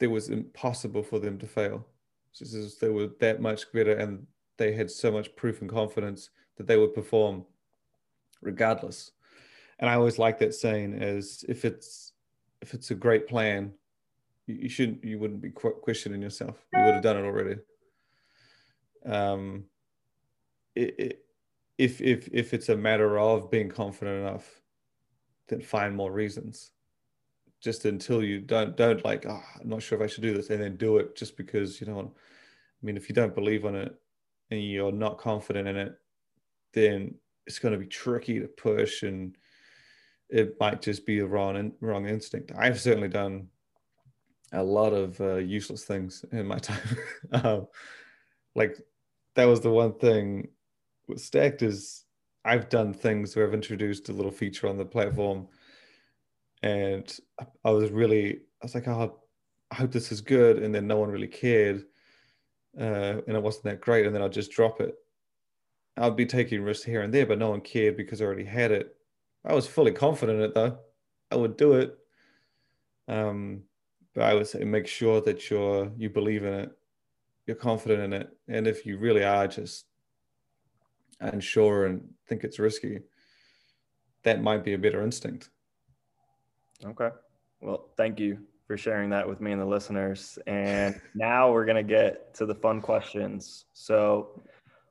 it 0.00 0.06
was 0.06 0.28
impossible 0.28 1.02
for 1.02 1.18
them 1.18 1.38
to 1.38 1.46
fail. 1.46 1.86
She 2.32 2.44
says 2.44 2.76
they 2.76 2.90
were 2.90 3.08
that 3.20 3.40
much 3.40 3.72
better 3.72 3.96
and 3.96 4.26
they 4.56 4.72
had 4.72 4.90
so 4.90 5.10
much 5.10 5.34
proof 5.36 5.60
and 5.60 5.70
confidence 5.70 6.30
that 6.56 6.66
they 6.66 6.76
would 6.76 6.94
perform 6.94 7.44
regardless. 8.42 9.12
And 9.84 9.90
I 9.90 9.96
always 9.96 10.18
like 10.18 10.38
that 10.38 10.54
saying 10.54 10.94
as 10.94 11.44
if 11.46 11.66
it's 11.66 12.14
if 12.62 12.72
it's 12.72 12.90
a 12.90 12.94
great 12.94 13.28
plan, 13.28 13.70
you, 14.46 14.54
you 14.54 14.68
shouldn't 14.70 15.04
you 15.04 15.18
wouldn't 15.18 15.42
be 15.42 15.50
questioning 15.50 16.22
yourself. 16.22 16.56
You 16.72 16.82
would 16.84 16.94
have 16.94 17.02
done 17.02 17.18
it 17.18 17.26
already. 17.26 17.56
Um, 19.04 19.64
it, 20.74 20.94
it, 20.98 21.24
if 21.76 22.00
if 22.00 22.30
if 22.32 22.54
it's 22.54 22.70
a 22.70 22.76
matter 22.78 23.18
of 23.18 23.50
being 23.50 23.68
confident 23.68 24.26
enough, 24.26 24.62
then 25.48 25.60
find 25.60 25.94
more 25.94 26.10
reasons. 26.10 26.70
Just 27.60 27.84
until 27.84 28.24
you 28.24 28.40
don't 28.40 28.78
don't 28.78 29.04
like, 29.04 29.26
oh, 29.28 29.42
I'm 29.60 29.68
not 29.68 29.82
sure 29.82 29.98
if 29.98 30.02
I 30.02 30.10
should 30.10 30.22
do 30.22 30.32
this, 30.32 30.48
and 30.48 30.62
then 30.62 30.76
do 30.76 30.96
it 30.96 31.14
just 31.14 31.36
because 31.36 31.78
you 31.78 31.86
don't. 31.86 32.08
I 32.08 32.86
mean, 32.86 32.96
if 32.96 33.10
you 33.10 33.14
don't 33.14 33.34
believe 33.34 33.66
on 33.66 33.74
it 33.74 33.94
and 34.50 34.64
you're 34.64 34.92
not 34.92 35.18
confident 35.18 35.68
in 35.68 35.76
it, 35.76 35.94
then 36.72 37.16
it's 37.46 37.58
going 37.58 37.72
to 37.72 37.78
be 37.78 37.86
tricky 37.86 38.40
to 38.40 38.48
push, 38.48 39.02
and 39.02 39.36
it 40.28 40.56
might 40.58 40.82
just 40.82 41.06
be 41.06 41.20
a 41.20 41.26
wrong 41.26 41.72
wrong 41.80 42.08
instinct. 42.08 42.52
I've 42.56 42.80
certainly 42.80 43.08
done 43.08 43.48
a 44.52 44.62
lot 44.62 44.92
of 44.92 45.20
uh, 45.20 45.36
useless 45.36 45.84
things 45.84 46.24
in 46.32 46.46
my 46.46 46.58
time. 46.58 46.98
um, 47.32 47.66
like 48.54 48.76
that 49.34 49.44
was 49.44 49.60
the 49.60 49.70
one 49.70 49.94
thing 49.94 50.48
with 51.08 51.20
Stacked 51.20 51.62
is 51.62 52.04
I've 52.44 52.68
done 52.68 52.92
things 52.92 53.34
where 53.34 53.46
I've 53.46 53.54
introduced 53.54 54.08
a 54.08 54.12
little 54.12 54.30
feature 54.30 54.68
on 54.68 54.76
the 54.76 54.84
platform, 54.84 55.48
and 56.62 57.16
I 57.64 57.70
was 57.70 57.90
really 57.90 58.34
I 58.34 58.64
was 58.64 58.74
like, 58.74 58.88
oh, 58.88 59.20
I 59.70 59.74
hope 59.74 59.92
this 59.92 60.12
is 60.12 60.20
good, 60.20 60.62
and 60.62 60.74
then 60.74 60.86
no 60.86 60.96
one 60.98 61.10
really 61.10 61.28
cared, 61.28 61.84
uh, 62.78 63.20
and 63.26 63.36
it 63.36 63.42
wasn't 63.42 63.64
that 63.64 63.80
great, 63.80 64.06
and 64.06 64.14
then 64.14 64.22
I'd 64.22 64.32
just 64.32 64.52
drop 64.52 64.80
it. 64.80 64.94
I'd 65.96 66.16
be 66.16 66.26
taking 66.26 66.62
risks 66.62 66.84
here 66.84 67.02
and 67.02 67.14
there, 67.14 67.26
but 67.26 67.38
no 67.38 67.50
one 67.50 67.60
cared 67.60 67.96
because 67.96 68.20
I 68.20 68.24
already 68.24 68.44
had 68.44 68.72
it. 68.72 68.96
I 69.44 69.54
was 69.54 69.66
fully 69.66 69.92
confident 69.92 70.38
in 70.38 70.44
it 70.44 70.54
though. 70.54 70.78
I 71.30 71.36
would 71.36 71.56
do 71.56 71.74
it. 71.74 71.96
Um, 73.08 73.62
but 74.14 74.24
I 74.24 74.34
would 74.34 74.46
say 74.46 74.64
make 74.64 74.86
sure 74.86 75.20
that 75.22 75.50
you're 75.50 75.90
you 75.96 76.08
believe 76.08 76.44
in 76.44 76.54
it, 76.54 76.70
you're 77.46 77.56
confident 77.56 78.02
in 78.02 78.12
it, 78.12 78.30
and 78.48 78.66
if 78.66 78.86
you 78.86 78.96
really 78.96 79.24
are 79.24 79.46
just 79.46 79.86
unsure 81.20 81.86
and 81.86 82.08
think 82.28 82.44
it's 82.44 82.58
risky, 82.58 83.00
that 84.22 84.42
might 84.42 84.64
be 84.64 84.74
a 84.74 84.78
better 84.78 85.02
instinct. 85.02 85.50
Okay. 86.84 87.10
Well, 87.60 87.90
thank 87.96 88.18
you 88.18 88.38
for 88.66 88.76
sharing 88.76 89.10
that 89.10 89.28
with 89.28 89.40
me 89.40 89.52
and 89.52 89.60
the 89.60 89.66
listeners. 89.66 90.38
And 90.46 91.00
now 91.14 91.52
we're 91.52 91.64
going 91.64 91.76
to 91.76 91.82
get 91.82 92.34
to 92.34 92.46
the 92.46 92.54
fun 92.54 92.80
questions. 92.80 93.66
So, 93.72 94.42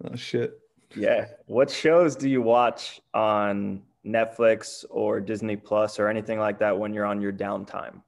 oh, 0.05 0.15
shit. 0.15 0.59
Yeah. 0.95 1.27
What 1.45 1.69
shows 1.69 2.15
do 2.15 2.29
you 2.29 2.41
watch 2.41 3.01
on 3.13 3.81
Netflix 4.05 4.85
or 4.89 5.19
Disney 5.19 5.55
Plus 5.55 5.99
or 5.99 6.07
anything 6.09 6.39
like 6.39 6.59
that 6.59 6.77
when 6.77 6.93
you're 6.93 7.05
on 7.05 7.21
your 7.21 7.31
downtime? 7.31 8.01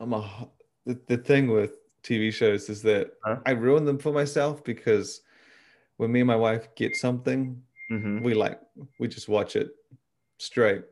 I'm 0.00 0.12
a, 0.12 0.48
the, 0.86 0.98
the 1.06 1.16
thing 1.16 1.48
with 1.48 1.78
TV 2.02 2.32
shows 2.32 2.68
is 2.68 2.82
that 2.82 3.12
huh? 3.24 3.36
I 3.46 3.52
ruin 3.52 3.84
them 3.84 3.98
for 3.98 4.12
myself 4.12 4.62
because 4.64 5.22
when 5.96 6.12
me 6.12 6.20
and 6.20 6.26
my 6.26 6.36
wife 6.36 6.68
get 6.74 6.96
something, 6.96 7.60
mm-hmm. 7.90 8.22
we 8.22 8.34
like 8.34 8.60
we 8.98 9.08
just 9.08 9.28
watch 9.28 9.56
it 9.56 9.70
straight, 10.38 10.82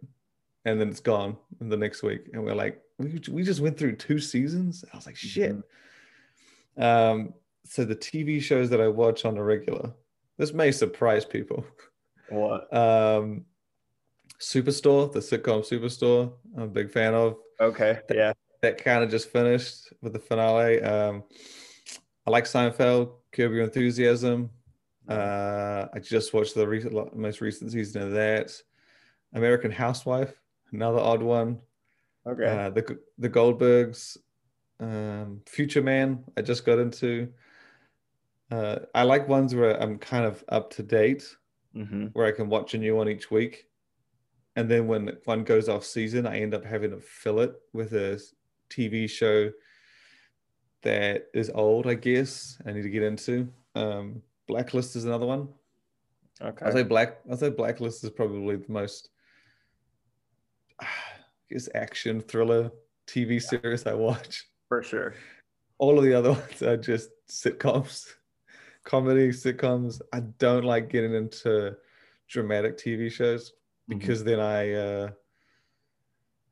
and 0.65 0.81
then 0.81 0.89
it's 0.89 1.01
gone 1.01 1.37
in 1.61 1.69
the 1.69 1.77
next 1.77 2.03
week, 2.03 2.31
and 2.33 2.43
we're 2.43 2.55
like, 2.55 2.81
we 2.99 3.21
we 3.31 3.43
just 3.43 3.61
went 3.61 3.77
through 3.77 3.97
two 3.97 4.19
seasons. 4.19 4.85
I 4.93 4.97
was 4.97 5.07
like, 5.07 5.17
shit. 5.17 5.57
Mm-hmm. 6.79 6.83
Um, 6.83 7.35
so 7.65 7.85
the 7.85 7.97
TV 7.97 8.41
shows 8.41 8.71
that 8.71 8.81
I 8.81 8.89
watch 8.89 9.25
on 9.25 9.37
a 9.37 9.45
regular, 9.45 9.93
this 10.39 10.53
may 10.53 10.73
surprise 10.73 11.25
people. 11.25 11.65
What? 12.33 12.75
Um, 12.75 13.45
Superstore, 14.41 15.13
the 15.13 15.21
sitcom 15.21 15.63
Superstore, 15.69 16.33
I'm 16.57 16.63
a 16.65 16.67
big 16.69 16.91
fan 16.91 17.15
of. 17.15 17.37
Okay, 17.61 18.01
that, 18.09 18.17
yeah. 18.17 18.33
That 18.63 18.83
kind 18.83 19.05
of 19.05 19.11
just 19.11 19.31
finished 19.31 19.93
with 20.01 20.13
the 20.13 20.19
finale. 20.19 20.83
Um, 20.83 21.25
I 22.27 22.31
like 22.31 22.45
Seinfeld, 22.45 23.13
Curb 23.33 23.53
Your 23.53 23.65
Enthusiasm. 23.65 24.51
Uh, 25.09 25.87
I 25.93 25.99
just 25.99 26.33
watched 26.33 26.55
the 26.55 26.67
recent, 26.67 27.17
most 27.17 27.41
recent 27.41 27.73
season 27.73 28.03
of 28.03 28.13
that. 28.13 28.53
American 29.35 29.71
Housewife, 29.71 30.33
another 30.73 31.01
odd 31.01 31.23
one. 31.23 31.61
Okay. 32.27 32.47
Uh, 32.47 32.71
the 32.71 32.99
the 33.19 33.29
Goldbergs, 33.29 34.17
um, 34.81 35.41
Future 35.47 35.83
Man. 35.83 36.25
I 36.37 36.43
just 36.43 36.65
got 36.65 36.79
into. 36.79 37.29
Uh, 38.51 38.81
I 38.95 39.03
like 39.03 39.29
ones 39.29 39.55
where 39.55 39.81
I'm 39.81 39.99
kind 39.99 40.25
of 40.25 40.45
up 40.49 40.71
to 40.75 40.83
date, 40.83 41.35
mm-hmm. 41.77 42.07
where 42.13 42.27
I 42.27 42.33
can 42.33 42.49
watch 42.49 42.75
a 42.75 42.79
new 42.79 42.97
one 42.97 43.09
each 43.09 43.31
week, 43.31 43.67
and 44.57 44.71
then 44.71 44.87
when 44.87 45.17
one 45.25 45.45
goes 45.45 45.69
off 45.69 45.85
season, 45.85 46.27
I 46.27 46.41
end 46.41 46.55
up 46.55 46.65
having 46.65 46.91
to 46.91 47.01
fill 47.01 47.41
it 47.41 47.55
with 47.73 47.93
a 47.95 48.21
TV 48.71 49.09
show 49.09 49.51
that 50.83 51.29
is 51.33 51.51
old. 51.55 51.87
I 51.87 51.95
guess 51.95 52.61
I 52.67 52.73
need 52.73 52.83
to 52.83 52.91
get 52.91 53.03
into. 53.03 53.49
Um, 53.75 54.23
Blacklist 54.47 54.97
is 54.97 55.05
another 55.05 55.27
one. 55.27 55.49
Okay. 56.41 56.67
I 56.67 56.71
say 56.73 56.83
Black. 56.83 57.21
I 57.31 57.37
say 57.37 57.51
Blacklist 57.51 58.05
is 58.05 58.11
probably 58.11 58.57
the 58.57 58.73
most, 58.73 59.09
I 60.81 60.87
guess, 61.51 61.69
action 61.75 62.21
thriller 62.21 62.71
TV 63.07 63.41
series 63.41 63.87
I 63.87 63.95
watch. 63.95 64.45
For 64.69 64.83
sure. 64.83 65.15
All 65.79 65.99
of 65.99 66.05
the 66.05 66.15
other 66.15 66.33
ones 66.33 66.63
are 66.63 66.77
just 66.77 67.11
sitcoms, 67.31 68.07
comedy 68.85 69.29
sitcoms. 69.29 70.01
I 70.13 70.21
don't 70.21 70.65
like 70.65 70.91
getting 70.91 71.15
into 71.15 71.77
dramatic 72.29 72.79
TV 72.79 73.11
shows 73.11 73.51
mm-hmm. 73.51 73.99
because 73.99 74.21
mm-hmm. 74.21 74.29
then 74.29 74.41
I, 74.41 74.73
uh, 74.73 75.11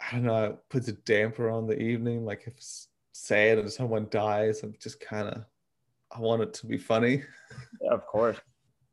I 0.01 0.13
don't 0.13 0.25
know, 0.25 0.45
it 0.45 0.59
puts 0.69 0.89
a 0.89 0.93
damper 0.93 1.51
on 1.51 1.67
the 1.67 1.81
evening. 1.81 2.25
Like 2.25 2.45
if 2.47 2.57
it's 2.57 2.89
sad 3.13 3.59
and 3.59 3.71
someone 3.71 4.07
dies, 4.11 4.63
I'm 4.63 4.75
just 4.81 5.01
kind 5.01 5.29
of 5.29 5.45
I 6.11 6.21
want 6.21 6.43
it 6.43 6.55
to 6.55 6.67
be 6.67 6.79
funny. 6.79 7.23
Yeah, 7.81 7.91
of 7.93 8.07
course. 8.07 8.37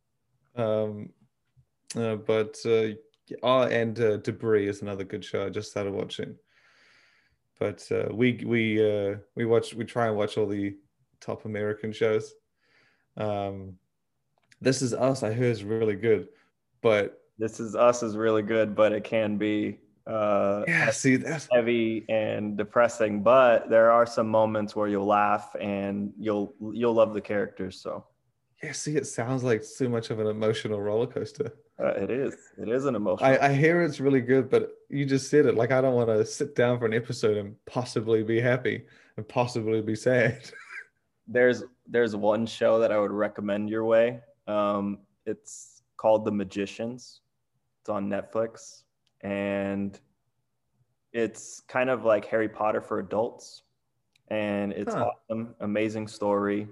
um, 0.55 1.09
uh, 1.95 2.15
but 2.15 2.57
uh, 2.65 2.89
oh, 3.43 3.63
and 3.63 3.99
uh, 3.99 4.17
Debris 4.17 4.67
is 4.67 4.81
another 4.81 5.03
good 5.03 5.25
show. 5.25 5.45
I 5.45 5.49
just 5.49 5.71
started 5.71 5.93
watching. 5.93 6.35
But 7.59 7.87
uh, 7.91 8.13
we 8.13 8.43
we 8.45 8.79
uh, 8.79 9.15
we 9.35 9.45
watch 9.45 9.73
we 9.73 9.83
try 9.83 10.07
and 10.07 10.15
watch 10.15 10.37
all 10.37 10.45
the 10.45 10.75
top 11.19 11.45
American 11.45 11.91
shows. 11.91 12.33
Um, 13.17 13.73
this 14.61 14.81
is 14.81 14.93
Us. 14.93 15.23
I 15.23 15.33
hear 15.33 15.45
is 15.45 15.63
really 15.63 15.95
good, 15.95 16.29
but 16.81 17.21
This 17.37 17.59
is 17.59 17.75
Us 17.75 18.03
is 18.03 18.15
really 18.15 18.43
good, 18.43 18.75
but 18.75 18.91
it 18.91 19.03
can 19.03 19.37
be 19.37 19.79
uh, 20.07 20.63
yeah, 20.67 20.89
see, 20.89 21.17
that's 21.17 21.49
heavy 21.51 22.05
and 22.07 22.57
depressing. 22.57 23.21
But 23.21 23.69
there 23.69 23.91
are 23.91 24.05
some 24.05 24.29
moments 24.29 24.75
where 24.75 24.87
you'll 24.87 25.05
laugh 25.05 25.53
and 25.59 26.13
you'll 26.17 26.53
you'll 26.71 26.93
love 26.93 27.13
the 27.13 27.21
characters. 27.21 27.81
So 27.81 28.05
yeah, 28.63 28.71
see, 28.71 28.95
it 28.95 29.05
sounds 29.05 29.43
like 29.43 29.63
so 29.63 29.89
much 29.89 30.09
of 30.09 30.19
an 30.19 30.27
emotional 30.27 30.81
roller 30.81 31.07
coaster. 31.07 31.53
Uh, 31.79 31.89
it 31.89 32.09
is. 32.09 32.35
It 32.57 32.69
is 32.69 32.85
an 32.85 32.95
emotional. 32.95 33.29
I, 33.29 33.37
I 33.37 33.53
hear 33.53 33.83
it's 33.83 33.99
really 33.99 34.21
good, 34.21 34.49
but 34.49 34.71
you 34.89 35.05
just 35.05 35.29
said 35.29 35.45
it. 35.45 35.55
Like 35.55 35.71
I 35.71 35.81
don't 35.81 35.95
want 35.95 36.09
to 36.09 36.25
sit 36.25 36.55
down 36.55 36.79
for 36.79 36.85
an 36.85 36.93
episode 36.93 37.37
and 37.37 37.55
possibly 37.65 38.23
be 38.23 38.39
happy 38.39 38.85
and 39.17 39.27
possibly 39.27 39.81
be 39.81 39.95
sad. 39.95 40.39
there's 41.27 41.63
there's 41.87 42.15
one 42.15 42.45
show 42.45 42.79
that 42.79 42.91
I 42.91 42.99
would 42.99 43.11
recommend 43.11 43.69
your 43.69 43.85
way. 43.85 44.21
Um, 44.47 44.99
it's 45.25 45.81
called 45.97 46.25
The 46.25 46.31
Magicians. 46.31 47.21
It's 47.81 47.89
on 47.89 48.09
Netflix 48.09 48.83
and 49.21 49.99
it's 51.13 51.61
kind 51.67 51.89
of 51.89 52.05
like 52.05 52.25
Harry 52.25 52.49
Potter 52.49 52.81
for 52.81 52.99
adults. 52.99 53.63
And 54.29 54.73
it's 54.73 54.93
huh. 54.93 55.11
awesome, 55.29 55.55
amazing 55.61 56.07
story. 56.07 56.67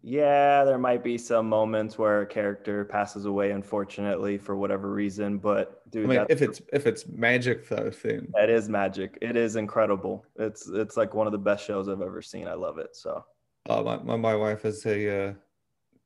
Yeah, 0.00 0.64
there 0.64 0.78
might 0.78 1.02
be 1.02 1.18
some 1.18 1.48
moments 1.48 1.98
where 1.98 2.22
a 2.22 2.26
character 2.26 2.84
passes 2.84 3.24
away, 3.24 3.50
unfortunately, 3.50 4.38
for 4.38 4.56
whatever 4.56 4.92
reason. 4.92 5.38
But 5.38 5.90
dude, 5.90 6.04
I 6.04 6.08
mean, 6.08 6.26
if 6.30 6.40
it's 6.40 6.62
if 6.72 6.86
it's 6.86 7.08
magic 7.08 7.68
though, 7.68 7.90
thing 7.90 8.28
that 8.34 8.48
is 8.48 8.68
magic. 8.68 9.18
It 9.20 9.36
is 9.36 9.56
incredible. 9.56 10.24
It's 10.36 10.68
it's 10.68 10.96
like 10.96 11.14
one 11.14 11.26
of 11.26 11.32
the 11.32 11.38
best 11.38 11.66
shows 11.66 11.88
I've 11.88 12.00
ever 12.00 12.22
seen. 12.22 12.46
I 12.46 12.54
love 12.54 12.78
it. 12.78 12.94
So, 12.94 13.24
uh, 13.68 13.82
my, 13.82 13.98
my 13.98 14.16
my 14.16 14.36
wife 14.36 14.64
is 14.64 14.84
a 14.86 15.28
uh, 15.28 15.34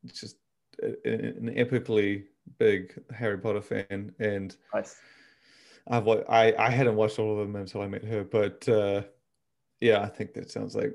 just 0.07 0.37
an 0.83 1.55
epically 1.57 2.25
big 2.59 3.01
Harry 3.15 3.39
Potter 3.39 3.63
fan, 3.63 4.13
and 4.19 4.57
nice 4.75 4.97
I've 5.89 6.09
I 6.09 6.55
I 6.59 6.71
hadn't 6.71 6.97
watched 6.97 7.19
all 7.19 7.33
of 7.33 7.39
them 7.39 7.57
until 7.57 7.83
I 7.83 7.89
met 7.89 8.05
her, 8.05 8.25
but 8.25 8.69
uh, 8.69 9.03
Yeah, 9.81 10.01
I 10.03 10.09
think 10.09 10.35
that 10.35 10.51
sounds 10.51 10.77
like 10.77 10.95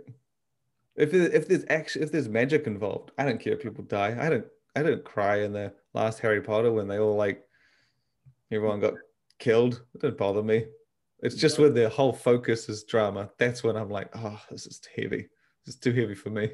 if 0.95 1.13
if 1.13 1.47
there's 1.47 1.65
actually 1.69 2.05
if 2.05 2.11
there's 2.11 2.29
magic 2.29 2.67
involved, 2.67 3.11
I 3.17 3.25
don't 3.25 3.39
care 3.39 3.53
if 3.53 3.61
people 3.61 3.83
die. 3.83 4.17
I 4.19 4.29
don't 4.29 4.45
I 4.75 4.83
don't 4.83 5.03
cry 5.03 5.41
in 5.41 5.53
the 5.53 5.73
last 5.93 6.19
Harry 6.19 6.41
Potter 6.41 6.71
when 6.71 6.87
they 6.87 6.99
all 6.99 7.15
like 7.15 7.43
everyone 8.51 8.79
got 8.79 8.93
killed. 9.39 9.83
It 9.95 10.01
didn't 10.01 10.17
bother 10.17 10.43
me. 10.43 10.67
It's 11.19 11.35
just 11.35 11.59
when 11.59 11.73
the 11.73 11.89
whole 11.89 12.13
focus 12.13 12.69
is 12.69 12.83
drama. 12.83 13.29
That's 13.39 13.63
when 13.63 13.75
I'm 13.75 13.89
like, 13.89 14.09
oh, 14.15 14.41
this 14.51 14.67
is 14.67 14.81
heavy. 14.95 15.27
This 15.67 15.75
is 15.75 15.81
too 15.81 15.91
heavy 15.91 16.15
for 16.15 16.29
me. 16.29 16.49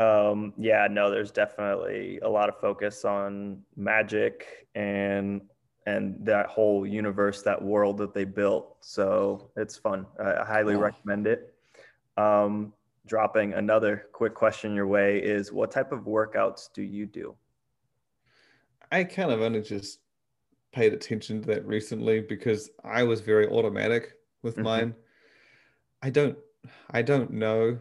Um, 0.00 0.52
yeah, 0.58 0.88
no, 0.90 1.12
there's 1.12 1.30
definitely 1.30 2.18
a 2.24 2.28
lot 2.28 2.48
of 2.48 2.58
focus 2.58 3.04
on 3.04 3.62
magic 3.76 4.66
and 4.74 5.42
and 5.86 6.16
that 6.26 6.46
whole 6.46 6.84
universe, 6.84 7.42
that 7.42 7.62
world 7.62 7.98
that 7.98 8.12
they 8.12 8.24
built. 8.24 8.78
So 8.80 9.52
it's 9.56 9.76
fun. 9.76 10.06
I 10.18 10.44
highly 10.44 10.74
recommend 10.74 11.28
it. 11.28 11.54
Um, 12.16 12.72
dropping 13.06 13.52
another 13.52 14.06
quick 14.12 14.34
question 14.34 14.74
your 14.74 14.88
way 14.88 15.18
is 15.18 15.52
what 15.52 15.70
type 15.70 15.92
of 15.92 16.00
workouts 16.00 16.72
do 16.74 16.82
you 16.82 17.06
do? 17.06 17.36
I 18.90 19.04
kind 19.04 19.30
of 19.30 19.40
only 19.40 19.60
just 19.60 20.00
paid 20.72 20.94
attention 20.94 21.42
to 21.42 21.46
that 21.48 21.64
recently 21.64 22.22
because 22.22 22.70
I 22.82 23.04
was 23.04 23.20
very 23.20 23.46
automatic 23.46 24.14
with 24.42 24.54
mm-hmm. 24.54 24.64
mine. 24.64 24.94
I 26.02 26.10
don't 26.10 26.36
I 26.90 27.02
don't 27.02 27.30
know 27.30 27.78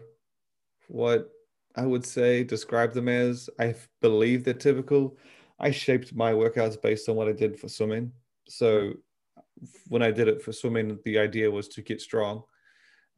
what 0.87 1.29
I 1.75 1.85
would 1.85 2.05
say 2.05 2.43
describe 2.43 2.93
them 2.93 3.07
as. 3.07 3.49
I 3.59 3.75
believe 4.01 4.43
they're 4.43 4.53
typical. 4.53 5.17
I 5.59 5.71
shaped 5.71 6.13
my 6.13 6.33
workouts 6.33 6.81
based 6.81 7.09
on 7.09 7.15
what 7.15 7.27
I 7.27 7.31
did 7.31 7.59
for 7.59 7.69
swimming. 7.69 8.11
So 8.47 8.81
mm-hmm. 8.81 9.65
when 9.87 10.01
I 10.01 10.11
did 10.11 10.27
it 10.27 10.41
for 10.41 10.51
swimming, 10.51 10.99
the 11.05 11.17
idea 11.17 11.49
was 11.49 11.67
to 11.69 11.81
get 11.81 12.01
strong 12.01 12.43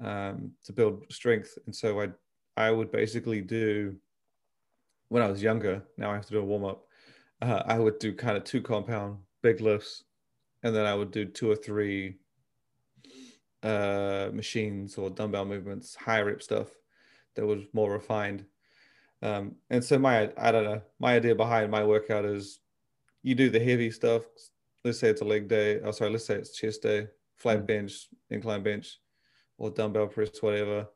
um, 0.04 0.52
to 0.66 0.74
build 0.74 1.06
strength. 1.12 1.58
And 1.66 1.76
so 1.76 2.02
I 2.02 2.10
I 2.58 2.72
would 2.72 2.92
basically 2.92 3.42
do 3.42 3.96
when 5.10 5.22
I 5.22 5.28
was 5.28 5.42
younger. 5.42 5.84
Now 5.98 6.12
I 6.12 6.16
have 6.16 6.26
to 6.28 6.34
do 6.34 6.40
a 6.40 6.46
warm 6.46 6.66
up. 6.66 6.86
Uh, 7.42 7.64
I 7.66 7.80
would 7.80 8.00
do 8.00 8.14
kind 8.14 8.38
of 8.38 8.44
two 8.44 8.62
compound 8.62 9.18
big 9.42 9.62
lifts, 9.62 10.04
and 10.64 10.76
then 10.76 10.86
I 10.86 10.96
would 10.96 11.12
do 11.12 11.26
two 11.26 11.52
or 11.52 11.56
three 11.56 12.18
uh, 13.66 14.30
machines 14.32 14.98
or 14.98 15.10
dumbbell 15.10 15.46
movements, 15.46 15.96
high 15.96 16.22
rep 16.22 16.42
stuff 16.42 16.68
that 17.36 17.46
was 17.46 17.64
more 17.74 17.92
refined. 17.92 18.46
Um, 19.22 19.56
and 19.70 19.84
so 19.84 19.98
my 19.98 20.32
I 20.38 20.52
don't 20.52 20.66
know 20.66 20.82
my 21.00 21.16
idea 21.16 21.34
behind 21.34 21.72
my 21.72 21.84
workout 21.84 22.26
is 22.26 22.60
you 23.24 23.34
do 23.34 23.50
the 23.50 23.60
heavy 23.60 23.90
stuff. 23.90 24.22
Let's 24.84 25.00
say 25.00 25.10
it's 25.10 25.22
a 25.22 25.26
leg 25.26 25.48
day. 25.48 25.80
Oh, 25.82 25.92
sorry. 25.92 26.12
Let's 26.12 26.26
say 26.26 26.36
it's 26.36 26.56
chest 26.56 26.84
day, 26.84 27.08
flat 27.38 27.64
mm. 27.64 27.66
bench, 27.66 28.08
incline 28.30 28.62
bench 28.62 29.00
or 29.58 29.72
dumbbell 29.72 30.08
press, 30.08 30.30
whatever. 30.42 30.88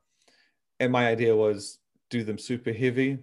And 0.80 0.92
my 0.92 1.08
idea 1.08 1.36
was 1.36 1.80
do 2.12 2.24
them 2.24 2.38
super 2.38 2.72
heavy 2.72 3.18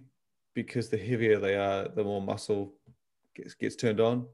because 0.53 0.89
the 0.89 0.97
heavier 0.97 1.39
they 1.39 1.55
are, 1.55 1.87
the 1.87 2.03
more 2.03 2.21
muscle 2.21 2.73
gets, 3.33 3.53
gets 3.53 3.75
turned 3.77 4.01
on. 4.01 4.27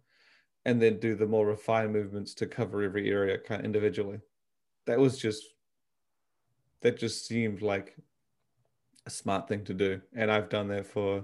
And 0.65 0.81
then 0.81 0.99
do 0.99 1.13
the 1.15 1.27
more 1.27 1.45
refined 1.45 1.91
movements 1.91 2.33
to 2.35 2.47
cover 2.47 2.81
every 2.81 3.11
area 3.11 3.37
kind 3.37 3.59
of 3.59 3.65
individually. 3.65 4.21
That 4.85 4.99
was 4.99 5.17
just, 5.17 5.43
that 6.81 6.97
just 6.97 7.25
seemed 7.25 7.61
like 7.61 7.95
a 9.05 9.09
smart 9.09 9.47
thing 9.47 9.63
to 9.65 9.73
do. 9.73 10.01
And 10.15 10.31
I've 10.31 10.49
done 10.49 10.67
that 10.69 10.85
for, 10.85 11.23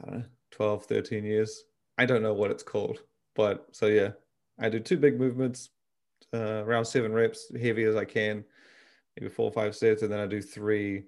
I 0.00 0.10
don't 0.10 0.18
know, 0.20 0.24
12, 0.50 0.86
13 0.86 1.24
years. 1.24 1.64
I 1.98 2.06
don't 2.06 2.22
know 2.22 2.34
what 2.34 2.50
it's 2.50 2.62
called. 2.62 3.02
But 3.34 3.66
so, 3.72 3.86
yeah, 3.86 4.10
I 4.58 4.68
do 4.68 4.78
two 4.78 4.96
big 4.96 5.18
movements, 5.18 5.70
uh, 6.34 6.62
around 6.64 6.84
seven 6.84 7.12
reps, 7.12 7.50
heavy 7.56 7.84
as 7.84 7.96
I 7.96 8.04
can 8.04 8.44
maybe 9.16 9.30
four 9.30 9.46
or 9.46 9.52
five 9.52 9.74
sets, 9.76 10.02
and 10.02 10.12
then 10.12 10.20
I 10.20 10.26
do 10.26 10.40
three 10.40 11.04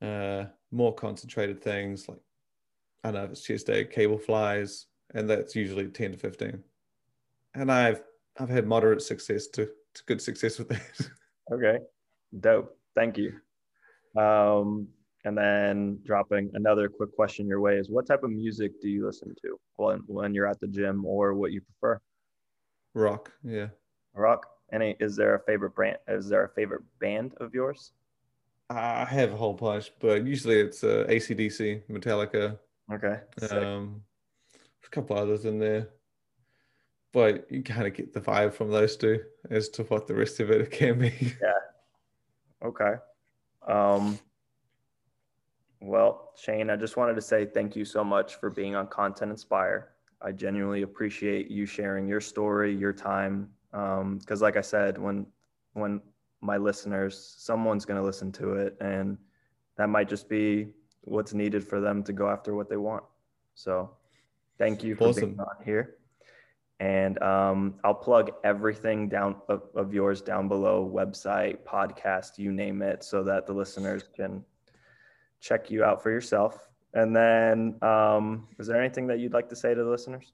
uh, 0.00 0.44
more 0.70 0.94
concentrated 0.94 1.62
things 1.62 2.08
like 2.08 2.20
I 3.04 3.10
don't 3.10 3.20
know 3.20 3.24
if 3.24 3.30
it's 3.32 3.42
chest 3.42 3.66
day, 3.66 3.84
cable 3.84 4.18
flies, 4.18 4.86
and 5.14 5.28
that's 5.28 5.54
usually 5.54 5.86
ten 5.88 6.12
to 6.12 6.18
fifteen. 6.18 6.62
And 7.54 7.70
I've 7.70 8.02
I've 8.38 8.48
had 8.48 8.66
moderate 8.66 9.02
success 9.02 9.46
to, 9.48 9.66
to 9.66 9.72
good 10.00 10.20
success 10.20 10.58
with 10.58 10.68
that. 10.68 11.10
okay, 11.52 11.78
dope. 12.40 12.76
Thank 12.94 13.18
you. 13.18 13.32
Um, 14.20 14.88
and 15.24 15.36
then 15.36 15.98
dropping 16.04 16.50
another 16.54 16.88
quick 16.88 17.14
question 17.14 17.46
your 17.46 17.60
way 17.60 17.76
is 17.76 17.90
what 17.90 18.06
type 18.06 18.22
of 18.22 18.30
music 18.30 18.80
do 18.80 18.88
you 18.88 19.06
listen 19.06 19.34
to 19.42 19.58
when 19.76 20.00
when 20.06 20.34
you're 20.34 20.46
at 20.46 20.60
the 20.60 20.66
gym 20.66 21.04
or 21.04 21.34
what 21.34 21.52
you 21.52 21.60
prefer? 21.60 22.00
Rock, 22.94 23.32
yeah. 23.44 23.68
Rock. 24.14 24.46
Any 24.72 24.96
is 25.00 25.16
there 25.16 25.34
a 25.34 25.40
favorite 25.40 25.74
brand? 25.74 25.98
Is 26.08 26.28
there 26.28 26.44
a 26.44 26.48
favorite 26.50 26.82
band 27.00 27.34
of 27.38 27.54
yours? 27.54 27.92
I 28.70 29.06
have 29.06 29.32
a 29.32 29.36
whole 29.36 29.54
bunch, 29.54 29.92
but 29.98 30.26
usually 30.26 30.60
it's 30.60 30.84
uh, 30.84 31.06
ACDC, 31.08 31.84
Metallica. 31.90 32.58
Okay. 32.92 33.20
Um, 33.50 34.02
a 34.84 34.88
couple 34.90 35.16
others 35.16 35.46
in 35.46 35.58
there, 35.58 35.88
but 37.12 37.50
you 37.50 37.62
kind 37.62 37.86
of 37.86 37.94
get 37.94 38.12
the 38.12 38.20
vibe 38.20 38.52
from 38.52 38.70
those 38.70 38.96
two 38.96 39.20
as 39.50 39.68
to 39.70 39.82
what 39.84 40.06
the 40.06 40.14
rest 40.14 40.40
of 40.40 40.50
it 40.50 40.70
can 40.70 40.98
be. 40.98 41.34
Yeah. 41.42 42.66
Okay. 42.66 42.94
Um, 43.66 44.18
well, 45.80 46.32
Shane, 46.36 46.70
I 46.70 46.76
just 46.76 46.96
wanted 46.96 47.14
to 47.14 47.22
say 47.22 47.46
thank 47.46 47.76
you 47.76 47.84
so 47.84 48.02
much 48.02 48.36
for 48.36 48.50
being 48.50 48.74
on 48.74 48.88
Content 48.88 49.30
Inspire. 49.30 49.90
I 50.20 50.32
genuinely 50.32 50.82
appreciate 50.82 51.50
you 51.50 51.64
sharing 51.66 52.08
your 52.08 52.20
story, 52.20 52.74
your 52.74 52.92
time, 52.92 53.48
because 53.70 54.00
um, 54.00 54.40
like 54.40 54.56
i 54.56 54.60
said 54.60 54.98
when 54.98 55.26
when 55.74 56.00
my 56.40 56.56
listeners 56.56 57.34
someone's 57.38 57.84
going 57.84 58.00
to 58.00 58.04
listen 58.04 58.32
to 58.32 58.54
it 58.54 58.76
and 58.80 59.18
that 59.76 59.88
might 59.88 60.08
just 60.08 60.28
be 60.28 60.68
what's 61.02 61.34
needed 61.34 61.66
for 61.66 61.80
them 61.80 62.02
to 62.02 62.12
go 62.12 62.28
after 62.28 62.54
what 62.54 62.68
they 62.68 62.76
want 62.76 63.02
so 63.54 63.90
thank 64.56 64.82
you 64.82 64.94
for 64.94 65.08
awesome. 65.08 65.30
being 65.30 65.40
on 65.40 65.64
here 65.64 65.96
and 66.80 67.20
um, 67.22 67.74
i'll 67.84 67.94
plug 67.94 68.30
everything 68.44 69.08
down 69.08 69.36
of, 69.48 69.62
of 69.74 69.92
yours 69.92 70.20
down 70.20 70.48
below 70.48 70.90
website 70.92 71.58
podcast 71.64 72.38
you 72.38 72.52
name 72.52 72.82
it 72.82 73.02
so 73.02 73.22
that 73.22 73.46
the 73.46 73.52
listeners 73.52 74.04
can 74.14 74.44
check 75.40 75.70
you 75.70 75.84
out 75.84 76.02
for 76.02 76.10
yourself 76.10 76.68
and 76.94 77.14
then 77.14 77.76
um, 77.82 78.48
is 78.58 78.66
there 78.66 78.80
anything 78.80 79.06
that 79.06 79.18
you'd 79.18 79.32
like 79.32 79.48
to 79.48 79.56
say 79.56 79.74
to 79.74 79.82
the 79.82 79.90
listeners 79.90 80.32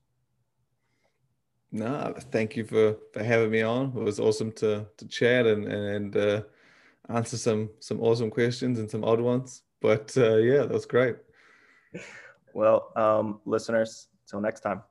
no, 1.75 2.15
thank 2.31 2.55
you 2.55 2.65
for, 2.65 2.97
for 3.13 3.25
having 3.25 3.51
me 3.51 3.63
on. 3.63 3.89
It 3.97 4.03
was 4.05 4.21
awesome 4.21 4.53
to 4.53 4.87
to 4.97 5.09
chat 5.09 5.45
and 5.45 5.65
and 5.65 6.17
uh, 6.17 6.43
answer 7.09 7.37
some 7.37 7.71
some 7.81 8.01
awesome 8.01 8.31
questions 8.31 8.79
and 8.79 8.89
some 8.89 9.03
odd 9.03 9.21
ones. 9.21 9.63
But 9.81 10.17
uh, 10.17 10.37
yeah, 10.37 10.59
that 10.59 10.71
was 10.71 10.87
great. 10.87 11.17
Well, 12.55 12.93
um, 12.95 13.41
listeners, 13.45 14.07
till 14.29 14.41
next 14.41 14.61
time. 14.61 14.83